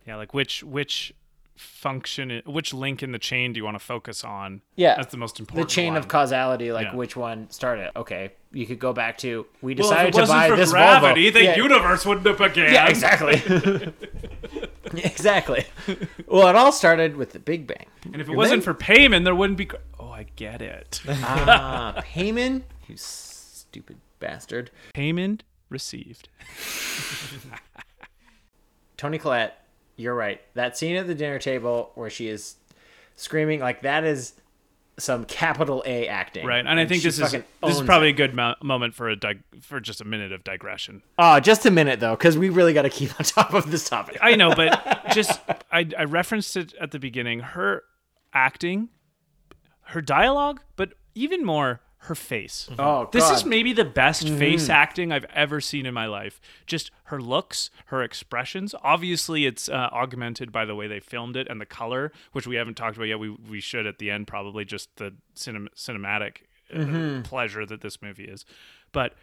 [0.07, 1.14] Yeah, like which which
[1.56, 4.61] function, which link in the chain do you want to focus on?
[4.76, 5.69] Yeah, that's the most important.
[5.69, 5.95] The important.
[5.95, 6.95] chain of causality, like Yeah.
[6.95, 7.91] which one started?
[7.95, 10.56] Okay, you could go back to we Well, if decided it to wasn't buy for
[10.56, 11.34] this gravity, Volvo.
[11.34, 12.73] the yeah, universe wouldn't have began.
[12.73, 13.36] yeah, exactly,
[15.03, 15.66] exactly.
[16.28, 17.86] Well, it all started with the Big Bang.
[18.06, 19.70] And if it wasn't for Paimon, there wouldn't be.
[19.99, 21.02] Oh, I get it.
[21.07, 24.72] ah, Paimon, you stupid bastard.
[24.94, 26.30] payment received.
[28.98, 29.57] Toni Collette,
[29.95, 30.41] you're right.
[30.56, 32.56] That scene at the dinner table where she is
[33.16, 34.34] screaming like that is
[35.00, 38.12] some capital A acting, Right, and I think this is this is probably it.
[38.12, 41.02] a good mo- moment for a dig- for just a minute of digression.
[41.18, 43.88] Oh, just a minute though, because we really got to keep on top of this
[43.90, 44.18] topic.
[44.22, 45.40] I know, but just
[45.72, 47.40] I, I referenced it at the beginning.
[47.40, 47.84] Her
[48.34, 48.90] acting,
[49.84, 52.70] her dialogue, but even more her face.
[52.80, 54.74] Oh, This is maybe the best face Mhm.
[54.74, 56.40] acting I've ever seen in my life.
[56.66, 58.74] Just her looks, her expressions.
[58.82, 62.56] Obviously, it's uh, augmented by the way they filmed it and the color, which we
[62.56, 63.20] haven't talked about yet.
[63.20, 66.44] We we should at the end probably just the cinem- cinematic
[66.74, 67.24] uh, Mhm.
[67.26, 68.46] pleasure that this movie is,
[68.94, 69.14] but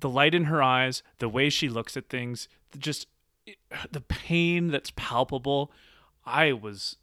[0.00, 3.08] the light in her eyes, the way she looks at things, just
[3.90, 5.72] the pain that's palpable.
[6.24, 6.98] I was,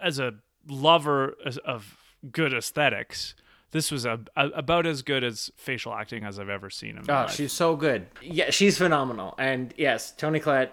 [0.00, 0.34] as a
[0.68, 1.96] lover of
[2.30, 3.34] good aesthetics,
[3.74, 7.04] this was a, a- about as good as facial acting as I've ever seen in
[7.06, 7.34] my Oh, life.
[7.34, 8.06] she's so good.
[8.22, 9.34] Yeah, she's phenomenal.
[9.38, 10.72] And yes, Toni Collette,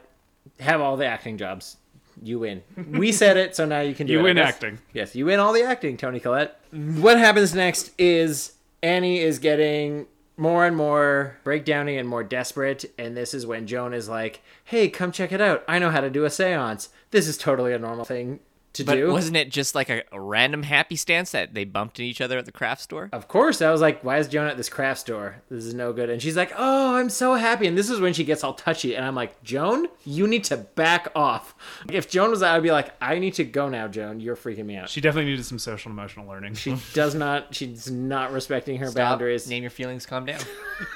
[0.61, 1.78] have all the acting jobs.
[2.23, 2.61] You win.
[2.91, 4.22] We said it, so now you can do You it.
[4.22, 4.78] I win acting.
[4.94, 6.60] Yes, you win all the acting, Toni Collette.
[6.72, 8.53] What happens next is
[8.84, 10.06] Annie is getting
[10.38, 14.90] more and more breakdowny and more desperate, and this is when Joan is like, "Hey,
[14.90, 15.64] come check it out.
[15.68, 16.90] I know how to do a séance.
[17.11, 18.40] This is totally a normal thing
[18.73, 19.11] to But do.
[19.11, 22.38] wasn't it just like a, a random happy stance that they bumped into each other
[22.38, 23.10] at the craft store?
[23.11, 25.41] Of course, I was like, "Why is Joan at this craft store?
[25.49, 28.14] This is no good." And she's like, "Oh, I'm so happy." And this is when
[28.14, 31.53] she gets all touchy, and I'm like, "Joan, you need to back off."
[31.91, 34.19] If Joan was, out, I'd be like, "I need to go now, Joan.
[34.19, 36.53] You're freaking me out." She definitely needed some social emotional learning.
[36.56, 37.53] She does not.
[37.53, 39.49] She's not respecting her Stop, boundaries.
[39.49, 40.06] Name your feelings.
[40.06, 40.39] Calm down.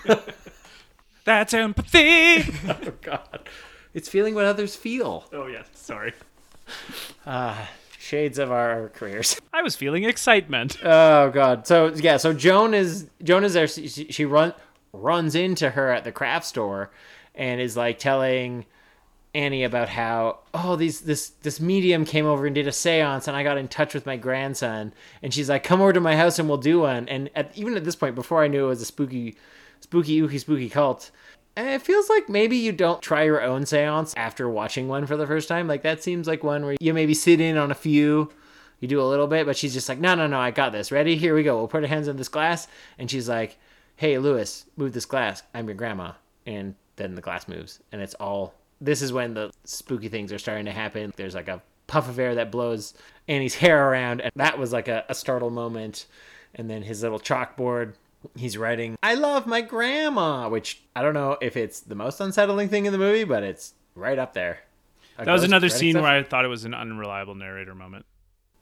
[1.25, 2.43] That's empathy.
[2.67, 3.49] Oh God,
[3.93, 5.25] it's feeling what others feel.
[5.33, 6.13] oh yeah, sorry.
[7.27, 9.41] Ah, shades of our careers.
[9.53, 10.77] I was feeling excitement.
[10.83, 11.65] Oh God.
[11.65, 12.17] So yeah.
[12.17, 13.67] So Joan is Joan is there.
[13.67, 14.53] She, she she run
[14.93, 16.91] runs into her at the craft store,
[17.33, 18.65] and is like telling
[19.33, 23.35] Annie about how oh these this this medium came over and did a séance, and
[23.35, 26.37] I got in touch with my grandson, and she's like come over to my house
[26.39, 27.09] and we'll do one.
[27.09, 29.35] And at, even at this point, before I knew it was a spooky,
[29.81, 31.09] spooky ooky spooky cult.
[31.57, 35.15] And it feels like maybe you don't try your own seance after watching one for
[35.15, 35.67] the first time.
[35.67, 38.29] Like that seems like one where you maybe sit in on a few,
[38.81, 40.91] you do a little bit, but she's just like, no, no, no, I got this.
[40.91, 41.15] Ready?
[41.15, 41.57] Here we go.
[41.57, 42.67] We'll put our hands on this glass.
[42.99, 43.57] And she's like,
[43.95, 45.43] hey, Lewis, move this glass.
[45.53, 46.11] I'm your grandma.
[46.45, 47.79] And then the glass moves.
[47.91, 48.53] And it's all.
[48.81, 51.13] This is when the spooky things are starting to happen.
[51.15, 52.93] There's like a puff of air that blows
[53.29, 54.19] Annie's hair around.
[54.19, 56.05] And that was like a, a startle moment.
[56.55, 57.93] And then his little chalkboard.
[58.35, 62.69] He's writing, I love my grandma, which I don't know if it's the most unsettling
[62.69, 64.59] thing in the movie, but it's right up there.
[65.17, 66.03] A That was another scene stuff?
[66.03, 68.05] where I thought it was an unreliable narrator moment.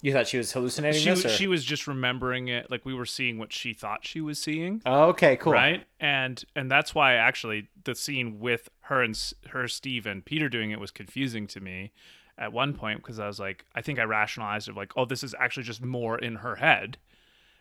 [0.02, 1.31] You thought she was hallucinating She this?
[1.34, 4.81] she was just remembering it, like we were seeing what she thought she was seeing.
[4.85, 5.53] Oh, okay, cool.
[5.53, 9.18] right and and that's why actually the scene with her and
[9.49, 11.94] her steve and peter doing it was confusing to me
[12.38, 15.23] at one point because i was like i think i rationalized it like oh this
[15.23, 16.98] is actually just more in her head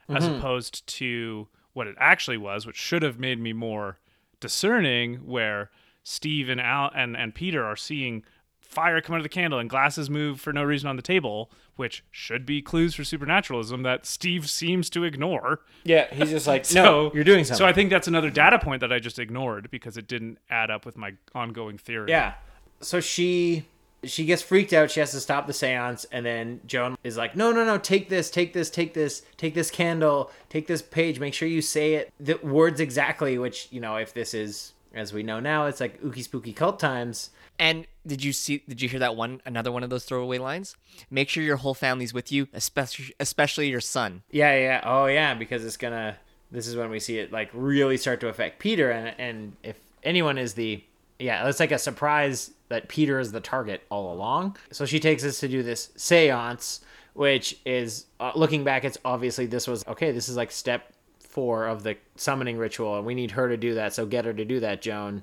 [0.09, 0.35] as Mm-hmm.
[0.39, 3.99] opposed to what it actually was which should have made me more
[4.41, 5.71] discerning where
[6.03, 8.25] steve and al and, and peter are seeing
[8.61, 11.51] fire come out of the candle and glasses move for no reason on the table
[11.77, 16.65] which should be clues for supernaturalism that steve seems to ignore Yeah, he's just like,
[16.67, 17.59] so no, you're doing something.
[17.59, 20.71] So I think that's another data point that I just ignored because it didn't add
[20.71, 22.11] up with my ongoing theory.
[22.11, 22.35] yeah.
[22.81, 23.65] So she
[24.05, 24.91] she gets freaked out.
[24.91, 28.09] She has to stop the séance, and then Joan is like, no, no, no, take
[28.09, 31.21] this, take this, take this, take this candle, take this page.
[31.21, 33.39] Make sure you say it the words exactly.
[33.39, 36.79] Which you know, if this is as we know now, it's like ooky spooky cult
[36.79, 37.31] times.
[37.59, 38.63] And did you see?
[38.69, 39.41] Did you hear that one?
[39.45, 40.77] Another one of those throwaway lines.
[41.11, 44.23] Make sure your whole family's with you, especially especially your son.
[44.31, 46.17] Yeah, yeah, oh yeah, because it's gonna.
[46.51, 49.77] This is when we see it like really start to affect Peter, and and if
[50.03, 50.83] anyone is the
[51.23, 54.57] yeah, it's like a surprise that Peter is the target all along.
[54.71, 56.81] So she takes us to do this séance,
[57.15, 60.11] which is uh, looking back, it's obviously this was okay.
[60.13, 63.75] This is like step four of the summoning ritual, and we need her to do
[63.75, 63.95] that.
[63.95, 65.23] So get her to do that, Joan.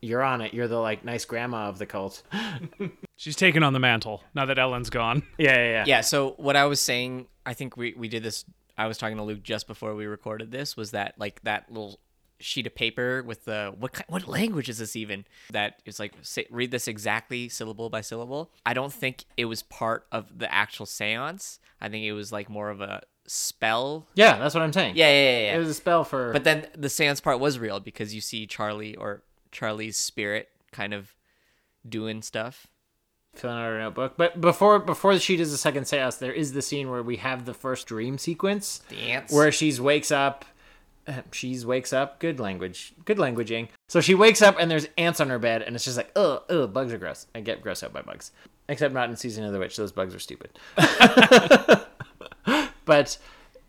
[0.00, 0.54] You're on it.
[0.54, 2.22] You're the like nice grandma of the cult.
[3.16, 5.22] She's taken on the mantle now that Ellen's gone.
[5.38, 5.84] Yeah, yeah, yeah.
[5.86, 6.00] Yeah.
[6.02, 8.44] So what I was saying, I think we we did this.
[8.78, 10.76] I was talking to Luke just before we recorded this.
[10.76, 11.98] Was that like that little
[12.38, 15.24] sheet of paper with the what kind, what language is this even?
[15.50, 18.50] That is like say, read this exactly syllable by syllable.
[18.64, 21.58] I don't think it was part of the actual séance.
[21.80, 24.06] I think it was like more of a spell.
[24.14, 24.96] Yeah, that's what I'm saying.
[24.96, 25.38] Yeah, yeah, yeah.
[25.46, 25.54] yeah.
[25.56, 26.32] It was a spell for.
[26.32, 29.22] But then the seance part was real because you see Charlie or
[29.52, 31.14] Charlie's spirit kind of
[31.88, 32.66] doing stuff.
[33.34, 34.14] filling out her notebook.
[34.16, 37.44] But before before she does the second seance, there is the scene where we have
[37.46, 39.32] the first dream sequence The ants.
[39.32, 40.44] where she's wakes up.
[41.32, 42.20] She's wakes up.
[42.20, 42.94] Good language.
[43.04, 43.68] Good languaging.
[43.88, 46.42] So she wakes up and there's ants on her bed, and it's just like, ugh,
[46.48, 47.26] ugh, bugs are gross.
[47.34, 48.32] I get grossed out by bugs.
[48.68, 49.76] Except not in season of the witch.
[49.76, 50.58] Those bugs are stupid.
[52.84, 53.16] but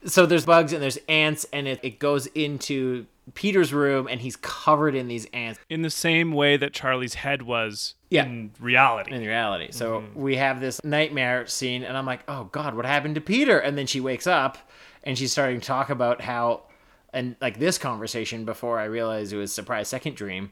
[0.05, 3.05] so there's bugs and there's ants, and it, it goes into
[3.35, 5.59] Peter's room, and he's covered in these ants.
[5.69, 8.25] In the same way that Charlie's head was Yeah.
[8.25, 9.11] in reality.
[9.11, 9.67] in reality.
[9.71, 10.19] So mm-hmm.
[10.19, 13.59] we have this nightmare scene, and I'm like, oh God, what happened to Peter?
[13.59, 14.57] And then she wakes up
[15.03, 16.63] and she's starting to talk about how,
[17.17, 20.51] and like this conversation before I realized it was surprise second dream,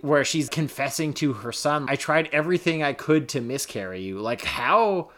[0.00, 4.18] where she's confessing to her son, I tried everything I could to miscarry you.
[4.18, 5.10] Like, how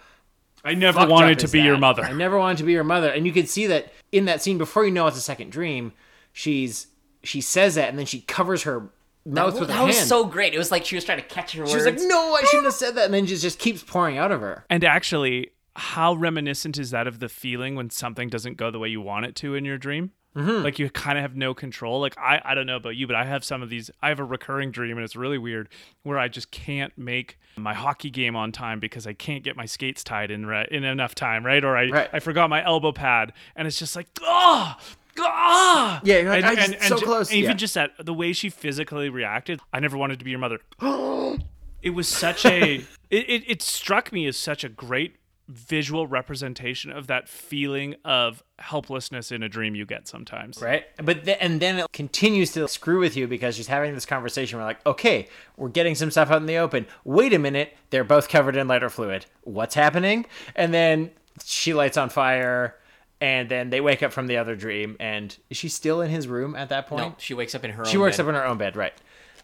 [0.64, 2.02] I never wanted up to is be your mother.
[2.02, 3.08] I never wanted to be your mother.
[3.08, 5.92] And you can see that in that scene before you know it's a second dream,
[6.32, 6.88] she's
[7.22, 8.90] she says that and then she covers her
[9.24, 10.08] mouth with her that was hand.
[10.08, 10.54] so great.
[10.54, 12.66] It was like she was trying to catch her she was like, "No, I shouldn't
[12.66, 14.64] have said that," and then just just keeps pouring out of her.
[14.68, 18.88] And actually, how reminiscent is that of the feeling when something doesn't go the way
[18.88, 20.10] you want it to in your dream?
[20.36, 20.64] Mm-hmm.
[20.64, 22.00] Like you kind of have no control.
[22.00, 23.90] Like I, I don't know about you, but I have some of these.
[24.02, 25.68] I have a recurring dream, and it's really weird,
[26.02, 29.64] where I just can't make my hockey game on time because I can't get my
[29.66, 31.62] skates tied in right in enough time, right?
[31.64, 32.10] Or I, Right.
[32.12, 34.76] I forgot my elbow pad, and it's just like, ah,
[35.20, 36.00] ah.
[36.02, 39.08] Yeah, like, "I just- so ju- close." and even just that the way she physically
[39.08, 39.60] reacted.
[39.72, 40.58] I never wanted to be your mother.
[41.82, 42.84] it was such a.
[43.10, 45.14] It, it it struck me as such a great
[45.48, 50.60] visual representation of that feeling of helplessness in a dream you get sometimes.
[50.62, 50.84] right?
[51.02, 54.58] But th- and then it continues to screw with you because she's having this conversation.
[54.58, 56.86] We're like, okay, we're getting some stuff out in the open.
[57.04, 59.26] Wait a minute, they're both covered in lighter fluid.
[59.42, 60.24] What's happening?
[60.54, 61.10] And then
[61.44, 62.76] she lights on fire,
[63.20, 64.96] and then they wake up from the other dream.
[64.98, 67.02] And is she still in his room at that point?
[67.02, 67.84] No, she wakes up in her.
[67.84, 68.22] she own works bed.
[68.24, 68.94] up in her own bed, right?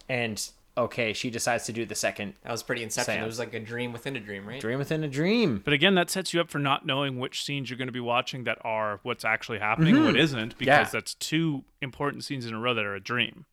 [0.09, 0.49] And
[0.81, 3.15] okay, she decides to do the second That was pretty Inception.
[3.15, 3.23] Seance.
[3.23, 4.61] It was like a dream within a dream, right?
[4.61, 5.61] dream within a dream.
[5.65, 8.01] But again, that sets you up for not knowing which scenes you're going to be
[8.01, 10.85] watching that are what's actually happening and what isn't, because Yeah.
[10.93, 13.45] that's two important scenes in a row that are a dream.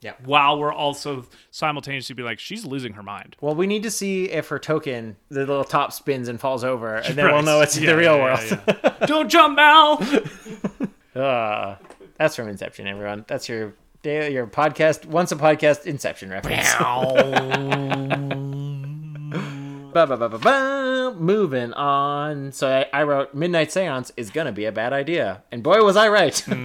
[0.00, 0.12] Yeah.
[0.24, 3.34] While we're also simultaneously be like, she's losing her mind.
[3.40, 6.94] Well, we need to see if her token, the little top spins and falls over,
[6.98, 8.40] and then we'll know it's Yeah, the real yeah, world.
[8.68, 9.06] yeah, yeah.
[9.06, 10.00] Don't jump, Mal.
[11.16, 11.76] Uh,
[12.16, 13.24] that's from Inception, everyone.
[13.26, 15.06] That's your day, your podcast.
[15.06, 16.74] Once a podcast, Inception reference.
[19.92, 21.14] Ba, ba, ba, ba, ba.
[21.18, 22.52] Moving on.
[22.52, 25.96] So I, I wrote Midnight Seance is gonna be a bad idea, and boy was
[25.96, 26.46] I right.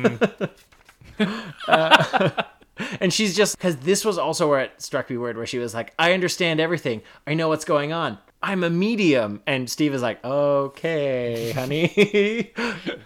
[1.67, 2.31] Uh,
[2.99, 5.73] and she's just because this was also where it struck me weird, where she was
[5.73, 7.01] like, "I understand everything.
[7.27, 8.17] I know what's going on.
[8.41, 12.51] I'm a medium." And Steve is like, "Okay, honey,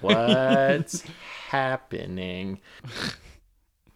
[0.02, 1.04] what's
[1.50, 2.60] happening?"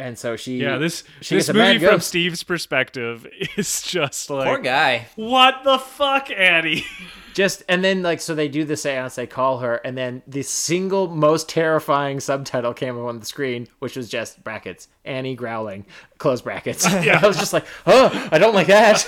[0.01, 2.07] And so she, Yeah, this she this gets a mad movie from ghost.
[2.07, 5.07] Steve's perspective is just like Poor guy.
[5.15, 6.85] What the fuck, Annie?
[7.33, 10.41] just and then like so they do the seance they call her and then the
[10.41, 15.85] single most terrifying subtitle came up on the screen which was just brackets annie growling
[16.17, 19.07] close brackets yeah i was just like oh i don't like that.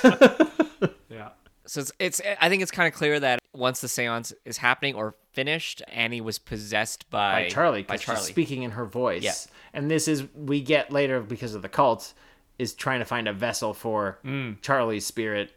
[1.65, 4.95] So it's, it's I think it's kind of clear that once the seance is happening
[4.95, 8.21] or finished, Annie was possessed by by charlie By 'cause she's Charlie.
[8.31, 9.33] speaking in her voice Yeah.
[9.73, 12.13] and this is we get later because of the cult
[12.59, 14.61] is trying to find a vessel for mm.
[14.61, 15.55] charlie's spirit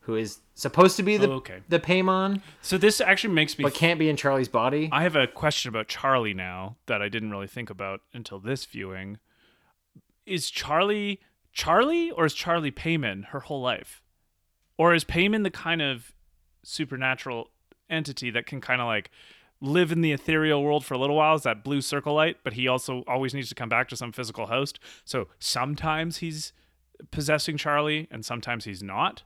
[0.00, 1.60] who is supposed to be the Oh, okay.
[1.68, 5.16] the paimon So this actually makes me but can't be in charlie's body I have
[5.16, 9.18] a question about Charlie now that I didn't really think about until this viewing.
[10.26, 11.20] Is Charlie
[11.52, 14.02] Charlie or is Charlie Paimon her whole life?
[14.78, 16.12] Or is Paimon the kind of
[16.62, 17.50] supernatural
[17.90, 19.10] entity that can kind of like
[19.60, 22.52] live in the ethereal world for a little while Is that blue circle light, but
[22.52, 24.78] he also always needs to come back to some physical host.
[25.04, 26.52] So sometimes he's
[27.10, 29.22] possessing Charlie and sometimes he's not.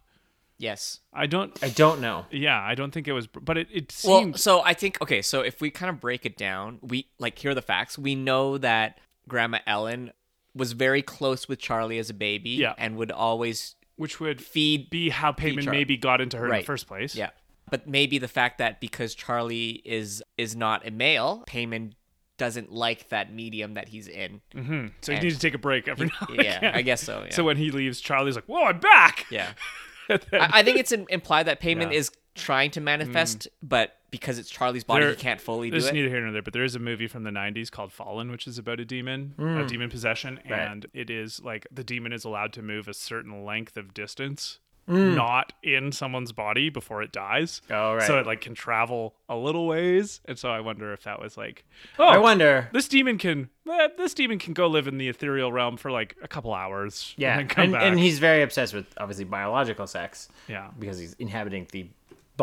[0.59, 1.01] yes.
[1.13, 4.09] I don't i don't know yeah, I don't think it was but it, it seems.
[4.33, 7.39] Well, so I think okay, so if we kind of break it down, we like
[7.39, 7.99] here are the facts.
[7.99, 8.99] We know that
[9.29, 10.13] Grandma Ellen
[10.55, 12.75] was very close with Charlie as a baby Yeah.
[12.79, 16.59] and would always which would feed be how Paimon Char- maybe got into her in
[16.61, 17.15] the first place.
[17.15, 17.31] Yeah.
[17.71, 21.93] But maybe the fact that because Charlie is is not a male, Paimon
[22.39, 24.41] doesn't like that medium that he's in.
[24.55, 24.87] Mm-hmm.
[25.03, 26.75] So And- need to take a break every now and Yeah, again.
[26.75, 27.23] I guess so.
[27.27, 27.31] Yeah.
[27.35, 29.53] So when he leaves, Charlie's like, "Whoa, I'm back!" yeah.
[30.09, 31.99] Then- I, I think it's implied that Paimon Yeah.
[31.99, 35.93] Is trying to manifest, but because it's Charlie's body, There- he can't fully do it.
[35.93, 38.47] neither here nor there, but there is a movie from the '90s called Fallen, which
[38.47, 40.61] is about a demon, a demon possession, Right.
[40.61, 44.59] and it is like the demon is allowed to move a certain length of distance,
[44.89, 45.15] Mm.
[45.15, 47.63] not in someone's body before it dies.
[47.71, 48.03] Oh, right.
[48.03, 51.37] So it like can travel a little ways, and so I wonder if that was
[51.37, 51.65] like,
[52.01, 55.53] oh, i wonder this demon can eh, this demon can go live in the ethereal
[55.53, 57.15] realm for like a couple hours.
[57.17, 57.83] Yeah, and, then come and, back.
[57.85, 60.29] and he's very obsessed with obviously biological sex.
[60.49, 60.71] Yeah.
[60.79, 61.87] because he's inhabiting the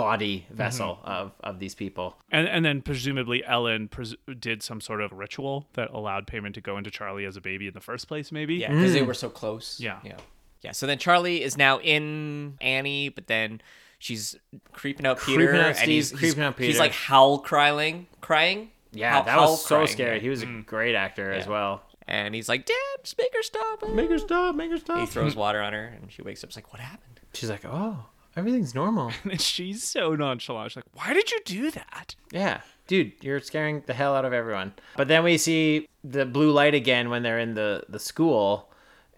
[0.02, 1.12] body vessel Mm-hmm.
[1.12, 2.16] of of these people.
[2.32, 6.62] and and then presumably Ellen pres- did some sort of ritual that allowed Paimon to
[6.62, 8.32] go into Charlie as a baby in the first place.
[8.32, 8.56] Maybe.
[8.56, 8.94] Yeah, because Mm.
[8.94, 9.80] they were so close.
[9.80, 10.00] Yeah.
[10.04, 10.18] yeah,
[10.62, 10.72] yeah.
[10.72, 13.62] So then Charlie is now in Annie, but then
[14.00, 14.36] she's
[14.74, 18.08] creeping out Peter, Creeping out and Steve, he's, creeping he's, out He's like howl crying,
[18.22, 18.72] crying.
[18.92, 20.20] Yeah, Howl- that howl was so crying, scary.
[20.20, 21.84] He was a great actor as well.
[22.08, 24.56] And he's like, "Dad, just make her stop." Make her stop.
[24.56, 26.50] Make her stop!" He throws water on her, and she wakes up.
[26.50, 29.12] She's like, "What happened?" She's like, oh, everything's normal.
[29.24, 30.72] And she's so nonchalant.
[30.72, 34.34] She's like, "Why did you do that?" yeah, dude, you're scaring the hell out of
[34.34, 34.74] everyone.
[34.98, 38.72] But then we see the blue light again when they're in the the school,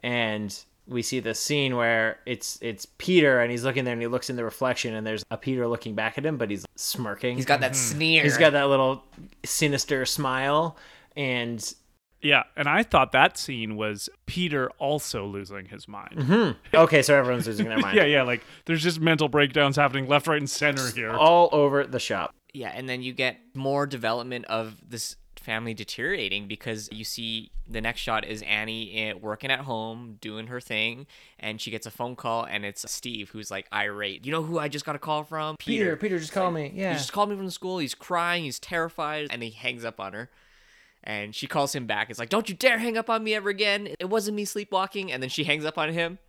[0.04, 0.58] and
[0.88, 4.30] we see the scene where it's it's Peter and he's looking there and he looks
[4.30, 7.36] in the reflection and there's a Peter looking back at him, but he's smirking.
[7.36, 8.20] He's got that sneer.
[8.20, 8.26] Mm-hmm.
[8.26, 9.04] He's got that little
[9.46, 10.78] sinister smile,
[11.16, 11.74] and
[12.22, 16.16] Yeah, and I thought that scene was Peter also losing his mind.
[16.18, 16.76] Mm-hmm.
[16.76, 17.98] okay, so everyone's losing their mind.
[17.98, 21.12] Yeah, yeah, like there's just mental breakdowns happening left, right, and center here.
[21.12, 22.36] all over the shop.
[22.54, 27.82] Yeah, and then you get more development of this family deteriorating because you see the
[27.82, 31.08] next shot is Annie eh, working at home doing her thing,
[31.40, 34.26] and she gets a phone call, and it's Steve who's like irate.
[34.26, 35.58] You know who I just got a call from?
[35.58, 36.72] Peter, Peter just called me.
[36.76, 36.92] Yeah.
[36.92, 37.80] He just called me from the school.
[37.80, 38.44] He's crying.
[38.44, 40.30] He's terrified, and he hangs up on her.
[41.04, 42.10] And she calls him back.
[42.12, 43.88] It's like, "Don't you dare hang up on me ever again.
[44.00, 46.20] It wasn't me sleepwalking." And then she hangs up on him,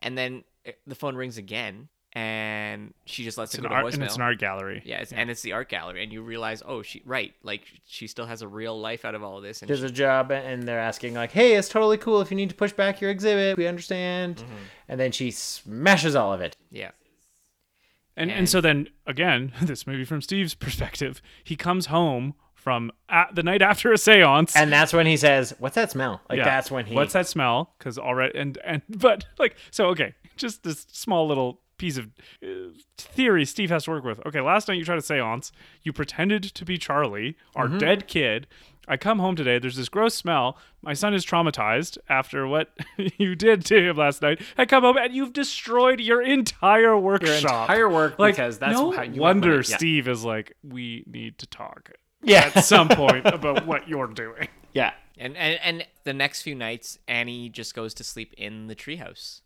[0.00, 3.68] and then eh, the phone rings again, and she just lets It's it an go
[3.70, 3.94] to art, voicemail.
[3.94, 4.82] and it's an art gallery.
[4.84, 8.06] Yeah, it's, and it's the art gallery, and you realize, oh, she right, like she
[8.08, 10.30] still has a real life out of all of this, and There's she- a job,
[10.30, 13.10] and they're asking like, "Hey, it's totally cool if you need to push back your
[13.10, 13.56] exhibit.
[13.56, 14.54] We understand." Mm-hmm.
[14.88, 16.56] And then she smashes all of it.
[16.70, 16.90] yeah,
[18.16, 22.92] And, and And- so then again, this movie from Steve's perspective, he comes home from
[23.08, 24.52] a the night after a séance.
[24.54, 26.44] And that's when he says, "What's that smell?" Like Yeah.
[26.44, 26.94] that's when he.
[26.94, 27.74] What's that smell?
[27.78, 32.08] Because already and and but like so okay, just this small little piece of
[32.44, 32.46] uh,
[32.98, 34.20] theory Steve has to work with.
[34.26, 35.50] Okay, last night you tried a séance.
[35.82, 37.78] You pretended to be Charlie, our Mm-hmm.
[37.78, 38.46] dead kid.
[38.88, 39.58] I come home today.
[39.60, 40.58] There's this gross smell.
[40.82, 42.70] My son is traumatized after what
[43.18, 44.40] you did to him last night.
[44.58, 47.70] I come home and you've destroyed your entire Your workshop.
[47.70, 49.56] entire work like, because that's no how you wonder.
[49.56, 49.76] Yeah.
[49.76, 52.50] Steve is like, we need to talk Yeah.
[52.54, 54.48] at some point about what you're doing.
[54.72, 54.92] yeah.
[55.18, 59.40] and, and and the next few nights, Annie just goes to sleep in the treehouse,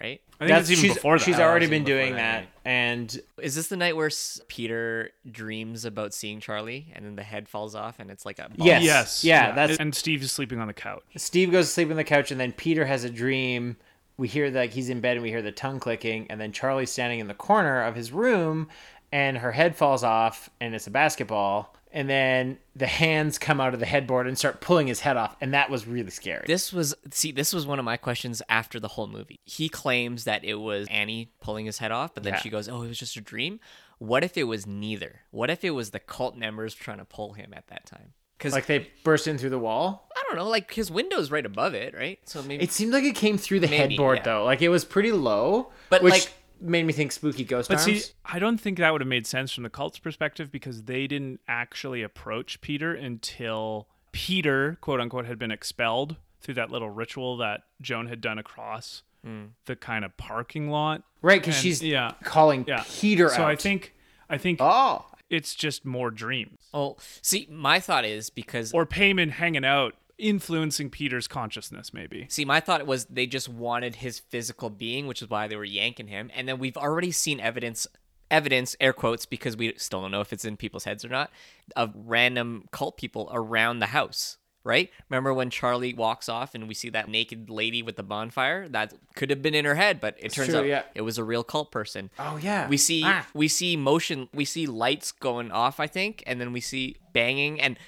[0.00, 0.20] right?
[0.40, 1.24] I think That's it's even she's, before that.
[1.24, 4.10] She's Oh, already been doing that, that, and Is this the night where
[4.48, 8.48] Peter dreams about seeing Charlie, and then the head falls off, and it's like a
[8.48, 8.66] ball?
[8.66, 8.82] Yes.
[8.82, 9.24] Yes.
[9.24, 11.02] Yeah, that's- and Steve is sleeping on the couch.
[11.16, 13.76] Steve goes to sleep on the couch, and then Peter has a dream.
[14.16, 16.90] We hear like he's in bed, and we hear the tongue clicking, and then Charlie's
[16.90, 18.68] standing in the corner of his room,
[19.12, 21.74] and her head falls off, and it's a basketball.
[21.92, 25.36] And then the hands come out of the headboard and start pulling his head off,
[25.40, 26.44] and that was really scary.
[26.46, 29.40] This was see, this was one of my questions after the whole movie.
[29.44, 32.40] He claims that it was Annie pulling his head off, but then Yeah.
[32.40, 33.58] she goes, "Oh, it was just a dream."
[33.98, 35.22] What if it was neither?
[35.30, 38.12] What if it was the cult members trying to pull him at that time?
[38.38, 40.08] Because like they burst in through the wall.
[40.16, 42.18] I don't know, like his window's right above it, right?
[42.24, 44.22] So maybe It seemed like it came through the Maybe, headboard yeah.
[44.22, 44.44] though.
[44.44, 48.04] Like it was pretty low, But, which like- made me think spooky ghost But arms.
[48.06, 51.06] see, I don't think that would have made sense from the cult's perspective because they
[51.06, 57.36] didn't actually approach Peter until Peter, quote unquote, had been expelled through that little ritual
[57.38, 59.44] that Joan had done across hmm.
[59.66, 61.02] the kind of parking lot.
[61.22, 62.84] right, because she's yeah, calling yeah.
[62.88, 63.48] Peter So out.
[63.50, 63.94] I think,
[64.28, 69.30] I think Oh, it's just more dreams Oh, see, my thought is because or Paimon
[69.30, 72.26] hanging out, influencing Peter's consciousness, maybe.
[72.28, 75.64] See, my thought was they just wanted his physical being, which is why they were
[75.64, 76.30] yanking him.
[76.34, 77.86] And then we've already seen evidence,
[78.30, 81.30] evidence, air quotes, because we still don't know if it's in people's heads or not,
[81.74, 84.36] of random cult people around the house.
[84.62, 84.90] Right?
[85.08, 88.68] Remember when Charlie walks off and we see that naked lady with the bonfire?
[88.68, 90.82] That could have been in her head, but it turns true, out yeah.
[90.94, 92.10] it was a real cult person.
[92.18, 92.68] Oh, yeah.
[92.68, 93.26] We see Ah.
[93.32, 97.58] we see motion, we see lights going off, I think, and then we see banging
[97.58, 97.78] and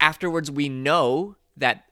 [0.00, 1.84] afterwards we know that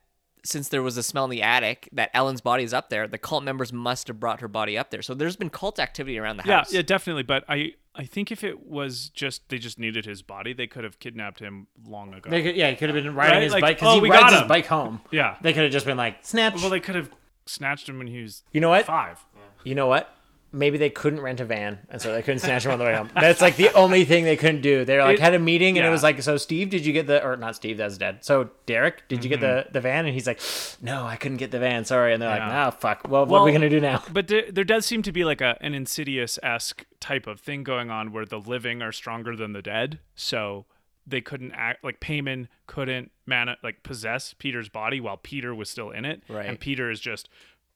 [0.47, 3.17] since there was a smell in the attic that Ellen's body is up there, the
[3.17, 5.01] cult members must have brought her body up there.
[5.01, 6.73] So there's been cult activity around the Yeah, house.
[6.73, 7.23] yeah, definitely.
[7.23, 10.85] But I, I think if it was just they just needed his body, they could
[10.85, 12.29] have kidnapped him long ago.
[12.29, 13.43] They could, yeah, he could have been riding Right?
[13.45, 15.01] his Like, bike oh, because he we rides got his bike home.
[15.11, 15.37] Yeah.
[15.41, 16.57] They could have just been like, snatch.
[16.61, 17.09] well, they could have
[17.47, 18.85] snatched him when he was you know what?
[18.85, 19.25] five.
[19.65, 20.14] You know what?
[20.55, 22.95] Maybe they couldn't rent a van, and so they couldn't snatch him on the way
[22.95, 23.11] home.
[23.15, 24.85] That's like the only thing they couldn't do.
[24.85, 27.07] They like It- had a meeting, and it was like, so Steve, did you get
[27.07, 27.77] the or not Steve?
[27.77, 28.25] That's dead.
[28.25, 30.07] So Derek, did you get the the van?
[30.07, 30.41] And he's like,
[30.81, 31.85] no, I couldn't get the van.
[31.85, 32.13] Sorry.
[32.13, 32.65] And they're like, Mm-hmm.
[32.65, 33.09] No, fuck.
[33.09, 34.03] Well, what are we gonna do now?
[34.13, 37.65] But there, there does seem to be like a an insidious esque type of thing
[37.65, 39.99] going on where the living are stronger than the dead.
[40.15, 40.67] So
[41.07, 45.91] they couldn't act like Paimon couldn't man like possess Peter's body while Peter was still
[45.91, 46.23] in it.
[46.29, 46.47] Right.
[46.47, 47.29] And Peter is just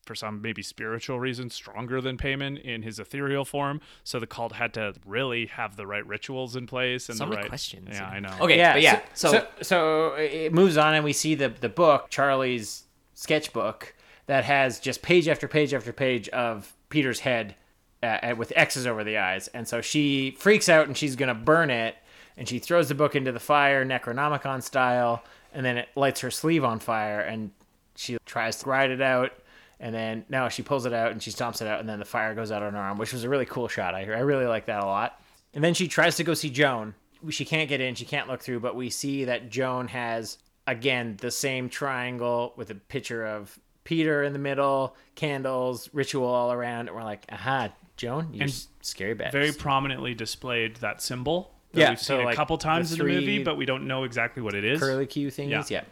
[0.09, 3.80] for some maybe spiritual reason stronger than Paimon in his ethereal form.
[4.02, 7.30] So the cult had to really have the right rituals in place and So the
[7.30, 7.90] many right questions.
[7.93, 8.35] Yeah, I know.
[8.40, 9.02] Okay, but yeah.
[9.14, 13.94] So, so so it moves on, and we see the the book, Charlie's sketchbook,
[14.26, 17.55] that has just page after page after page of Peter's head
[18.02, 21.70] uh, with X's over the eyes, and so she freaks out and she's gonna burn
[21.70, 21.97] it,
[22.36, 25.22] and she throws the book into the fire, Necronomicon style,
[25.52, 27.51] and then it lights her sleeve on fire, and
[27.94, 29.32] she tries to ride it out.
[29.80, 32.05] And then now she pulls it out and she stomps it out, and then the
[32.05, 33.94] fire goes out on her arm, which was a really cool shot.
[33.94, 35.20] I, I really like that a lot.
[35.55, 36.94] And then she tries to go see Joan.
[37.30, 41.16] She can't get in, she can't look through, but we see that Joan has, again,
[41.20, 46.88] the same triangle with a picture of Peter in the middle, candles, ritual all around.
[46.88, 49.32] And we're like, aha, Joan, you And scary bitch.
[49.32, 51.55] Very prominently displayed that symbol.
[51.72, 53.64] That Yeah, we've so, seen like, a couple the times in the movie, but we
[53.66, 54.78] don't know exactly what it is.
[54.78, 55.70] curly Q thingies.
[55.70, 55.82] Yeah.
[55.82, 55.84] Yeah.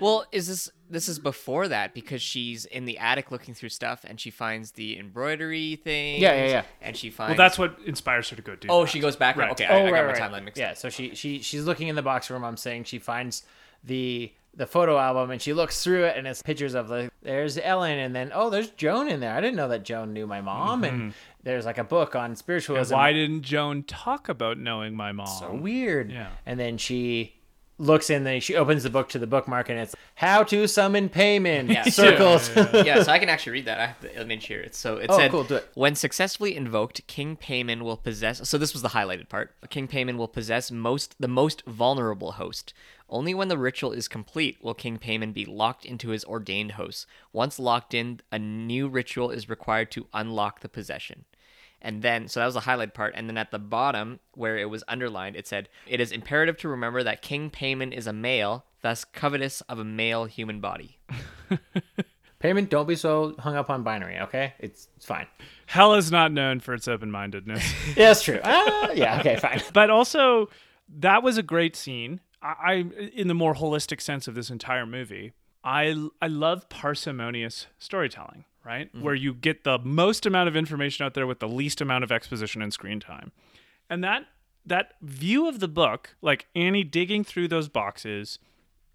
[0.00, 4.04] Well, is this this is before that because she's in the attic looking through stuff
[4.04, 6.20] and she finds the embroidery thing.
[6.20, 6.62] Yeah, yeah, yeah.
[6.82, 8.68] And she finds Well, that's what inspires her to go do.
[8.70, 8.90] Oh, that.
[8.90, 9.36] she goes back.
[9.36, 9.50] Right.
[9.52, 10.58] Okay, oh, I, I right, got my timeline mixed.
[10.58, 10.76] Yeah, up.
[10.76, 12.44] so she she she's looking in the box room.
[12.44, 13.44] I'm saying she finds
[13.82, 17.58] the the photo album and she looks through it and it's pictures of like there's
[17.58, 19.34] Ellen and then oh there's Joan in there.
[19.34, 21.08] I didn't know that Joan knew my mom and mm-hmm.
[21.42, 22.94] there's like a book on And spiritualism.
[22.94, 25.26] why didn't Joan talk about knowing my mom?
[25.26, 26.12] so weird?
[26.12, 26.28] Yeah.
[26.46, 27.33] And then she
[27.78, 28.40] looks in there.
[28.40, 31.68] She opens the book to the bookmark, and it's how to summon Paimon.
[31.72, 31.82] Yeah.
[31.90, 32.50] Circles.
[32.72, 33.80] yeah, so I can actually read that.
[33.80, 34.60] I have the image here.
[34.60, 35.68] It's so it Oh, said cool, do it.
[35.74, 38.48] when successfully invoked, King Paimon will possess.
[38.48, 39.54] So this was the highlighted part.
[39.70, 42.72] King Paimon will possess most the most vulnerable host.
[43.08, 47.06] Only when the ritual is complete will King Paimon be locked into his ordained host.
[47.32, 51.24] Once locked in, a new ritual is required to unlock the possession.
[51.84, 53.12] And then, so that was the highlight part.
[53.14, 56.68] And then at the bottom, where it was underlined, it said, It is imperative to
[56.68, 60.98] remember that King Paimon is a male, thus covetous of a male human body.
[62.44, 62.68] Paimon.
[62.68, 64.18] Don't be so hung up on binary.
[64.18, 65.26] Okay, it's it's fine.
[65.66, 67.64] Hell is not known for its open-mindedness.
[67.96, 68.40] Yeah, that's true.
[68.44, 69.20] Ah, yeah.
[69.20, 69.62] Okay, fine.
[69.72, 70.50] but also
[70.98, 72.20] that was a great scene.
[72.42, 72.72] I, I
[73.14, 75.32] in the more holistic sense of this entire movie,
[75.62, 78.88] I I love parsimonious storytelling, right?
[78.98, 82.10] Where you get the most amount of information out there with the least amount of
[82.12, 83.32] exposition and screen time.
[83.90, 84.26] And that
[84.66, 88.38] that view of the book, like Annie digging through those boxes,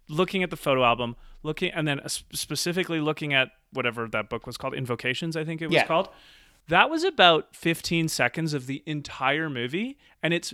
[0.08, 1.14] looking at the photo album,
[1.44, 5.66] looking and then specifically looking at whatever that book was called, Invocations, I think it
[5.68, 5.86] was Yeah.
[5.86, 6.08] called.
[6.68, 10.52] That was about 15 seconds of the entire movie, and it's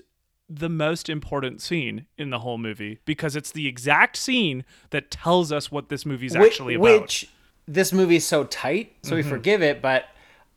[0.49, 5.51] the most important scene in the whole movie because it's the exact scene that tells
[5.51, 6.85] us what this movie's Whi- actually about.
[6.87, 7.03] Mm-hmm.
[7.03, 7.29] Which
[7.67, 9.31] this movie's so tight, so we mm-hmm.
[9.31, 9.83] forgive it.
[9.83, 10.05] But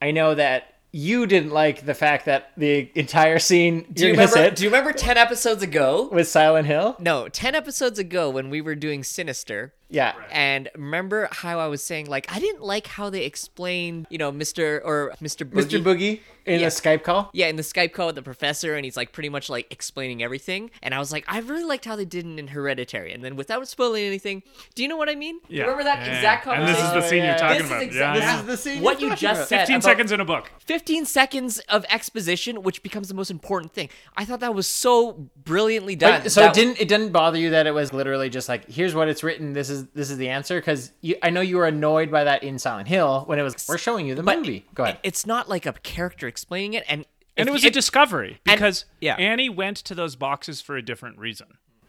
[0.00, 3.86] I know that you didn't like the fact that the entire scene.
[3.92, 4.38] Do you remember?
[4.38, 6.08] it, Do you remember ten episodes ago?
[6.10, 6.96] with Silent Hill?
[6.98, 9.74] No, ten episodes ago when we were doing Sinister.
[9.90, 10.14] Yeah.
[10.30, 14.30] And remember how I was saying like I didn't like how they explained, you know,
[14.32, 14.80] Mr.
[14.84, 15.44] or Mr.
[15.48, 15.64] Boogie.
[15.64, 15.82] Mr.
[15.82, 16.66] Boogie in Yeah.
[16.68, 17.30] the Skype call.
[17.34, 20.22] Yeah, in the Skype call with the professor, and he's like pretty much like explaining
[20.22, 20.70] everything.
[20.82, 23.12] And I was like, I really liked how they did it in Hereditary.
[23.12, 24.42] And then without spoiling anything,
[24.74, 25.40] do you know what I mean?
[25.48, 25.62] Yeah.
[25.62, 26.52] Remember that Yeah, exact yeah.
[26.54, 27.82] And this is the scene yeah, you're talking This about.
[27.82, 29.48] exa- yeah, this is the scene what you're you talking just about.
[29.48, 29.58] said.
[29.60, 30.50] 15 about seconds in a book.
[30.60, 33.88] 15 seconds of exposition, which becomes the most important thing.
[34.16, 36.22] I thought that was so brilliantly done.
[36.22, 38.68] Wait, so That- it didn't it didn't bother you that it was literally just like
[38.70, 39.52] here's what it's written.
[39.52, 40.92] This is this is the answer because
[41.22, 44.06] I know you were annoyed by that in Silent Hill when it was we're showing
[44.06, 44.66] you the but movie.
[44.74, 44.98] Go ahead.
[45.02, 47.04] It's not like a character explaining it, and
[47.36, 49.16] And it was if- a discovery because yeah.
[49.16, 51.46] Annie went to those boxes for a different reason.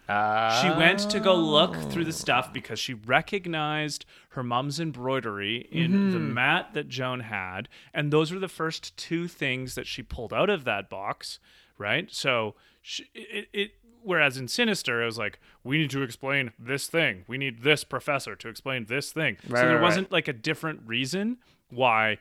[0.07, 6.11] she went to go look through the stuff because she recognized her mom's embroidery in
[6.11, 6.33] the mm-hmm.
[6.33, 10.49] mat that Joan had, and those were the first two things that she pulled out
[10.49, 11.39] of that box,
[11.77, 12.11] right?
[12.11, 13.71] So she, it, it
[14.03, 17.83] whereas in Sinister it was like we need to explain this thing, we need this
[17.83, 19.37] professor to explain this thing.
[19.47, 19.81] Right, so there right, right.
[19.81, 21.37] wasn't like a different reason
[21.69, 22.17] why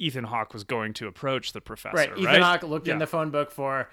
[0.00, 1.96] Ethan Hawke was going to approach the professor.
[1.96, 2.10] Right.
[2.10, 2.18] Right.
[2.20, 2.94] Ethan Hawke looked in Yeah.
[2.94, 3.00] Mm-hmm.
[3.00, 3.88] the phone book for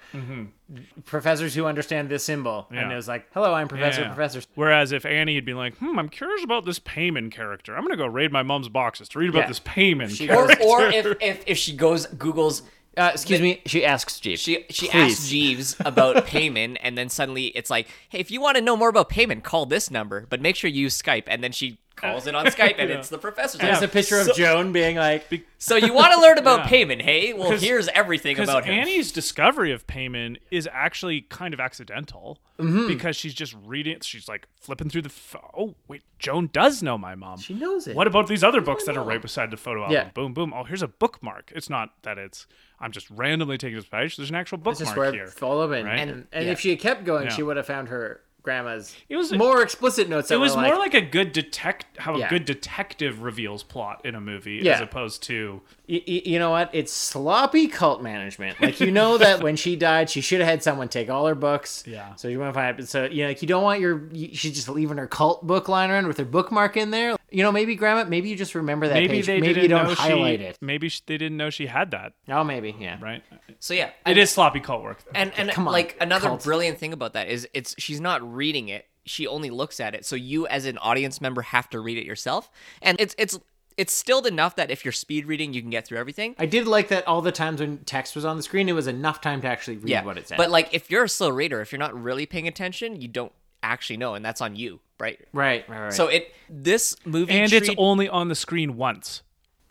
[1.06, 4.14] professors who understand this symbol, and it was like, "Hello, I'm Professor Yeah.
[4.14, 7.76] Professor." Whereas if Annie had been like, hmm, I'm curious about this Paimon character.
[7.76, 10.64] I'm gonna go raid my mom's boxes to read about this Paimon She or, character.
[10.64, 12.62] or if, if if she goes Google's
[12.98, 13.62] Uh, excuse me.
[13.66, 14.42] She asks Jeeves.
[14.42, 15.14] she she Please.
[15.14, 18.78] asks Jeeves about Paimon, and then suddenly it's like, hey, if you want to know
[18.78, 21.78] more about Paimon, call this number, but make sure you use Skype, and then she
[21.96, 23.62] calls it on Skype, and it's the professor's.
[23.62, 26.86] There's a picture of so, Joan being like, So you want to learn about Yeah.
[26.86, 27.34] Paimon, hey?
[27.34, 28.74] Well, 'Cause- here's everything Because about him.
[28.80, 32.88] Annie's discovery of Paimon is actually kind of accidental Mm-hmm.
[32.88, 33.98] because she's just reading.
[34.02, 35.10] She's like flipping through the.
[35.10, 37.38] Ph- oh wait, Joan does know my mom.
[37.38, 37.98] She knows it.
[37.98, 39.92] What about these other books that are right beside the photo album?
[39.94, 40.10] Yeah.
[40.14, 40.54] Boom, boom.
[40.56, 41.52] Oh, here's a bookmark.
[41.54, 42.48] It's not that it's.
[42.80, 44.16] I'm just randomly taking this page.
[44.16, 45.28] There's an actual "This is bookmark where here.
[45.28, 46.00] follow in." right?
[46.00, 46.52] And, and Yeah.
[46.54, 47.34] if she had kept going, Yeah.
[47.34, 48.96] she would have found her grandma's.
[49.10, 50.32] It was- more explicit notes.
[50.32, 52.28] It was more like a good detect how Yeah.
[52.28, 54.76] a good detective reveals plot in a movie Yeah.
[54.76, 56.70] as opposed to Y- y- you know what?
[56.74, 58.60] It's sloppy cult management.
[58.62, 61.36] Like you know that when she died, she should have had someone take all her
[61.36, 61.84] books.
[61.86, 62.16] Yeah.
[62.16, 64.54] So you want to find so you know like you don't want your you, she's
[64.56, 67.15] just leaving her cult book lying around with her bookmark in there.
[67.36, 69.26] You know maybe grandma maybe you just remember that maybe page.
[69.26, 70.58] they maybe didn't you don't know highlight she, it.
[70.62, 72.14] Maybe sh- they didn't know she had that.
[72.30, 72.98] Oh maybe yeah.
[73.02, 73.22] Right.
[73.60, 75.04] so yeah, It is sloppy cult work.
[75.04, 75.12] Though.
[75.16, 76.44] and and Come on, like another cult.
[76.46, 80.06] brilliant thing about that is it's she's not reading it she only looks at it
[80.06, 82.50] so you as an audience member have to read it yourself
[82.82, 83.38] and it's it's
[83.78, 86.66] it's stilled enough that if you're speed reading you can get through everything I did
[86.68, 89.42] like that all the times when text was on the screen, it was enough time
[89.42, 90.38] to actually read yeah what it said.
[90.38, 93.34] but like if you're a slow reader if you're not really paying attention you don't
[93.62, 95.94] actually know and that's on you right right, right, right.
[95.94, 99.24] so it this movie and it's only on the screen once.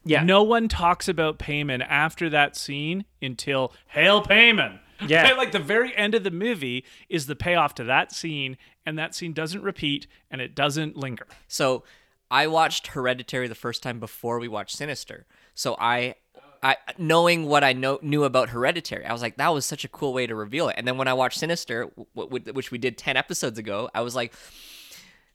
[0.05, 4.79] yeah, No one talks about Paimon after that scene until Hail Paimon.
[5.07, 5.33] Yeah.
[5.37, 8.57] like the very end of the movie is the payoff to that scene,
[8.87, 11.27] and that scene doesn't repeat and it doesn't linger.
[11.49, 11.85] So
[12.31, 15.27] I watched Hereditary the first time before we watched Sinister.
[15.55, 16.17] So I,
[16.63, 19.89] I knowing what I know knew about Hereditary, I was like, that was such a
[19.89, 20.75] cool way to reveal it.
[20.79, 24.01] And then when I watched Sinister, w- w- which we did ten episodes ago, I
[24.03, 24.33] was like,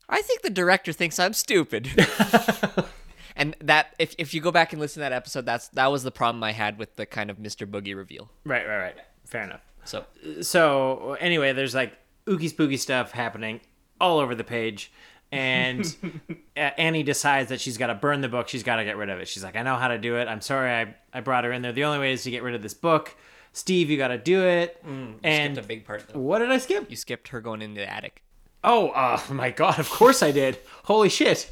[0.09, 1.87] I think the director thinks I'm stupid.
[3.35, 6.03] and that if if you go back and listen to that episode, that's that was
[6.03, 7.69] the problem I had with the kind of Mr.
[7.69, 8.29] Boogie reveal.
[8.43, 8.95] right, right, right.
[9.25, 9.61] Fair enough.
[9.85, 10.05] So
[10.41, 11.93] So anyway, there's like
[12.25, 13.61] ooky spooky stuff happening.
[14.01, 14.91] all over the page.
[15.31, 15.95] And
[16.55, 18.47] Annie decides that she's got to burn the book.
[18.47, 19.27] She's got to get rid of it.
[19.27, 20.27] She's like, I know how to do it.
[20.27, 21.71] I'm sorry I, I brought her in there.
[21.71, 23.15] The only way is to get rid of this book.
[23.53, 24.83] Steve, you got to do it.
[24.83, 26.07] Mm, and Skipped a big part.
[26.07, 26.19] Though.
[26.19, 26.89] what did I skip?
[26.89, 28.23] You skipped her going into the attic.
[28.63, 29.79] Oh, uh, my God.
[29.79, 30.59] Of course I did.
[30.85, 31.49] Holy shit.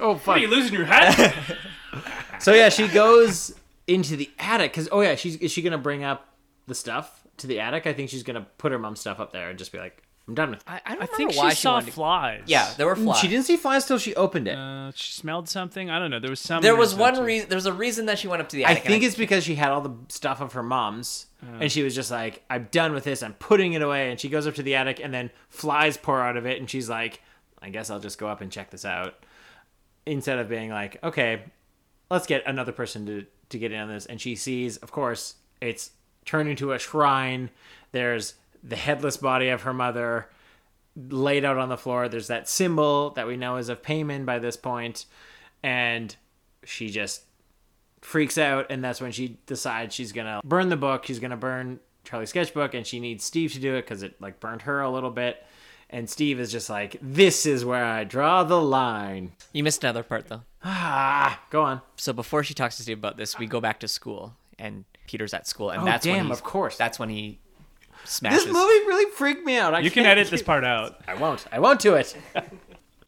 [0.00, 0.36] Oh, fuck.
[0.36, 1.34] Are you losing your head?
[2.40, 3.54] So yeah, she goes
[3.86, 6.28] into the attic because oh yeah, she's is she gonna bring up
[6.66, 7.86] the stuff to the attic?
[7.86, 10.34] I think she's gonna put her mom's stuff up there and just be like, I'm
[10.34, 10.58] done with.
[10.58, 10.64] it.
[10.66, 12.42] I, I don't I remember think why she saw wanted to- flies.
[12.46, 13.18] Yeah, there were flies.
[13.20, 14.58] She didn't see flies till she opened it.
[14.58, 15.88] Uh, she smelled something.
[15.88, 16.18] I don't know.
[16.18, 16.60] There was some.
[16.60, 17.48] There was one reason.
[17.48, 18.84] There was a reason that she went up to the attic.
[18.84, 21.26] I think it's because she had all the stuff of her mom's,
[21.60, 23.22] and she was just like, "I'm done with this.
[23.22, 26.20] I'm putting it away." And she goes up to the attic, and then flies pour
[26.20, 27.20] out of it, and she's like,
[27.60, 29.24] "I guess I'll just go up and check this out,"
[30.06, 31.42] instead of being like, "Okay,
[32.10, 35.36] let's get another person to to get in on this." And she sees, of course,
[35.60, 35.90] it's
[36.24, 37.50] turned into a shrine.
[37.92, 40.28] There's the headless body of her mother
[40.96, 42.08] laid out on the floor.
[42.08, 45.06] There's that symbol that we know is of Paimon by this point,
[45.62, 46.14] and
[46.64, 47.24] she just
[48.04, 51.06] freaks out, and that's when she decides she's gonna burn the book.
[51.06, 54.38] She's gonna burn Charlie's sketchbook, and she needs Steve to do it because it like
[54.40, 55.42] burned her a little bit.
[55.90, 60.02] And Steve is just like, "This is where I draw the line." you missed another
[60.02, 60.42] part though.
[60.64, 61.80] Ah, go on.
[61.96, 65.32] So before she talks to Steve about this, we go back to school, and Peter's
[65.34, 66.76] at school, and Oh, that's when damn, he's- of course.
[66.76, 67.38] That's when he
[68.04, 68.44] smashes.
[68.44, 69.74] This movie really freaked me out.
[69.74, 71.00] I You can can't edit this part out.
[71.08, 71.44] I won't.
[71.52, 72.16] I won't do it.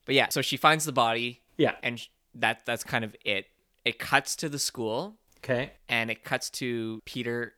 [0.06, 1.72] But yeah, so she finds the body, yeah.
[1.82, 2.00] and
[2.36, 3.46] that that's kind of it.
[3.86, 5.70] It cuts to the school, Okay.
[5.88, 7.52] and it cuts to Peter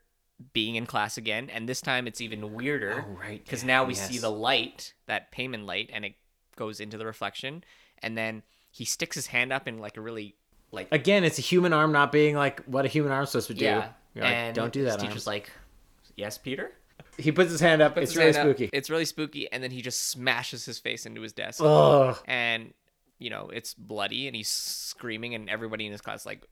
[0.53, 3.05] being in class again, and this time it's even weirder.
[3.09, 4.09] Oh, right, Because yeah, now we yes.
[4.09, 6.15] see the light, that Paimon light, and it
[6.55, 7.65] goes into the reflection,
[8.03, 10.35] and then he sticks his hand up in like a really
[10.71, 13.55] like Again, it's a human arm not being like what a human arm's supposed to
[13.55, 13.65] do.
[13.65, 15.01] yeah, You're like, and don't do his that.
[15.01, 15.51] arm." teacher's like,
[16.15, 16.73] "Yes, Peter."
[17.17, 17.95] He puts his hand up.
[17.95, 18.71] Puts it's really hand up, spooky.
[18.73, 22.17] It's really spooky, and then he just smashes his face into his desk, Ugh.
[22.27, 22.75] and
[23.19, 26.45] you know it's bloody, and he's screaming, and everybody in his class is like.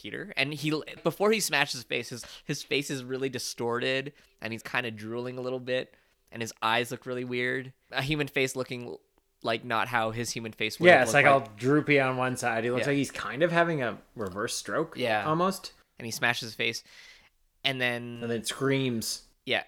[0.00, 4.52] Peter and he before he smashes his face his his face is really distorted and
[4.52, 5.92] he's kind of drooling a little bit
[6.30, 8.96] and his eyes look really weird a human face looking
[9.42, 12.36] like not how his human face would Yeah, it's looked like all droopy on one
[12.36, 12.62] side.
[12.62, 12.90] He looks Yeah.
[12.90, 14.94] like he's kind of having a reverse stroke.
[14.96, 15.24] Yeah.
[15.26, 15.72] almost.
[15.98, 16.84] and he smashes his face
[17.64, 19.22] and then And then screams.
[19.46, 19.64] yeah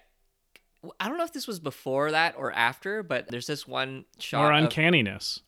[0.97, 4.43] I don't know if this was before that or after, but there's this one shot.
[4.43, 5.41] More of- uncanniness.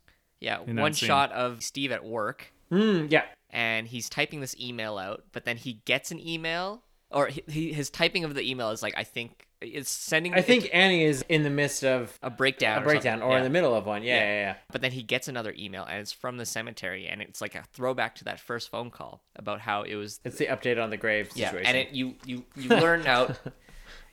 [0.44, 1.08] Yeah, in that one scene.
[1.08, 3.24] shot of Steve at work, Mm, yeah.
[3.50, 7.74] and he's typing this email out, but then he gets an email, or he, he,
[7.74, 10.34] his typing of the email is like I think it's sending.
[10.34, 12.80] I think it's Annie is in the midst of a breakdown.
[12.80, 13.30] a or breakdown something.
[13.30, 13.44] or in Yeah.
[13.44, 14.04] the middle of one.
[14.04, 14.24] Yeah, Yeah.
[14.24, 14.56] yeah, yeah.
[14.74, 17.64] But then he gets another email, and it's from the cemetery, and it's like a
[17.72, 20.20] throwback to that first phone call about how it was.
[20.26, 21.68] It's the update on the grave Yeah, situation.
[21.68, 23.38] and it you you you learn out.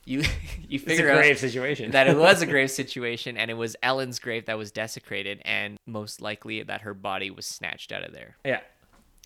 [0.05, 0.19] You
[0.67, 1.91] you it's a figure out grave situation.
[1.91, 5.77] that it was a grave situation and it was Ellen's grave that was desecrated and
[5.85, 8.37] most likely that her body was snatched out of there.
[8.45, 8.61] yeah.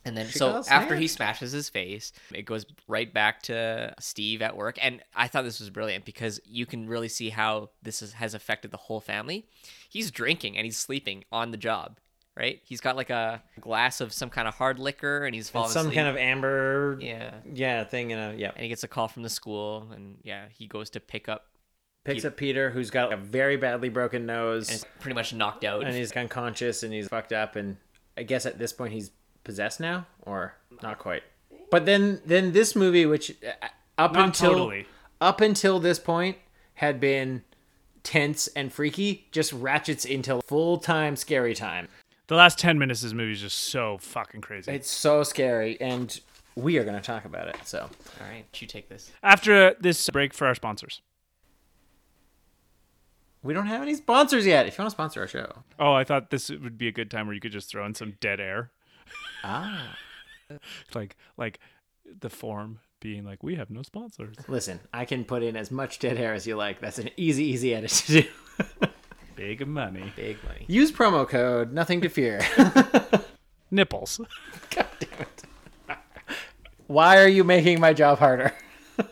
[0.08, 4.44] And then She so after he smashes his face, it goes right back to Steve
[4.44, 8.04] at work and I thought this was brilliant because you can really see how this
[8.04, 9.48] is, has affected the whole family.
[9.90, 11.98] He's drinking and he's sleeping on the job,
[12.38, 12.60] right?
[12.64, 15.74] He's got like a glass of some kind of hard liquor and he's falling It's
[15.74, 15.96] some asleep.
[15.98, 17.36] kind of amber yeah.
[17.52, 18.52] yeah thing in a yeah.
[18.56, 21.46] And he gets a call from the school and yeah, he goes to pick up
[22.04, 22.28] Picks Peter.
[22.28, 25.84] up Peter who's got a very badly broken nose and is pretty much knocked out.
[25.84, 27.78] and he's unconscious and he's fucked up and
[28.18, 29.12] I guess at this point he's
[29.44, 31.24] possessed now or not quite.
[31.72, 33.68] But then then this movie which uh,
[33.98, 34.86] up Not until totally.
[35.22, 36.38] up until this point
[36.76, 37.44] had been
[38.04, 41.88] tense and freaky just ratchets into full-time scary time.
[42.28, 44.72] The last 10 minutes of this movie is just so fucking crazy.
[44.72, 46.20] It's so scary and
[46.56, 47.58] we are going to talk about it.
[47.66, 49.12] So, All right, you take this.
[49.22, 51.02] After this break for our sponsors.
[53.44, 54.66] we don't have any sponsors yet.
[54.66, 55.64] If you want to sponsor our show.
[55.80, 57.94] Oh, I thought this would be a good time where you could just throw in
[57.94, 58.72] some dead air.
[59.44, 59.96] Ah.
[60.96, 61.60] like like
[62.20, 64.36] the form being like we have no sponsors.
[64.48, 66.80] Listen, I can put in as much dead air as you like.
[66.80, 68.28] That's an easy, easy edit to do.
[69.36, 70.14] Big money.
[70.16, 70.66] Big money.
[70.68, 72.42] Use promo code Nothing to Fear.
[73.72, 74.22] Nipples.
[74.70, 75.44] God damn it.
[76.88, 78.54] Why are you making my job harder?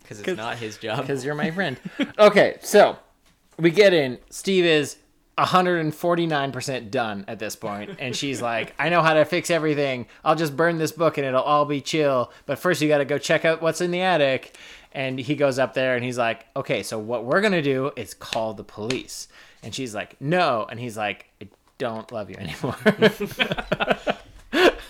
[0.00, 1.02] Because it's not his job.
[1.02, 1.78] Because you're my friend.
[2.18, 2.96] Okay, so
[3.58, 4.16] we get in.
[4.30, 4.96] Steve is
[5.36, 10.06] 149% done at this point, and she's like, "I know how to fix everything.
[10.24, 12.32] I'll just burn this book and it'll all be chill.
[12.46, 14.56] But first, you got to go check out what's in the attic."
[14.92, 18.14] And he goes up there and he's like, "Okay, so what we're gonna do is
[18.14, 19.28] call the police."
[19.62, 21.48] And she's like, "No," and he's like, "I
[21.78, 22.76] don't love you anymore."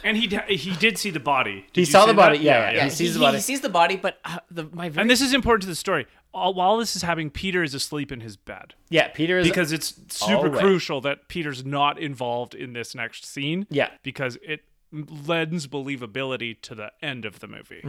[0.04, 1.66] And he d- he did see the body.
[1.72, 2.44] Did He you saw say the body, that?
[2.44, 2.76] yeah, yeah.
[2.76, 3.36] Yeah, He sees he, the body.
[3.38, 5.74] He sees the body, but uh, the my very And this is important to the
[5.74, 6.06] story.
[6.32, 9.72] all, while this is happening, Peter is asleep in his bed Yeah, Peter is because
[9.72, 10.60] it's super away.
[10.60, 13.66] crucial that Peter's not involved in this next scene.
[13.70, 13.90] Yeah.
[14.02, 14.62] because it
[14.92, 17.82] lends believability to the end of the movie.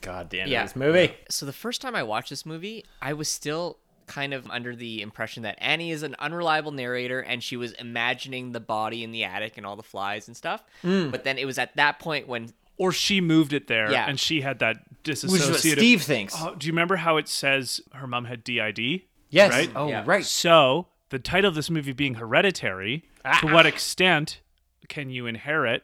[0.00, 0.62] God damn Yeah.
[0.62, 1.14] this movie.
[1.28, 5.02] So the first time I watched this movie, I was still kind of under the
[5.02, 9.24] impression that Annie is an unreliable narrator and she was imagining the body in the
[9.24, 10.62] attic and all the flies and stuff.
[10.84, 11.10] Mm.
[11.10, 14.06] But then it was at that point when Or she moved it there, Yeah.
[14.08, 15.50] and she had that Which is disassociative.
[15.50, 16.34] what Steve thinks.
[16.38, 19.02] Oh, do you remember how it says her mom had DID?
[19.30, 19.50] yes.
[19.52, 19.70] right?
[19.74, 20.02] Oh, Yeah.
[20.06, 20.24] right.
[20.24, 23.04] So the title of this movie being Hereditary,
[23.40, 24.40] to what extent
[24.88, 25.82] can you inherit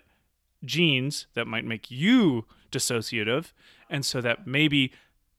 [0.65, 3.53] genes that might make you dissociative,
[3.91, 4.93] and so that maybe.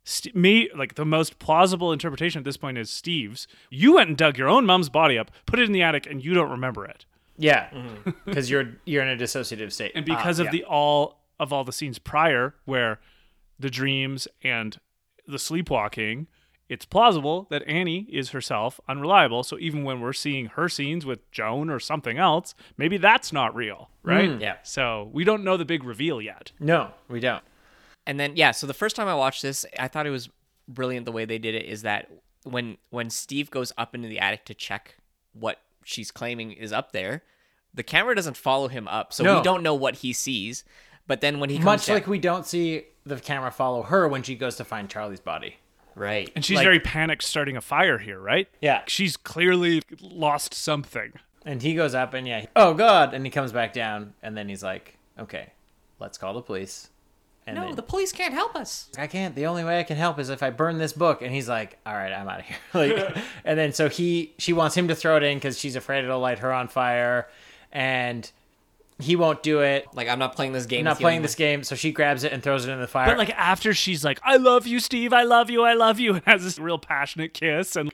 [0.03, 3.47] St- me like the most plausible interpretation at this point is Steve's.
[3.69, 6.23] You went and dug your own mom's body up, put it in the attic, and
[6.23, 7.05] you don't remember it.
[7.37, 7.69] Yeah,
[8.25, 10.51] because you're you're in a dissociative state, And because Ah, of yeah.
[10.51, 12.99] the all of all the scenes prior where
[13.57, 14.77] the dreams and
[15.27, 16.27] the sleepwalking,
[16.69, 19.43] it's plausible that Annie is herself unreliable.
[19.43, 23.55] So even when we're seeing her scenes with Joan or something else, maybe that's not
[23.55, 24.39] real, right?
[24.39, 24.57] Yeah.
[24.63, 26.51] So we don't know the big reveal yet.
[26.59, 27.43] no, we don't.
[28.05, 30.29] And then yeah, so the first time I watched this, I thought it was
[30.67, 32.09] brilliant the way they did it is that
[32.43, 34.95] when when Steve goes up into the attic to check
[35.33, 37.23] what she's claiming is up there,
[37.73, 39.13] the camera doesn't follow him up.
[39.13, 39.37] So No.
[39.37, 40.63] we don't know what he sees.
[41.05, 44.07] But then when he comes Much down- like we don't see the camera follow her
[44.07, 45.57] when she goes to find Charlie's body.
[45.95, 46.31] right.
[46.35, 48.47] And she's Like- very panicked starting a fire here, right?
[48.61, 48.81] Yeah.
[48.87, 51.13] She's clearly lost something.
[51.45, 54.47] And he goes up and yeah, oh god, and he comes back down and then
[54.49, 55.51] he's like, okay,
[55.99, 56.89] let's call the police.
[57.45, 58.89] And no, then, the police can't help us.
[58.97, 59.35] I can't.
[59.35, 61.21] The only way I can help is if I burn this book.
[61.21, 62.57] And he's like, all right, I'm out of here.
[62.73, 66.03] like, and then so he she wants him to throw it in because she's afraid
[66.03, 67.27] it'll light her on fire,
[67.71, 68.31] and
[68.99, 69.87] he won't do it.
[69.93, 70.79] Like I'm not playing this game.
[70.79, 71.27] I'm not playing anymore.
[71.27, 73.07] this game, so she grabs it and throws it in the fire.
[73.07, 75.11] But like after she's like, "I love you, Steve.
[75.11, 75.63] I love you.
[75.63, 77.93] I love you," and has this real passionate kiss, and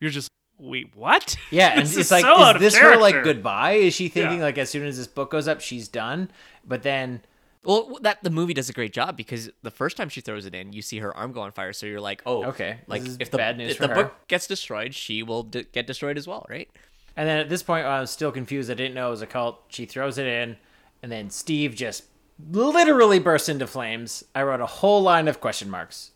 [0.00, 1.36] you're just, wait, what?
[1.50, 3.72] Yeah, and it's like, so is this her like goodbye?
[3.72, 4.44] Is she thinking Yeah.
[4.44, 6.30] like as soon as this book goes up, she's done?
[6.66, 7.22] But then,
[7.68, 10.54] Well, that the movie does a great job because the first time she throws it
[10.54, 11.72] in, you see her arm go on fire.
[11.74, 14.04] So you're like, oh, Okay, Like if the bad news if for the her.
[14.04, 16.68] book gets destroyed, she will d- get destroyed as well, right?
[17.14, 18.70] and then at this point, I was still confused.
[18.70, 19.62] I didn't know it was a cult.
[19.68, 20.56] She throws it in,
[21.02, 22.04] and then Steve just
[22.50, 24.24] literally bursts into flames.
[24.34, 26.12] I wrote a whole line of question marks.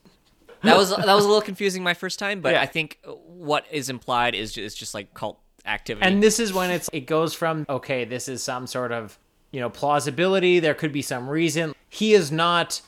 [0.63, 2.63] That was that was a little confusing my first time, but Yeah.
[2.63, 6.07] I think what is implied is just, is just like cult activity.
[6.07, 9.19] And this is when it's it goes from okay, this is some sort of
[9.53, 10.59] you know plausibility.
[10.59, 11.75] There could be some reason.
[11.89, 12.81] He is not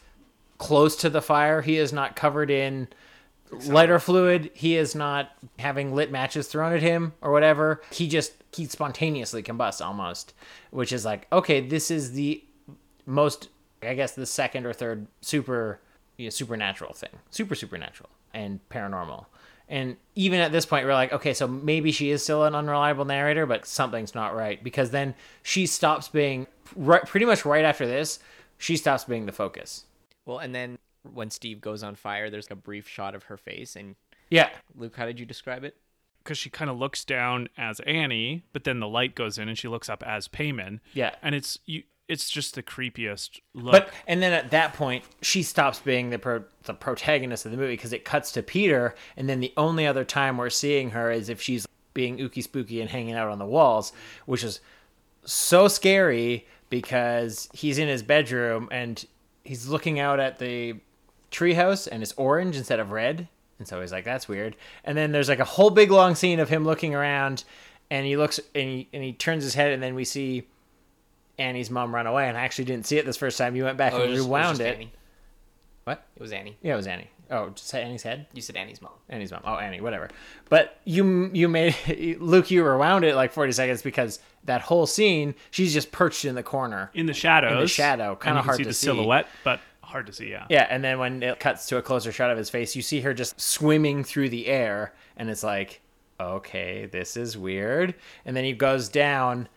[0.59, 1.63] close to the fire.
[1.63, 2.89] He is not covered in
[3.67, 4.51] lighter fluid.
[4.55, 7.83] He is not having lit matches thrown at him or whatever.
[7.93, 10.35] He just he spontaneously combusts almost,
[10.71, 12.43] which is like okay, this is the
[13.07, 13.49] most
[13.83, 15.81] I guess the second or third super
[16.17, 19.27] you know, supernatural thing, super supernatural and paranormal.
[19.69, 23.05] And even at this point, we're like, okay, so maybe she is still an unreliable
[23.07, 26.47] narrator, but something's not right because then she stops being
[26.77, 28.19] right, pretty much right after this.
[28.59, 29.85] She stops being the focus.
[30.27, 30.79] well, and then
[31.13, 33.75] when Steve goes on fire, there's a brief shot of her face.
[33.77, 33.97] And
[34.31, 35.77] Yeah, Luke, how did you describe it?
[36.23, 39.59] because she kind of looks down as Annie, but then the light goes in and
[39.59, 40.81] she looks up as Paimon.
[40.95, 41.15] Yeah.
[41.23, 41.83] and it's you.
[42.09, 43.73] It's just the creepiest look.
[43.73, 47.57] But and then at that point, she stops being the pro- the protagonist of the
[47.57, 51.11] movie because it cuts to Peter, and then the only other time we're seeing her
[51.11, 53.93] is if she's being ooky spooky and hanging out on the walls,
[54.27, 54.61] which is
[55.25, 59.07] so scary because he's in his bedroom and
[59.45, 60.75] he's looking out at the
[61.31, 63.29] treehouse and it's orange instead of red,
[63.59, 66.39] and so he's like, "That's weird." And then there's like a whole big long scene
[66.39, 67.45] of him looking around,
[67.91, 70.49] and he looks and he and he turns his head, and then we see.
[71.39, 73.57] Annie's mom run away, and I actually didn't see it this first time.
[73.57, 74.75] You went back Oh, and was just- rewound was just it.
[74.77, 74.93] Annie.
[75.85, 76.07] What?
[76.17, 76.57] It was Annie.
[76.63, 77.11] Yeah, it was Annie.
[77.31, 78.27] Oh, just Annie's head.
[78.35, 78.93] You said Annie's mom.
[79.09, 79.41] Annie's mom.
[79.45, 79.81] Oh, Annie.
[79.81, 80.09] Whatever.
[80.51, 81.75] But you you made
[82.21, 82.51] Luke.
[82.51, 86.43] You rewound it like forty seconds because that whole scene, she's just perched in the
[86.43, 86.91] corner.
[86.95, 88.85] in the shadows, shadow, kinda you can hard see to the see.
[88.87, 90.31] silhouette, but hard to see.
[90.31, 90.47] Yeah.
[90.51, 93.01] Yeah, and then when it cuts to a closer shot of his face, you see
[93.01, 95.81] her just swimming through the air, and it's like,
[96.21, 97.95] okay, this is weird.
[98.27, 99.49] And then he goes down,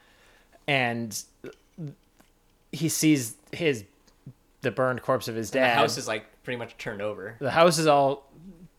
[0.68, 1.22] and
[2.72, 3.86] he sees his
[4.62, 5.72] the burned corpse of his dad.
[5.72, 7.36] The house is like pretty much turned over.
[7.40, 8.30] the house is all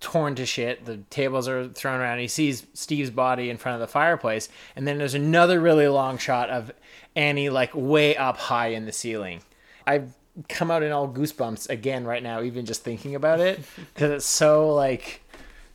[0.00, 0.84] torn to shit.
[0.84, 2.18] The tables are thrown around.
[2.18, 6.18] He sees Steve's body in front of the fireplace, and then there's another really long
[6.18, 6.72] shot of
[7.16, 9.40] Annie like way up high in the ceiling.
[9.86, 10.14] I've
[10.48, 13.60] come out in all goosebumps again right now, even just thinking about it,
[13.94, 15.22] because it's so like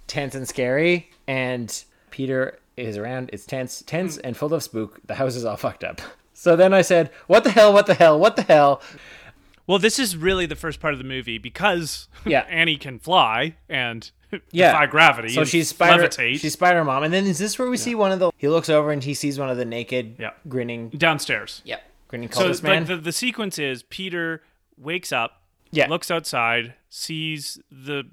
[0.07, 1.09] tense and scary.
[1.27, 3.29] And Peter is around.
[3.33, 4.99] It's tense, tense, and full of spook.
[5.05, 6.01] The house is all fucked up.
[6.43, 7.71] So then I said, "What the hell?
[7.71, 8.19] What the hell?
[8.19, 8.81] What the hell?"
[9.65, 12.41] Well, this is really the first part of the movie because Yeah.
[12.49, 14.11] Annie can fly and
[14.51, 14.71] yeah.
[14.73, 15.29] defy gravity.
[15.29, 16.03] So she's Spider.
[16.03, 18.29] levitate She's Spider Mom, and then is this where we see one of the?
[18.37, 20.31] He looks over and he sees one of the naked, Yeah.
[20.49, 21.61] grinning, downstairs.
[21.63, 21.81] Yep.
[22.09, 24.43] grinning So like, the the sequence is Peter
[24.77, 25.87] wakes up, Yeah.
[25.87, 28.03] looks outside, sees the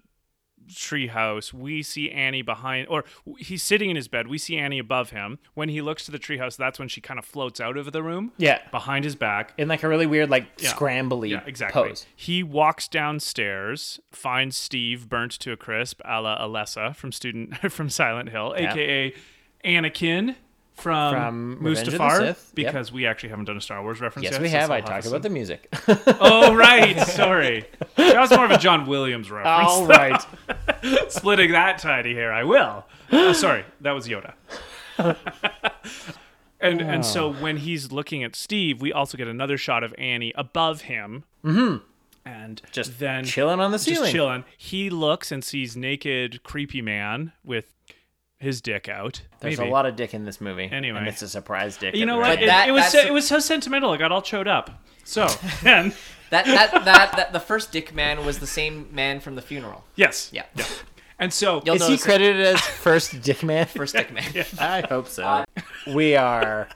[0.74, 1.52] treehouse.
[1.52, 3.05] We see Annie behind, or
[3.38, 4.26] he's sitting in his bed.
[4.28, 5.38] We see Annie above him.
[5.55, 8.02] When he looks to the treehouse, that's when she kind of floats out of the
[8.02, 8.32] room.
[8.36, 8.59] Yeah.
[8.70, 9.52] behind his back.
[9.59, 10.72] in like a really weird, like Yeah.
[10.72, 11.88] scrambly Yeah, exactly.
[11.90, 12.06] pose.
[12.16, 17.88] He walks downstairs, finds Steve burnt to a crisp, a la Alessa from student from
[17.90, 18.72] Silent Hill, Yeah.
[18.72, 19.14] aka
[19.64, 20.36] Anakin
[20.81, 22.66] from, From Revenge of the Mustafar, Sith, yep.
[22.73, 24.43] because we actually haven't done a Star Wars reference Yes, yet.
[24.43, 24.70] we have.
[24.70, 25.69] I'll I talked about the music.
[26.20, 27.66] Oh right, sorry.
[27.97, 29.70] That was more of a John Williams reference.
[29.70, 30.20] All right.
[31.09, 32.85] Splitting that tiny hair, I will.
[33.12, 34.35] Oh, sorry, that was Yoda.
[36.61, 40.32] and and so when he's looking at Steve, we also get another shot of Annie
[40.36, 41.24] above him.
[41.44, 41.85] Mm-hmm.
[42.27, 44.12] And Just then chilling on the just ceiling.
[44.12, 44.44] chilling.
[44.59, 47.73] He looks and sees naked, creepy man with
[48.41, 49.23] his dick out.
[49.41, 49.69] There's Maybe.
[49.69, 50.69] a lot of dick in this movie.
[50.71, 50.99] Anyway.
[50.99, 51.95] and it's a surprise dick.
[51.95, 52.31] You know what?
[52.31, 53.91] very It, that- it was so, it was so sentimental.
[53.91, 54.83] I got all choked up.
[55.05, 55.29] So
[55.65, 55.95] and
[56.31, 59.85] That, that that that the first dick man was the same man from the funeral.
[59.97, 60.45] yes, Yeah.
[61.19, 62.05] And so You'll Is he notice it.
[62.09, 63.67] credited as first dick man?
[63.77, 64.25] First dick man.
[64.59, 65.23] I hope so.
[65.23, 65.45] Uh,
[65.89, 66.67] we are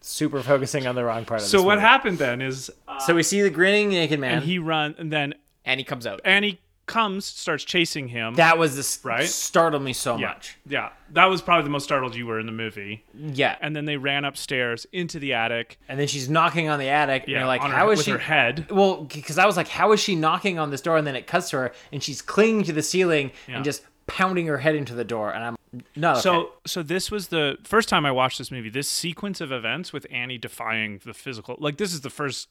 [0.00, 1.86] super focusing on the wrong part of so this what movie.
[1.86, 2.70] happened then is
[3.06, 4.36] So we see the grinning naked man.
[4.38, 5.34] and he run and then
[5.64, 6.20] And he comes out.
[6.24, 8.34] Annie comes, starts chasing him.
[8.34, 9.28] that was this Right?
[9.28, 10.56] startled me so yeah, much.
[10.66, 13.04] yeah, that was probably the most startled you were in the movie.
[13.14, 13.56] Yeah.
[13.60, 15.78] And then they ran upstairs into the attic.
[15.88, 17.98] And then she's knocking on the attic, and Yeah, you're like, on her- how is
[17.98, 18.10] with she?
[18.12, 18.66] her head.
[18.70, 20.96] Well, because I was like, how is she knocking on this door?
[20.96, 23.56] And then it cuts to her, and she's clinging to the ceiling Yeah.
[23.56, 25.32] and just pounding her head into the door.
[25.32, 25.56] And I'm
[25.96, 26.14] no.
[26.14, 26.50] So, okay.
[26.66, 28.68] so this was the first time I watched this movie.
[28.70, 32.48] This sequence of events with Annie defying the physical, like this is the first.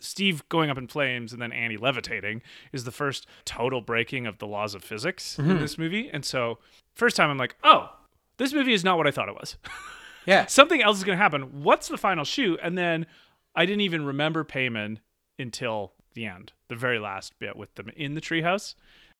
[0.00, 2.42] Steve going up in flames and then Annie levitating
[2.72, 5.50] is the first total breaking of the laws of physics Mm-hmm.
[5.52, 6.10] in this movie.
[6.12, 6.58] And so,
[6.94, 7.90] first time I'm like, oh,
[8.38, 9.56] this movie is not what I thought it was.
[10.26, 10.46] yeah.
[10.46, 11.62] Something else is going to happen.
[11.62, 12.58] What's the final shoot?
[12.62, 13.06] And then
[13.54, 14.98] I didn't even remember Paimon
[15.38, 18.74] until the end, the very last bit with them in the treehouse.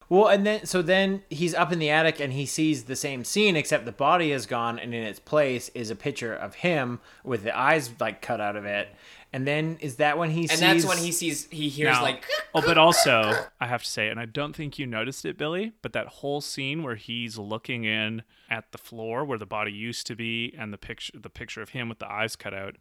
[0.08, 3.24] Well, and then so then he's up in the attic and he sees the same
[3.24, 7.00] scene except the body is gone and in its place is a picture of him
[7.24, 8.88] with the eyes like cut out of it.
[9.34, 11.94] And then is that when he sees And sees that's when he sees he hears
[11.96, 15.24] Now- like oh, but also I have to say, and I don't think you noticed
[15.24, 19.46] it, Billy, but that whole scene where he's looking in at the floor where the
[19.46, 22.52] body used to be, and the picture, the picture of him with the eyes cut
[22.52, 22.76] out.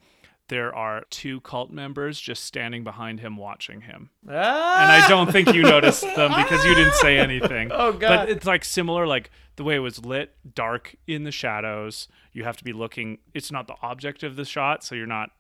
[0.49, 4.81] There are two cult members just standing behind him, watching him, Ah!
[4.83, 7.69] and I don't think you noticed them because you didn't say anything.
[7.71, 8.09] Oh, God.
[8.25, 12.09] But it's like similar, like the way it was lit, dark in the shadows.
[12.33, 13.17] You have to be looking.
[13.33, 15.31] It's not the object of the shot, so you're not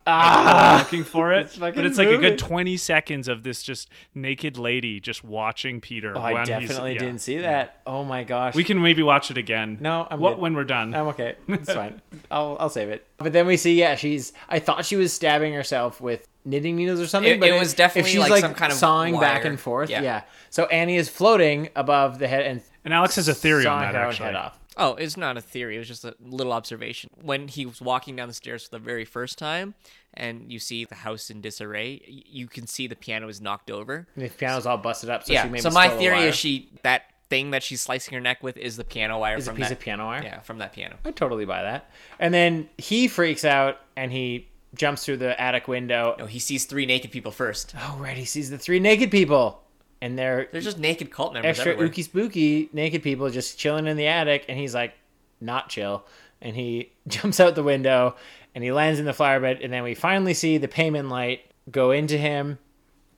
[0.79, 1.55] looking for it.
[1.59, 1.81] but Ah!
[1.81, 6.17] it's like a good 20 seconds of this just naked lady just watching Peter.
[6.17, 6.99] Oh, I when he's- definitely yeah.
[6.99, 7.81] didn't see that.
[7.85, 8.55] Oh my gosh.
[8.55, 9.77] We can maybe watch it again.
[9.79, 10.41] No, I'm what good.
[10.41, 10.93] when we're done.
[10.93, 11.35] I'm okay.
[11.47, 12.01] It's fine.
[12.29, 13.07] I'll I'll save it.
[13.17, 14.33] But then we see, yeah, she's.
[14.49, 17.33] I thought she was stabbing herself with knitting needles or something.
[17.33, 19.89] It- but it was definitely if she's like some kind of sawing back and forth.
[19.89, 20.01] Yeah.
[20.01, 20.21] Yeah.
[20.49, 23.93] So Annie is floating above the head and and Alex has a theory on sawing
[23.93, 24.25] that actually.
[24.25, 24.57] head off.
[24.77, 25.75] Oh, it's not a theory.
[25.75, 27.09] It was just a little observation.
[27.21, 29.73] When he was walking down the stairs for the very first time,
[30.13, 34.07] and you see the house in disarray, you can see the piano is knocked over.
[34.15, 35.23] And the piano's all busted up.
[35.25, 35.53] So yeah.
[35.57, 38.83] So my theory is she that thing that she's slicing her neck with is the
[38.83, 40.21] piano wire is a from piece that of piano wire.
[40.23, 40.97] Yeah, from that piano.
[41.05, 41.89] I totally buy that.
[42.19, 46.15] And then he freaks out and he jumps through the attic window.
[46.19, 47.73] No, he sees three naked people first.
[47.77, 49.63] Oh right, he sees the three naked people,
[50.01, 51.93] and they're They're just naked cult members extra everywhere.
[51.93, 54.93] ooky spooky naked people just chilling in the attic and he's like
[55.39, 56.05] not chill
[56.41, 58.15] and he jumps out the window
[58.55, 61.41] and he lands in the flower bed and then we finally see the Paimon light
[61.69, 62.57] go into him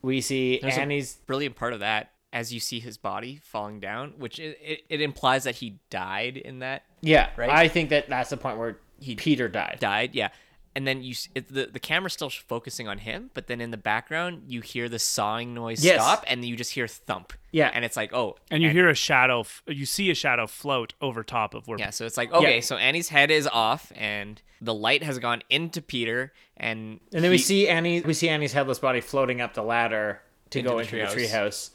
[0.02, 3.78] we see There's a annie's brilliant part of that as you see his body falling
[3.78, 7.48] down, which it, it, it implies that he died in that yeah right?
[7.48, 10.10] i think that that's the point where He peter died died.
[10.14, 10.30] Yeah.
[10.76, 13.70] And then you s- it, the the camera's still focusing on him, but then in
[13.70, 16.02] the background you hear the sawing noise Yes.
[16.02, 17.32] stop, and you just hear thump.
[17.52, 17.70] Yeah.
[17.72, 20.94] and it's like oh, And you hear a shadow, f- you see a shadow float
[21.00, 21.90] over top of where yeah.
[21.90, 22.60] So it's like okay, Yeah.
[22.60, 27.30] so Annie's head is off, and the light has gone into Peter, and and then
[27.30, 30.20] we see annie we see annie's headless body floating up the ladder
[30.50, 31.30] to Into go the into the treehouse.
[31.30, 31.70] treehouse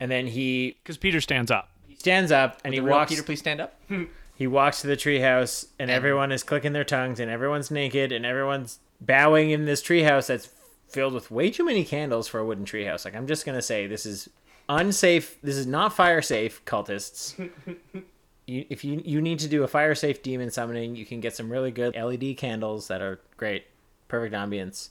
[0.00, 1.68] and then he because Peter stands up.
[1.86, 3.78] He stands up and the he walks Peter, please stand up.
[4.38, 8.24] He walks to the treehouse, and everyone is clicking their tongues, and everyone's naked, and
[8.24, 10.48] everyone's bowing in this treehouse that's
[10.88, 13.04] filled with way too many candles for a wooden treehouse.
[13.04, 14.30] Like I'm just gonna say, this is
[14.68, 15.40] unsafe.
[15.42, 17.34] This is not fire safe, cultists.
[18.46, 21.34] you, if you you need to do a fire safe demon summoning, you can get
[21.34, 23.64] some really good LED candles that are great.
[24.06, 24.90] Perfect ambience.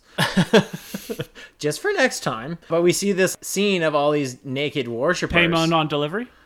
[1.58, 2.58] just for next time.
[2.68, 5.38] But we see this scene of all these naked worshippers.
[5.38, 6.28] Paymon on delivery.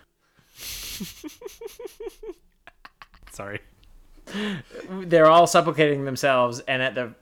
[3.31, 3.59] Sorry.
[4.89, 7.13] they're all supplicating themselves and at the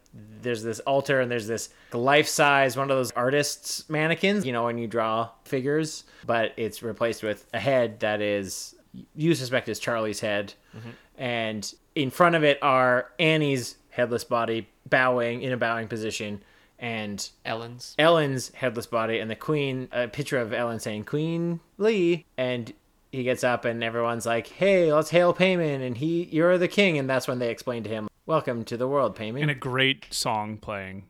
[0.42, 4.66] there's this altar and there's this life size one of those artists mannequins you know
[4.66, 8.76] when you draw figures but it's replaced with a head that is
[9.16, 10.90] you suspect is charlie's head mm-hmm.
[11.18, 16.42] and in front of it are annie's headless body bowing in a bowing position
[16.80, 17.94] and Ellen's.
[18.00, 22.74] Ellen's headless body and the queen, a picture of Ellen saying Queen Leigh, and
[23.12, 26.98] he gets up and everyone's like, "Hey, let's hail Paimon," and he, "You're the king,"
[26.98, 30.08] and that's when they explain to him, "Welcome to the world, Paimon." And a great
[30.14, 31.06] song playing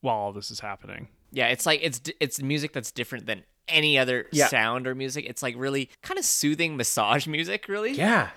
[0.00, 1.08] while all this is happening.
[1.32, 4.48] Yeah, it's like it's it's music that's different than any other Yeah.
[4.48, 5.24] sound or music.
[5.28, 7.92] It's like really kind of soothing massage music, really.
[7.92, 8.30] yeah,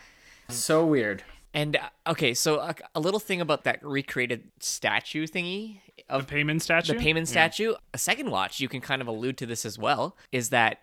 [0.50, 1.24] so weird.
[1.54, 6.28] And uh, okay, so a, a little thing about that recreated statue thingy The of
[6.28, 6.94] Paimon statue.
[6.94, 7.74] the Paimon statue.
[7.94, 10.80] A second watch, you can kind of allude to this as well, is that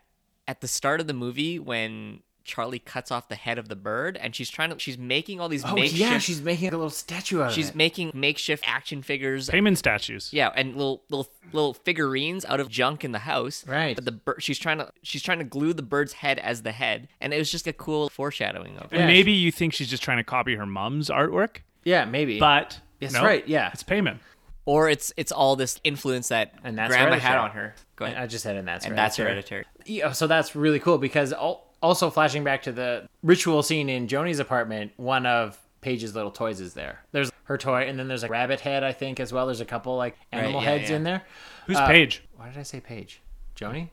[0.46, 4.18] at the start of the movie when Charlie cuts off the head of the bird
[4.18, 6.90] and she's trying to she's making all these Oh makeshift yeah, she's making a little
[6.90, 7.74] statue out of she's it.
[7.74, 10.28] making makeshift action figures Paimon statues.
[10.30, 13.66] yeah, and little little little figurines out of junk in the house.
[13.66, 13.94] Right.
[13.96, 16.72] But the bird, she's trying to she's trying to glue the bird's head as the
[16.72, 18.98] head, and it was just a cool foreshadowing of it.
[18.98, 19.06] And Yeah.
[19.06, 22.38] maybe you think she's just trying to copy her mom's artwork, yeah, maybe.
[22.38, 23.70] but That's no, right, yeah.
[23.72, 24.18] it's Paimon.
[24.66, 27.38] Or it's it's all this influence that And that's grandma had hereditary.
[27.42, 27.74] on her.
[27.96, 28.16] Go ahead.
[28.18, 29.64] I just said, and that's and that's hereditary.
[29.64, 29.96] hereditary.
[29.98, 31.34] Yeah, so that's really cool because
[31.82, 36.60] also flashing back to the ritual scene in Joni's apartment, one of Paige's little toys
[36.60, 37.00] is there.
[37.12, 39.44] There's her toy, and then there's a rabbit head, I think, as well.
[39.44, 40.96] There's a couple like animal yeah, heads yeah.
[40.96, 41.22] in there.
[41.66, 42.22] Who's Uh, Paige?
[42.36, 43.20] Why did I say Paige?
[43.54, 43.90] Joni?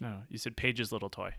[0.00, 1.34] No, you said Paige's little toy.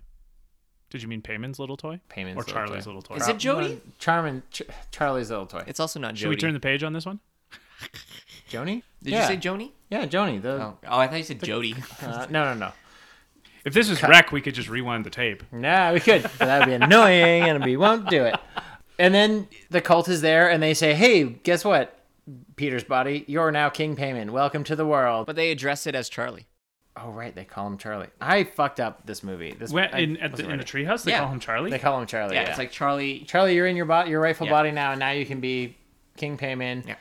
[0.89, 1.99] Did you mean Paimon's little toy?
[2.09, 2.89] Paimon's or little Charlie's toy.
[2.89, 3.15] little toy?
[3.15, 3.81] Is it Jody?
[3.99, 5.63] Charmin, Ch- Charlie's little toy.
[5.67, 6.19] It's also not Jody.
[6.19, 7.19] Should we turn the page on this one?
[8.49, 8.83] Joni?
[9.03, 9.21] Did yeah.
[9.21, 9.71] you say Joni?
[9.89, 10.41] Yeah, Joni.
[10.41, 11.75] The, Oh, oh, I thought you said Jody.
[12.01, 12.71] uh, no, no, no.
[13.65, 15.43] If this is wreck, we could just rewind the tape.
[15.51, 16.23] Nah, we could.
[16.23, 18.35] But that would be annoying, and we won't do it.
[18.97, 21.93] And then the cult is there, and they say, "Hey, guess what?
[22.55, 24.29] Peter's body, you're now King Paimon.
[24.31, 26.47] Welcome to the world." but they address it as Charlie.
[26.95, 28.07] Oh, right, they call him Charlie.
[28.19, 29.51] I fucked up this movie.
[29.53, 31.19] This When, in, at the, wasn't in the treehouse, they Yeah.
[31.19, 31.69] call him Charlie.
[31.69, 32.35] They call him Charlie.
[32.35, 33.19] Yeah, Yeah, it's like Charlie.
[33.27, 34.53] Charlie, you're in your body, your rightful Yeah.
[34.53, 35.77] body now, and now you can be
[36.15, 36.87] King Paimon.
[36.87, 36.95] Yeah.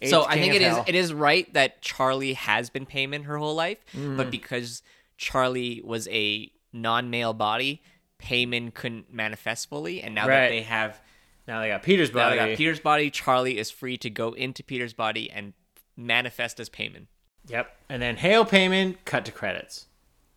[0.00, 0.84] Eighth so I think of it is hell.
[0.86, 4.16] it is right that Charlie has been Paimon her whole life, Mm.
[4.16, 4.82] but because
[5.16, 7.82] Charlie was a non-male body,
[8.20, 10.40] Paimon couldn't manifest fully, and now Right.
[10.42, 11.00] that they have
[11.46, 12.36] Now they got Peter's body.
[12.36, 12.50] now body.
[12.50, 15.52] they got Peter's body, Charlie is free to go into Peter's body and
[15.96, 17.06] manifest as Paimon.
[17.48, 17.74] Yep.
[17.88, 18.96] And then Hail Paimon.
[19.04, 19.86] Cut to credits.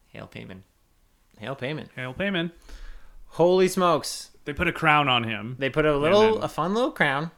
[0.07, 0.61] Hail Paimon.
[1.39, 1.87] Hail Paimon.
[1.95, 2.51] Hail Paimon.
[3.35, 4.31] Holy smokes!
[4.45, 5.55] They put a crown on him.
[5.59, 7.31] They put a little, then- a fun little crown,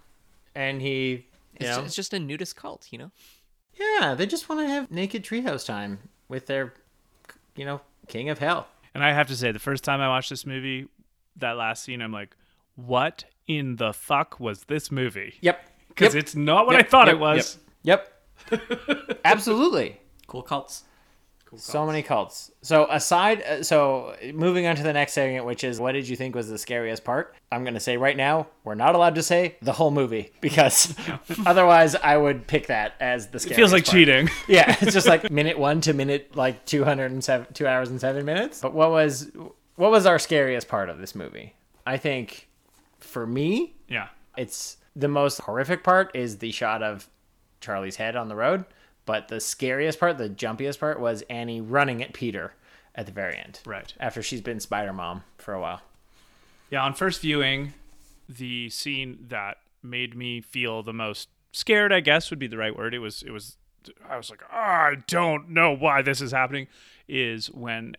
[0.56, 1.24] and he, you
[1.56, 3.12] It's, know, ju- it's just a nudist cult, you know.
[3.76, 6.74] yeah, they just want to have naked treehouse time with their,
[7.56, 8.68] you know, king of hell.
[8.94, 10.88] And I have to say, the first time I watched this movie,
[11.38, 12.36] that last scene, I'm like,
[12.76, 15.36] what in the fuck was this movie?
[15.42, 15.70] Yep.
[15.90, 16.24] Because Yep.
[16.24, 17.58] it's not what Yep, I thought yep, it was.
[17.84, 18.14] Yep.
[19.26, 20.00] Absolutely.
[20.28, 20.84] Cool cults.
[21.58, 22.52] So many cults.
[22.62, 26.16] So aside, uh, so moving on to the next segment, which is what did you
[26.16, 27.36] think was the scariest part?
[27.52, 30.94] I'm gonna say right now, we're not allowed to say the whole movie because
[31.46, 33.56] otherwise I would pick that as the It scariest.
[33.60, 33.94] feels like part.
[33.96, 34.30] cheating.
[34.48, 37.90] Yeah, it's just like minute one to minute like two hundred and seven, two hours
[37.90, 38.60] and seven minutes.
[38.62, 39.32] But what was
[39.76, 41.54] what was our scariest part of this movie?
[41.86, 42.48] I think
[43.00, 44.08] for me, Yeah.
[44.38, 47.10] it's the most horrific part is the shot of
[47.62, 48.66] Charlie's head on the road.
[49.06, 52.54] But the scariest part, the jumpiest part, was Annie running at Peter
[52.96, 53.60] at the very end.
[53.66, 53.94] Right.
[54.00, 55.82] After she's been Spider Mom for a while.
[56.70, 57.74] Yeah, on first viewing,
[58.30, 62.76] the scene that made me feel the most scared, I guess would be the right
[62.76, 62.94] word.
[62.94, 63.58] It was it was
[64.10, 66.68] I was like, "Ah, I don't know why this is happening
[67.08, 67.96] is when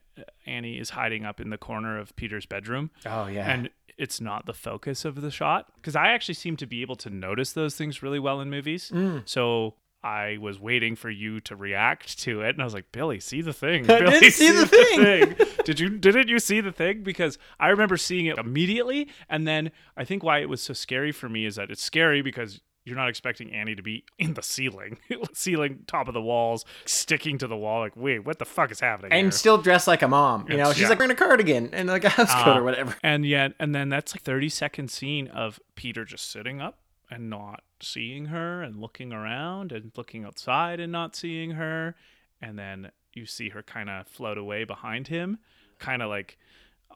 [0.46, 2.90] Annie is hiding up in the corner of Peter's bedroom.
[3.06, 3.50] Oh, yeah.
[3.50, 6.96] And it's not the focus of the shot because I actually seem to be able
[6.96, 8.90] to notice those things really well in movies.
[8.92, 9.22] Mm.
[9.24, 9.74] So
[10.04, 13.40] I was waiting for you to react to it, and I was like, "Billy, see
[13.40, 13.84] the thing.
[13.90, 15.88] I Billy, didn't see the thing." Did you?
[15.88, 17.02] Didn't you see the thing?
[17.02, 21.10] Because I remember seeing it immediately, and then I think why it was so scary
[21.10, 24.42] for me is that it's scary because you're not expecting Annie to be in the
[24.42, 24.98] ceiling,
[25.32, 27.80] ceiling, top of the walls, sticking to the wall.
[27.80, 29.10] Like, wait, what the fuck is happening?
[29.10, 29.30] And here?
[29.30, 30.46] still dressed like a mom.
[30.50, 30.90] You know, she's yeah.
[30.90, 32.94] like wearing a cardigan and like a house coat Uh, or whatever.
[33.02, 36.78] And yet, and then that's like 30 second scene of Peter just sitting up
[37.14, 41.94] and not seeing her and looking around and looking outside and not seeing her.
[42.42, 45.38] And then you see her kind of float away behind him,
[45.78, 46.36] kind of like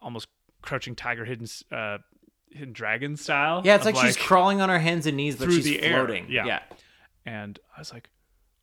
[0.03, 0.27] almost
[0.61, 1.99] crouching tiger, hidden, uh,
[2.51, 3.63] hidden dragon style.
[3.65, 6.05] Yeah, it's of, like, she's crawling on her hands and knees, but she's the air.
[6.05, 6.27] floating.
[6.29, 6.47] Yeah.
[6.47, 6.61] yeah.
[7.25, 8.11] And I was like,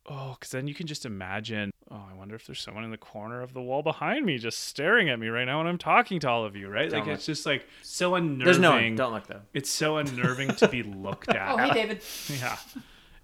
[0.08, 1.70] oh, because then you can just imagine.
[1.90, 4.64] Oh, I wonder if there's someone in the corner of the wall behind me just
[4.64, 6.90] staring at me right now when I'm talking to all of you, right?
[6.90, 8.44] like Don't it's just like so unnerving.
[8.44, 8.96] There's no one.
[8.96, 9.42] Don't look though.
[9.54, 11.52] It's so unnerving to be looked at.
[11.52, 12.02] Oh, hey, David.
[12.40, 12.56] Yeah.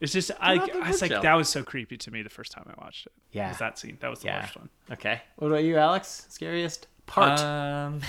[0.01, 2.65] It's just I, I was like that was so creepy to me the first time
[2.69, 3.13] I watched it.
[3.31, 3.49] Yeah.
[3.51, 3.99] Was that scene.
[4.01, 4.41] That was the Yeah.
[4.43, 4.69] worst one.
[4.91, 5.21] Okay.
[5.37, 6.27] What about you, Alex?
[6.29, 7.39] Scariest part?
[7.41, 8.01] Um,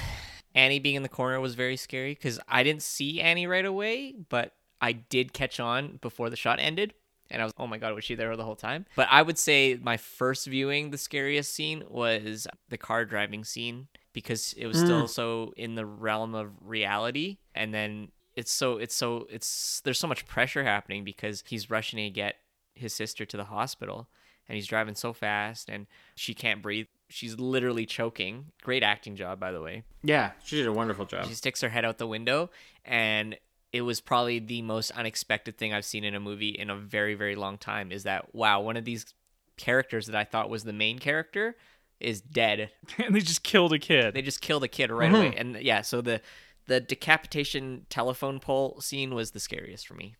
[0.55, 4.13] Annie being in the corner was very scary because I didn't see Annie right away,
[4.29, 6.93] but I did catch on before the shot ended.
[7.33, 8.85] And I was, oh my God, was she there the whole time?
[8.95, 13.87] But I would say my first viewing, the scariest scene was the car driving scene
[14.13, 15.09] because it was still mm.
[15.09, 17.39] so in the realm of reality.
[17.55, 21.97] And then it's so, it's so, it's, there's so much pressure happening because he's rushing
[21.97, 22.35] to get
[22.75, 24.07] his sister to the hospital
[24.47, 26.87] and he's driving so fast and she can't breathe.
[27.09, 28.51] She's literally choking.
[28.61, 29.83] Great acting job, by the way.
[30.03, 31.27] yeah, she did a wonderful job.
[31.27, 32.49] She sticks her head out the window,
[32.85, 33.37] and
[33.73, 37.15] it was probably the most unexpected thing I've seen in a movie in a very,
[37.15, 37.91] very long time.
[37.91, 38.61] Is that wow?
[38.61, 39.13] One of these
[39.57, 41.57] characters that I thought was the main character
[41.99, 42.69] is dead.
[43.03, 44.13] and they just killed a kid.
[44.13, 45.15] They just killed a kid right mm-hmm.
[45.15, 46.21] away, and yeah, so the
[46.67, 50.15] the decapitation telephone pole scene was the scariest for me.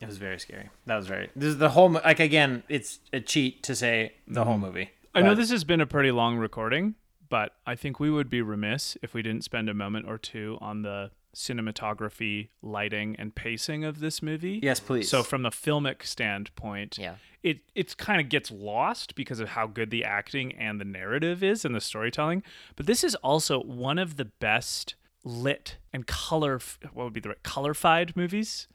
[0.00, 0.68] It was very scary.
[0.86, 1.30] That was very.
[1.34, 1.90] This is the whole.
[1.90, 4.66] Like again, it's a cheat to say the whole mm-hmm.
[4.66, 4.90] movie.
[5.14, 6.96] I know this has been a pretty long recording,
[7.28, 10.58] but I think we would be remiss if we didn't spend a moment or two
[10.60, 14.60] on the cinematography, lighting, and pacing of this movie.
[14.62, 15.08] Yes, please.
[15.08, 17.16] So from the filmic standpoint, Yeah.
[17.42, 21.42] it it kind of gets lost because of how good the acting and the narrative
[21.42, 22.42] is and the storytelling.
[22.76, 24.94] But this is also one of the best
[25.24, 26.60] lit and color
[26.92, 28.68] what would be the right colorified movies.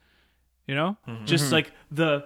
[0.68, 1.26] You know, mm-hmm.
[1.26, 1.54] just mm-hmm.
[1.54, 2.26] like the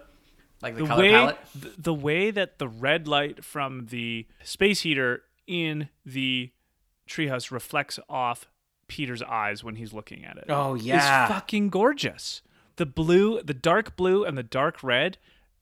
[0.61, 1.37] Like the, the color way palette.
[1.61, 6.51] th- the way that the red light from the space heater in the
[7.07, 8.47] treehouse reflects off
[8.87, 10.45] Peter's eyes when he's looking at it.
[10.49, 11.25] Oh, yeah.
[11.25, 12.41] is fucking gorgeous.
[12.75, 15.17] The blue, the dark blue, and the dark red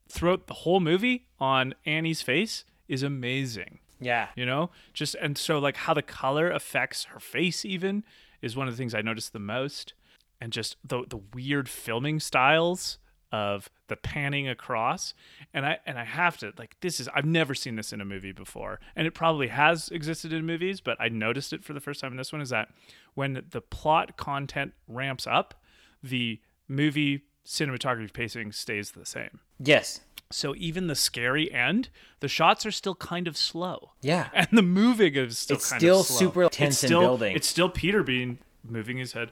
[0.08, 3.80] throughout the whole movie on Annie's face is amazing.
[4.00, 4.30] Yeah.
[4.36, 8.04] You know, just and so like how the color affects her face even
[8.42, 9.94] is one of the things I noticed the most,
[10.40, 12.98] and just the the weird filming styles
[13.32, 15.14] of the panning across
[15.54, 18.06] and i and i have to like this is i've never seen this in a
[18.06, 21.80] movie before and it probably has existed in movies but i noticed it for the
[21.80, 22.68] first time in this one is that
[23.14, 25.54] when the plot content ramps up
[26.04, 30.02] the movie cinematography pacing stays the same Yes.
[30.32, 31.90] so even the scary end
[32.20, 34.30] the shots are still kind of slow Yeah.
[34.34, 36.18] and the moving is still It's kind still of slow.
[36.20, 37.36] super It's tense and building.
[37.36, 39.32] It's still Peter being moving his head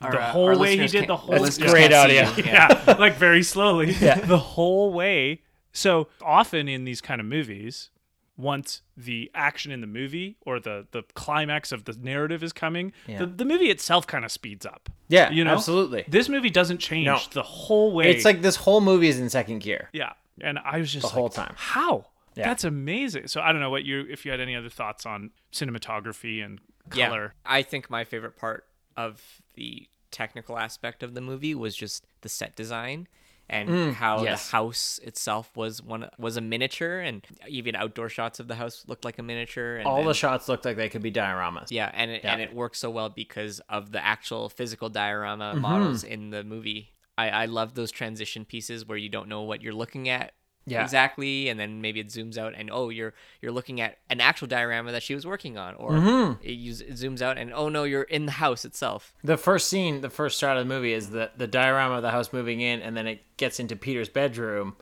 [0.00, 2.36] Our, the uh, whole our way he did the whole- listeners Great can't see audio.
[2.36, 2.44] you.
[2.52, 3.92] yeah, like very slowly.
[3.92, 4.18] Yeah.
[4.26, 5.42] The whole way.
[5.72, 7.90] So often in these kind of movies,
[8.38, 12.92] once the action in the movie or the the climax of the narrative is coming,
[13.06, 13.18] Yeah.
[13.20, 14.88] the, the movie itself kind of speeds up.
[15.08, 16.04] Yeah, you know, absolutely.
[16.06, 17.18] This movie doesn't change No.
[17.32, 18.10] the whole way.
[18.10, 19.88] It's like this whole movie is in second gear.
[19.92, 21.54] yeah, and I was just The like, whole time.
[21.56, 22.06] How?
[22.34, 22.44] Yeah.
[22.48, 23.28] That's amazing.
[23.28, 26.60] So I don't know what you if you had any other thoughts on cinematography and
[26.90, 27.32] color.
[27.44, 32.04] Yeah, I think my favorite part of the technical aspect of the movie was just
[32.20, 33.08] the set design
[33.48, 34.46] and how Mm, yes.
[34.46, 38.84] the house itself was one was a miniature and even outdoor shots of the house
[38.86, 41.66] looked like a miniature and All the shots looked like they could be dioramas.
[41.70, 42.32] yeah and it, Yeah.
[42.32, 45.60] and it works so well because of the actual physical diorama Mm-hmm.
[45.60, 49.62] models in the movie I, I love those transition pieces where you don't know what
[49.62, 50.32] you're looking at
[50.68, 50.82] Yeah.
[50.82, 54.48] exactly and then maybe it zooms out and oh you're you're looking at an actual
[54.48, 56.42] diorama that she was working on or Mm-hmm.
[56.44, 59.68] it, use, it zooms out and oh no you're in the house itself The first
[59.68, 62.60] scene, the first shot of the movie is the the diorama of the house moving
[62.60, 64.74] in, and then it gets into Peter's bedroom,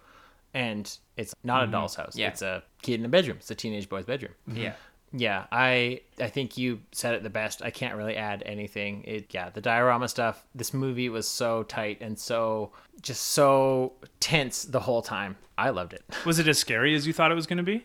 [0.55, 2.17] and it's not a doll's house.
[2.17, 2.29] Yeah.
[2.29, 3.37] It's a kid in a bedroom.
[3.41, 4.33] It's a teenage boy's bedroom.
[4.53, 4.73] yeah
[5.17, 7.63] Yeah, I I think you said it the best.
[7.63, 9.05] I can't really add anything.
[9.05, 10.45] It yeah, the diorama stuff.
[10.57, 15.37] This movie was so tight and so just so tense the whole time.
[15.57, 16.03] I loved it.
[16.27, 17.85] Was it as scary as you thought it was going to be?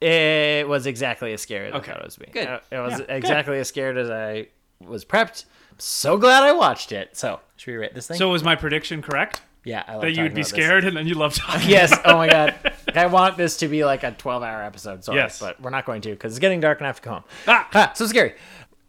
[0.00, 1.90] It was exactly as scary as Okay.
[1.90, 2.16] I thought it was.
[2.16, 2.30] Being.
[2.32, 2.46] Good.
[2.48, 3.10] Uh, It was Yeah, good.
[3.10, 4.48] exactly as scared as I
[4.80, 5.46] was prepped.
[5.72, 7.16] I'm so glad I watched it.
[7.16, 8.16] So should we rate this thing?
[8.18, 9.42] So was my prediction correct?
[9.64, 10.48] yeah, I That you'd be about this.
[10.50, 11.68] scared and then you love talking.
[11.68, 11.96] Yes.
[12.04, 12.54] Oh my god.
[12.96, 15.04] I want this to be like a 12 hour episode.
[15.04, 15.38] Sorry, Yes.
[15.38, 17.24] but we're not going to because it's getting dark and I have to go home.
[17.48, 17.68] Ah!
[17.74, 18.34] Ah, so scary.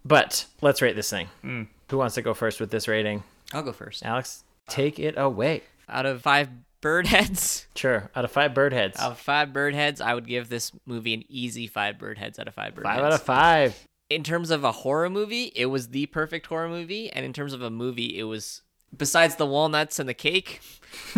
[0.03, 1.27] But let's rate this thing.
[1.41, 1.63] Hmm.
[1.89, 3.23] Who wants to go first with this rating?
[3.53, 5.61] i'll go first Alex, take it away.
[5.87, 6.49] out of five
[6.81, 8.09] bird heads Sure.
[8.15, 8.99] Out of five bird heads.
[8.99, 12.39] out of five bird heads i would give this movie an easy five bird heads
[12.39, 13.87] out of five bird five heads out of five.
[14.09, 17.53] in terms of a horror movie, it was the perfect horror movie, and in terms
[17.53, 18.61] of a movie, it was
[18.95, 20.61] besides the walnuts and the cake,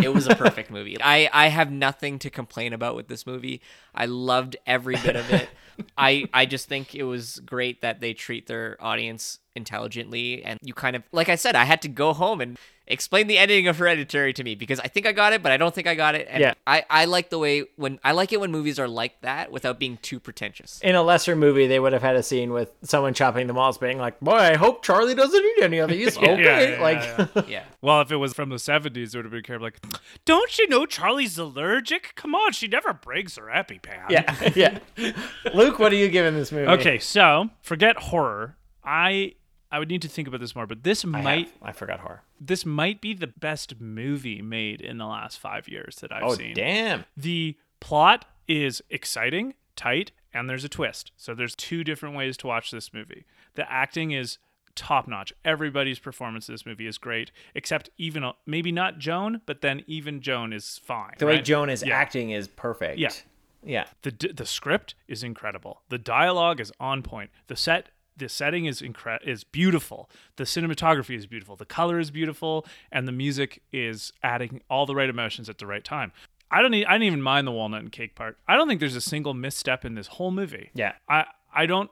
[0.01, 0.97] it was a perfect movie.
[1.01, 3.61] I I have nothing to complain about with this movie.
[3.93, 5.49] I loved every bit of it.
[5.97, 10.73] I I just think it was great that they treat their audience intelligently and you
[10.73, 12.57] kind of like I said I had to go home and
[12.89, 15.57] explain the ending of Hereditary to me because I think I got it but I
[15.57, 16.53] don't think I got it and Yeah.
[16.65, 19.77] I I like the way when I like it when movies are like that without
[19.77, 20.79] being too pretentious.
[20.81, 23.77] In a lesser movie, they would have had a scene with someone chopping the malls,
[23.77, 26.97] being like, "Boy, I hope Charlie doesn't eat any of these." Yeah, okay, yeah, like,
[27.35, 27.63] yeah, Yeah.
[27.81, 29.79] Well, if it was from the 70s, it would have been kind of like,
[30.25, 32.13] don't you know Charlie's allergic?
[32.15, 34.09] Come on, she never breaks her EpiPen.
[34.09, 35.13] yeah, yeah.
[35.53, 36.67] Luke, what are you giving this movie?
[36.71, 38.55] Okay, so forget horror.
[38.83, 39.33] I
[39.71, 41.53] I would need to think about this more, but this I might have.
[41.61, 42.23] I forgot horror.
[42.39, 46.29] this might be the best movie made in the last five years that I've seen.
[46.31, 46.53] Oh seen.
[46.55, 47.05] damn!
[47.17, 51.11] The plot is exciting, tight, and there's a twist.
[51.17, 53.25] So there's two different ways to watch this movie.
[53.55, 54.37] The acting is
[54.75, 55.33] top notch.
[55.43, 60.21] Everybody's performance in this movie is great, except even maybe not Joan, but then even
[60.21, 61.13] Joan is fine.
[61.17, 61.41] The way?
[61.41, 61.95] Joan is Yeah.
[61.97, 62.99] acting is perfect.
[62.99, 63.09] Yeah.
[63.63, 63.85] yeah.
[64.03, 65.81] The the script is incredible.
[65.89, 67.31] The dialogue is on point.
[67.47, 70.09] The set the setting is incre- is beautiful.
[70.37, 71.55] The cinematography is beautiful.
[71.55, 75.67] The color is beautiful, and the music is adding all the right emotions at the
[75.67, 76.11] right time.
[76.49, 76.71] I don't.
[76.71, 78.37] Need, I didn't even mind the walnut and cake part.
[78.47, 80.71] I don't think there's a single misstep in this whole movie.
[80.73, 80.93] Yeah.
[81.09, 81.89] I I don't.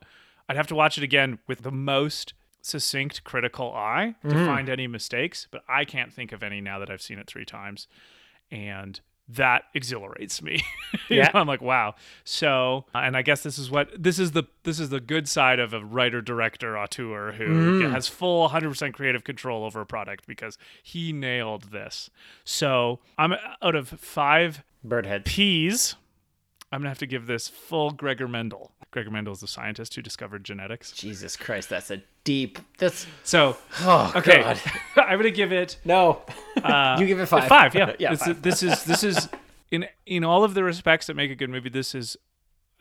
[0.47, 4.45] I'd have to watch it again with the most succinct critical eye to Mm-hmm.
[4.45, 7.45] find any mistakes, but I can't think of any now that I've seen it three
[7.45, 7.87] times,
[8.51, 8.99] and
[9.29, 10.63] that exhilarates me.
[11.09, 11.29] Yeah.
[11.33, 11.93] know, I'm like, wow.
[12.23, 15.27] So, uh, and I guess this is what this is the this is the good
[15.27, 17.91] side of a writer director auteur who Mm.
[17.91, 22.09] has full 100% creative control over a product because he nailed this.
[22.43, 25.25] So, I'm out of 5 bird Birdhead.
[25.25, 25.95] P's,
[26.75, 28.73] I'm to have to give this full Gregor Mendel.
[28.91, 30.91] Gregor Mendel is the scientist who discovered genetics.
[30.91, 32.59] Jesus Christ, that's a deep.
[32.79, 34.59] That's So, oh okay, God.
[34.97, 36.21] I'm to give it No,
[36.61, 37.47] uh, you give it five.
[37.47, 37.93] Five, yeah.
[37.99, 38.13] yeah.
[38.15, 38.41] Five.
[38.41, 39.29] This is this is
[39.71, 41.69] in in all of the respects that make a good movie.
[41.69, 42.17] This is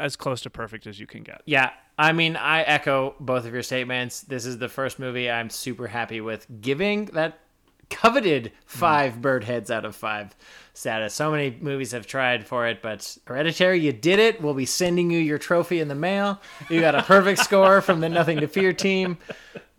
[0.01, 1.43] as close to perfect as you can get.
[1.47, 4.23] Yeah, I mean, I echo both of your statements.
[4.23, 7.39] This is the first movie I'm super happy with giving that
[7.95, 8.53] coveted hmm.
[8.67, 10.35] five bird heads out of five
[10.75, 11.15] status.
[11.15, 14.43] So many movies have tried for it, but Hereditary, you did it.
[14.43, 16.41] We'll be sending you your trophy in the mail.
[16.69, 19.19] You got a perfect score from the Nothing to Fear team.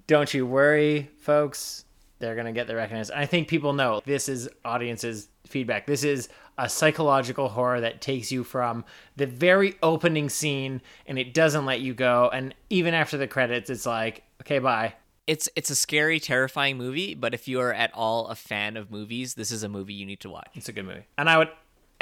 [0.07, 1.83] Don't you worry, folks.
[2.19, 3.13] They're going to get the recognition.
[3.15, 5.85] I think people know this is audiences' feedback.
[5.85, 8.85] This is a psychological horror that takes you from
[9.17, 12.29] the very opening scene and it doesn't let you go.
[12.31, 14.93] And even after the credits, it's like, okay, bye.
[15.27, 18.91] It's it's a scary, terrifying movie, but if you are at all a fan of
[18.91, 20.49] movies, this is a movie you need to watch.
[20.53, 21.05] It's a good movie.
[21.17, 21.49] And I would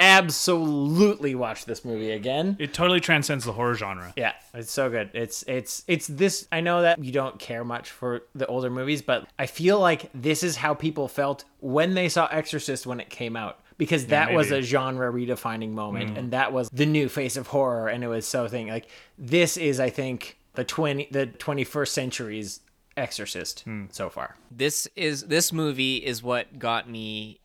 [0.00, 2.56] absolutely watch this movie again.
[2.58, 4.12] It totally transcends the horror genre.
[4.16, 5.10] Yeah, it's so good.
[5.14, 6.46] It's it's it's this.
[6.52, 10.10] I know that you don't care much for the older movies, but I feel like
[10.14, 14.32] this is how people felt when they saw Exorcist when it came out because that
[14.32, 16.18] was a genre redefining moment mm.
[16.18, 18.86] and that was the new face of horror and it was so thing like
[19.18, 22.60] this is I think the 20 the 21st century's
[22.96, 24.36] Exorcist so far.
[24.50, 27.40] This is this movie is what got me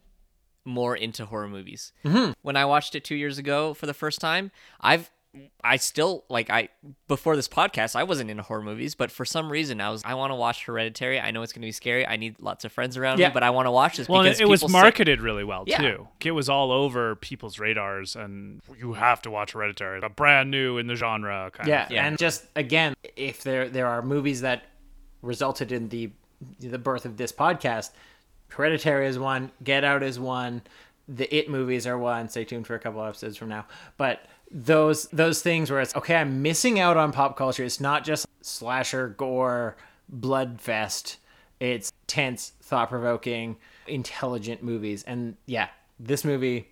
[0.65, 1.91] more into horror movies.
[2.05, 2.34] Mm-hmm.
[2.41, 5.09] When I watched it two years ago for the first time, I've
[5.63, 6.69] I still like I
[7.07, 10.15] before this podcast I wasn't into horror movies, but for some reason I was I
[10.15, 11.19] want to watch Hereditary.
[11.19, 12.05] I know it's going to be scary.
[12.05, 13.27] I need lots of friends around Yeah.
[13.27, 15.21] me, but I want to watch this Well, because it, it was people say- marketed
[15.21, 15.77] really well Yeah.
[15.81, 16.07] too.
[16.26, 20.80] It was all over people's radars, and you have to watch Hereditary, a brand new
[20.80, 21.51] in the genre.
[21.53, 21.91] Kind Yeah, of.
[21.91, 22.05] Yeah.
[22.07, 24.63] and just again, if there there are movies that
[25.22, 26.12] resulted in the
[26.60, 27.90] the birth of this podcast,
[28.50, 30.62] Hereditary is one, Get Out is one,
[31.08, 32.30] the It movies are one.
[32.30, 33.66] Stay tuned for a couple episodes from now.
[33.98, 37.64] But those those things where it's okay, I'm missing out on pop culture.
[37.64, 39.76] It's not just slasher, gore,
[40.08, 41.18] blood fest.
[41.60, 45.04] It's tense, thought provoking, intelligent movies.
[45.04, 45.68] And yeah,
[46.00, 46.70] this movie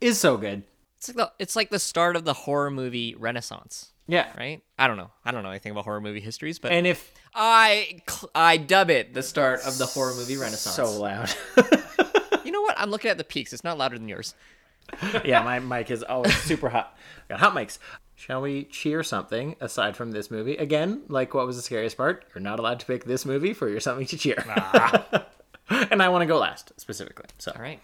[0.00, 0.64] is so good.
[0.98, 4.26] It's like the, it's like the start of the horror movie renaissance, Yeah.
[4.36, 4.62] right?
[4.78, 5.10] I don't know.
[5.24, 8.00] I don't know anything about horror movie histories, but And if I
[8.34, 10.74] I dub it the start of the horror movie renaissance.
[10.74, 11.32] so loud.
[12.44, 12.74] you know what?
[12.78, 13.52] I'm looking at the peaks.
[13.52, 14.34] It's not louder than yours.
[15.24, 16.96] yeah, my mic is always super hot.
[17.28, 17.78] Got hot mics.
[18.14, 20.56] Shall we cheer something aside from this movie?
[20.56, 22.24] Again, like what was the scariest part?
[22.34, 24.42] You're not allowed to pick this movie for your something to cheer.
[24.48, 25.26] Ah.
[25.90, 27.26] and I want to go last specifically.
[27.36, 27.80] So, All right.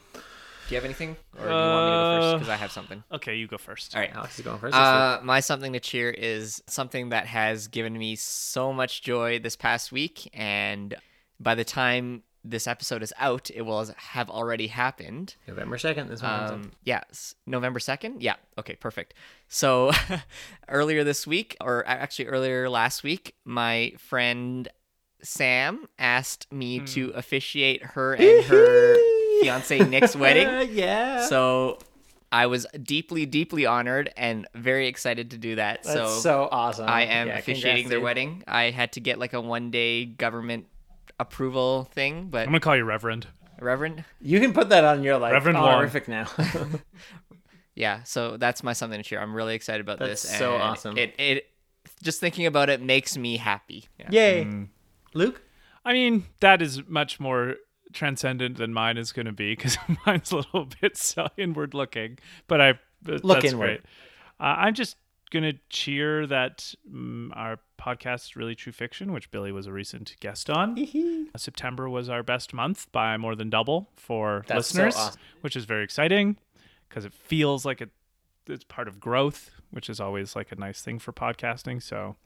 [0.68, 2.34] Do you have anything, or do you want me to go first?
[2.36, 3.02] Because I have something.
[3.12, 3.94] Okay, you go first.
[3.94, 4.14] All right.
[4.14, 4.74] Alex is going first.
[4.74, 9.56] Uh, my something to cheer is something that has given me so much joy this
[9.56, 10.94] past week, and
[11.40, 15.36] by the time this episode is out, it will have already happened.
[15.46, 16.08] November second.
[16.08, 16.52] This one.
[16.52, 18.16] Um, yeah, s- November 2nd?
[18.18, 19.14] Yeah, okay, perfect.
[19.48, 19.92] So
[20.68, 24.68] earlier this week, or actually earlier last week, my friend
[25.22, 28.96] Sam asked me to officiate her and her
[29.42, 30.70] fiance Nick's wedding.
[30.74, 31.26] yeah.
[31.26, 31.78] So
[32.30, 35.82] I was deeply, deeply honored and very excited to do that.
[35.82, 36.88] That's so, so awesome.
[36.88, 38.42] I am Yeah, officiating their wedding.
[38.46, 40.66] I had to get like a one day government
[41.20, 43.26] approval thing, but I'm gonna call you Reverend.
[43.60, 45.68] Reverend, You can put that on your like Reverend Wong.
[45.68, 46.26] honorific now.
[47.74, 48.02] yeah.
[48.04, 49.20] So that's my something to cheer.
[49.20, 50.38] I'm really excited about That's this.
[50.38, 50.98] so and awesome.
[50.98, 51.46] It it
[52.02, 53.86] just thinking about it makes me happy.
[53.98, 54.08] Yeah.
[54.10, 54.68] Yay, Mm.
[55.14, 55.40] Luke.
[55.84, 57.56] I mean, that is much more
[57.92, 62.18] transcendent than mine is going to be because mine's a little bit so inward looking.
[62.46, 63.66] But I look that's inward.
[63.66, 63.80] Great.
[64.40, 64.96] Uh, I'm just
[65.30, 70.14] going to cheer that um, our podcast, Really True Fiction, which Billy was a recent
[70.20, 70.78] guest on.
[70.78, 75.20] Uh, September was our best month by more than double for That's so listeners, awesome.
[75.40, 76.36] which is very exciting
[76.88, 77.90] because it feels like it,
[78.46, 81.82] it's part of growth, which is always like a nice thing for podcasting.
[81.82, 82.16] So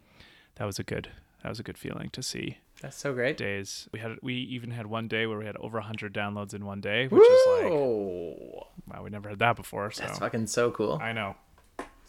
[0.56, 1.08] that was a good
[1.42, 3.36] that was a good feeling to see That's so great.
[3.36, 3.88] days.
[3.92, 6.80] We had we even had one day where we had over 100 downloads in one
[6.80, 9.90] day, which is like wow, we never had that before.
[9.90, 10.98] So That's fucking so cool.
[11.02, 11.36] I know.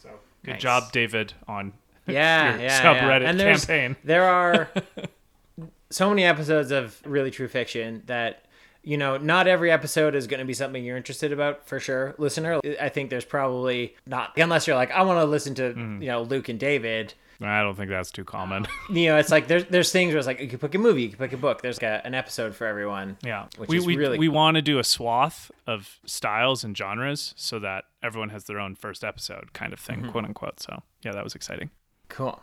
[0.02, 0.10] So
[0.44, 0.62] good Nice.
[0.62, 1.72] job, David, on
[2.06, 3.30] yeah, your yeah, subreddit yeah.
[3.30, 3.96] And there's, campaign.
[4.04, 4.70] There are
[5.90, 8.44] so many episodes of really true fiction that
[8.82, 12.14] you know not every episode is going to be something you're interested about for sure
[12.16, 16.02] listener i think there's probably not unless you're like i want to listen to Mm-hmm.
[16.02, 18.66] you know luke and david I don't think that's too common.
[18.90, 21.02] you know it's like there's there's things where it's like you can pick a movie
[21.02, 23.78] you can pick a book there's like a, an episode for everyone Yeah, which we
[23.78, 24.34] is we, really we cool.
[24.34, 28.74] want to do a swath of styles and genres so that everyone has their own
[28.74, 30.02] first episode kind of Mm-hmm.
[30.02, 30.60] thing, quote unquote.
[30.60, 31.70] So yeah, that was exciting.
[32.08, 32.40] cool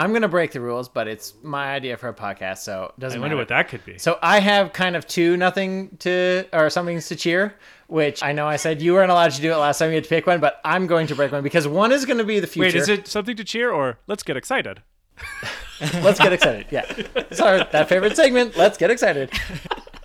[0.00, 3.00] i'm going to break the rules but it's my idea for a podcast so it
[3.00, 3.98] doesn't I wonder matter what that could be.
[3.98, 7.54] So I have kind of two nothing to or something to cheer,
[7.88, 9.90] which I know I said you weren't allowed to do it last time.
[9.90, 12.18] You had to pick one, but I'm going to break one because one is going
[12.18, 12.66] to be the future.
[12.66, 14.82] Wait, is it something to cheer or let's get excited?
[16.02, 16.66] Let's get excited.
[16.70, 16.84] Yeah,
[17.30, 18.56] sorry, that favorite segment.
[18.56, 19.30] Let's get excited.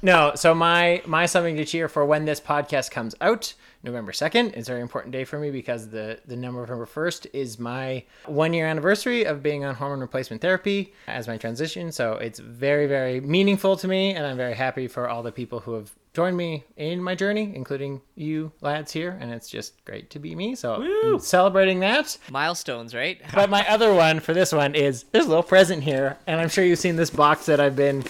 [0.02, 3.56] No, so my my something to cheer for when this podcast comes out,
[3.86, 4.54] November second.
[4.56, 8.04] It's a very important day for me because the the number November first is my
[8.26, 11.92] one year anniversary of being on hormone replacement therapy as my transition.
[11.92, 15.60] So it's very very meaningful to me, and I'm very happy for all the people
[15.62, 19.18] who have joined me in my journey, including you lads here.
[19.20, 20.56] And it's just great to be me.
[20.56, 22.18] So celebrating that.
[22.32, 23.22] Milestones, right?
[23.36, 26.50] But my other one for this one is there's a little present here, and I'm
[26.50, 28.04] sure you've seen this box that I've been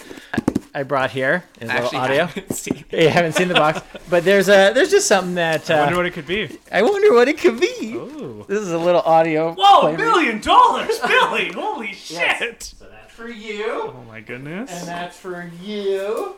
[0.76, 1.42] I brought here.
[1.58, 2.26] Is a little audio.
[2.26, 2.92] haven't.
[2.92, 3.80] You haven't seen the box,
[4.10, 6.58] but there's a there's just something that uh, I wonder what it could be.
[6.70, 7.94] I wonder what it could be.
[7.94, 8.44] Ooh.
[8.46, 9.54] This is a little audio.
[9.58, 11.50] Whoa, a million dollars, Billy!
[11.54, 12.62] Holy shit!
[12.62, 14.70] So that's for you, Oh my goodness.
[14.70, 16.36] and that's for you,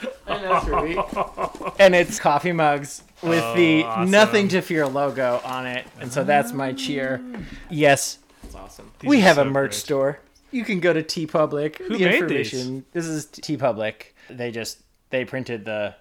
[0.26, 0.96] and that's for me.
[1.78, 4.10] And it's coffee mugs with the Oh, awesome.
[4.10, 7.20] "Nothing to Fear" logo on it, and so that's my cheer.
[7.68, 8.90] Yes, That's awesome.
[9.00, 9.74] These we are have a merch great.
[9.80, 10.18] store.
[10.50, 11.76] You can go to TeePublic.
[11.78, 12.84] Who the made information.
[12.92, 14.12] This is TeePublic.
[14.30, 15.94] They just they printed the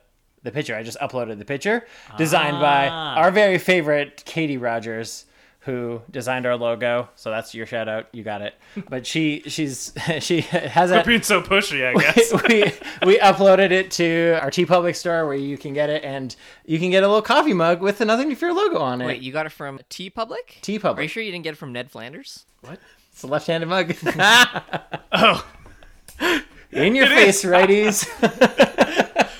[0.43, 0.75] the picture.
[0.75, 1.85] I just uploaded the picture,
[2.17, 3.15] designed by Ah.
[3.17, 5.25] our very favorite Katie Rogers,
[5.61, 7.09] who designed our logo.
[7.15, 8.07] So that's your shout out.
[8.13, 8.53] You got it.
[8.89, 12.31] But she she's she has Quit a being so pushy, I guess.
[12.47, 12.63] we
[13.13, 16.33] we uploaded it to our TeePublic store where you can get it, and
[16.65, 19.05] you can get a little coffee mug with the Nothing to Fear logo on it.
[19.07, 20.61] Wait, you got it from TeePublic?
[20.61, 20.99] T Public.
[20.99, 22.45] Are you sure you didn't get it from Ned Flanders?
[23.17, 23.95] It's a left-handed mug.
[25.11, 25.43] oh,
[26.69, 28.05] In your face, righties.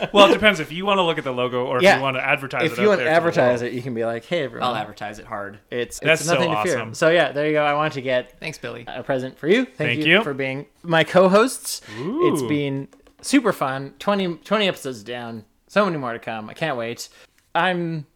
[0.11, 1.97] well, it depends if you want to look at the logo or if Yeah.
[1.97, 2.71] you want to advertise it.
[2.71, 5.27] if you want to advertise it, you can be like, "Hey, everyone, I'll advertise it
[5.27, 5.59] hard.
[5.69, 6.95] it's That's it's so nothing to fear." awesome.
[6.95, 7.63] So yeah, there you go.
[7.63, 8.83] I want to get Thanks, Billy.
[8.87, 9.65] a present for you.
[9.65, 10.23] Thank, Thank you, you.
[10.23, 11.81] for being my co-hosts.
[11.99, 12.87] It's been
[13.21, 13.93] super fun.
[13.99, 15.45] 20, 20 episodes down.
[15.67, 16.49] So many more to come.
[16.49, 17.09] I can't wait.
[17.53, 18.07] I'm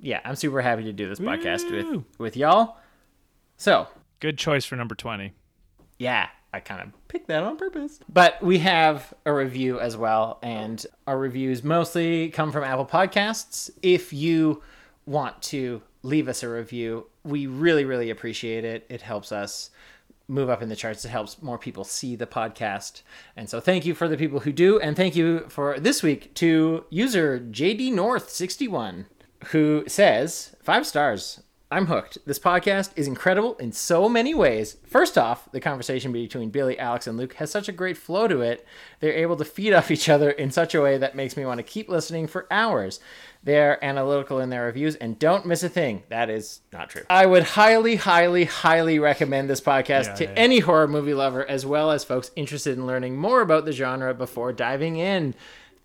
[0.00, 2.76] yeah, I'm super happy to do this podcast with with y'all.
[3.56, 3.88] So
[4.20, 5.32] Good choice for number 20.
[5.98, 8.00] yeah, I kind of picked that on purpose.
[8.08, 13.70] But we have a review as well, and our reviews mostly come from Apple Podcasts.
[13.82, 14.62] If you
[15.06, 18.86] want to leave us a review, we really, really appreciate it.
[18.88, 19.70] It helps us
[20.26, 21.04] move up in the charts.
[21.04, 23.02] It helps more people see the podcast.
[23.36, 24.78] And so thank you for the people who do.
[24.80, 29.06] And thank you for this week to user JD North61,
[29.46, 31.40] who says, five stars.
[31.70, 32.16] I'm hooked.
[32.24, 34.78] This podcast is incredible in so many ways.
[34.86, 38.40] First off, the conversation between Billy, Alex, and Luke has such a great flow to
[38.40, 38.66] it.
[39.00, 41.58] They're able to feed off each other in such a way that makes me want
[41.58, 43.00] to keep listening for hours.
[43.42, 46.04] They're analytical in their reviews and don't miss a thing.
[46.08, 47.02] That is not true.
[47.10, 50.32] I would highly, highly, highly recommend this podcast Yeah, to yeah.
[50.36, 54.14] any horror movie lover as well as folks interested in learning more about the genre
[54.14, 55.34] before diving in.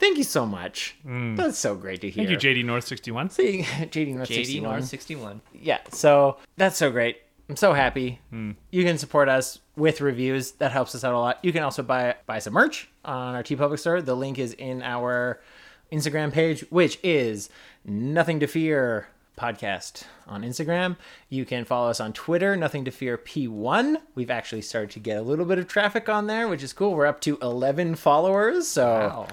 [0.04, 0.96] Thank you so much.
[1.06, 2.26] That's so great to hear.
[2.26, 2.28] Mm.
[2.28, 3.30] Thank you, JD North 61.
[3.30, 5.42] See, JD North JD 61 North 61.
[5.54, 7.18] yeah so that's so great
[7.48, 8.52] i'm so happy Hmm.
[8.70, 11.84] you can support us with reviews that helps us out a lot you can also
[11.84, 15.40] buy buy some merch on our TeePublic store the link is in our
[15.92, 17.50] Instagram page, which is
[17.86, 19.08] Nothing to Fear
[19.38, 20.98] podcast on Instagram.
[21.30, 23.98] You can follow us on Twitter, Nothing to Fear P1.
[24.16, 26.94] We've actually started to get a little bit of traffic on there, which is cool.
[26.96, 29.28] We're up to 11 followers, so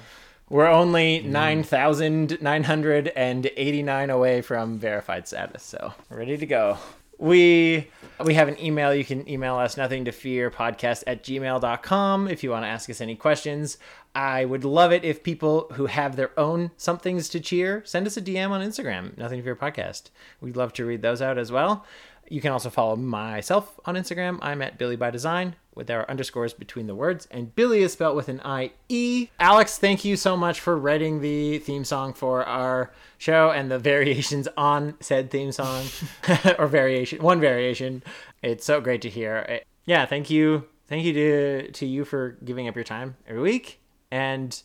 [0.50, 5.62] we're only 9,989 away from verified status.
[5.62, 6.76] So, ready to go.
[7.18, 7.88] We
[8.24, 8.92] we have an email.
[8.94, 12.90] You can email us nothing to fear podcast at gmail.com if you want to ask
[12.90, 13.78] us any questions.
[14.14, 18.16] I would love it if people who have their own somethings to cheer send us
[18.16, 20.10] a DM on Instagram, nothing to fear podcast.
[20.40, 21.86] We'd love to read those out as well.
[22.30, 24.38] You can also follow myself on Instagram.
[24.40, 28.14] I'm at Billy by Design with our underscores between the words, and Billy is spelled
[28.14, 29.28] with an I E.
[29.40, 33.78] Alex, thank you so much for writing the theme song for our show and the
[33.92, 35.84] variations on said theme song,
[36.58, 38.02] or variation, one variation.
[38.42, 39.38] It's so great to hear.
[39.48, 43.42] It- yeah, thank you, thank you to to you for giving up your time every
[43.42, 43.80] week,
[44.12, 44.62] and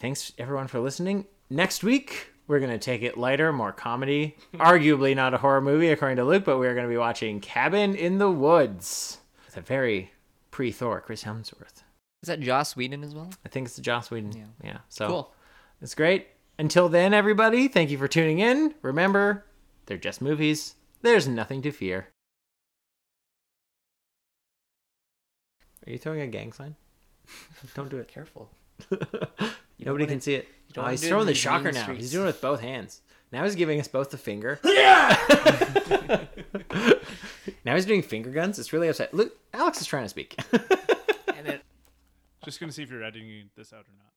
[0.00, 1.26] thanks everyone for listening.
[1.48, 4.36] Next week, we're going to take it lighter, more comedy.
[4.54, 7.94] Arguably not a horror movie, according to Luke, but we're going to be watching Cabin
[7.94, 9.18] in the Woods.
[9.46, 10.12] It's a very
[10.50, 11.82] pre Thor, Chris Hemsworth.
[12.22, 13.30] Is that Joss Whedon as well?
[13.44, 14.32] I think it's the Joss Whedon.
[14.32, 14.44] Yeah.
[14.62, 14.78] yeah.
[14.88, 15.34] So Cool.
[15.80, 16.28] it's great.
[16.58, 18.74] Until then, everybody, thank you for tuning in.
[18.82, 19.44] Remember,
[19.86, 20.74] they're just movies.
[21.00, 22.08] There's nothing to fear.
[25.86, 26.76] Are you throwing a gang sign?
[27.74, 28.08] Don't do it.
[28.08, 28.50] Careful.
[29.84, 30.48] Nobody can see it.
[30.72, 31.82] don't Oh, he's do throwing the these shocker now.
[31.82, 32.00] streets.
[32.02, 33.00] He's doing it with both hands.
[33.32, 34.60] Now he's giving us both the finger.
[34.64, 35.16] Yeah.
[37.64, 38.58] now he's doing finger guns.
[38.58, 39.12] It's really upset.
[39.14, 40.36] Look, Alex is trying to speak.
[41.36, 41.62] And it
[42.44, 44.12] Just gonna see if you're editing this out or not.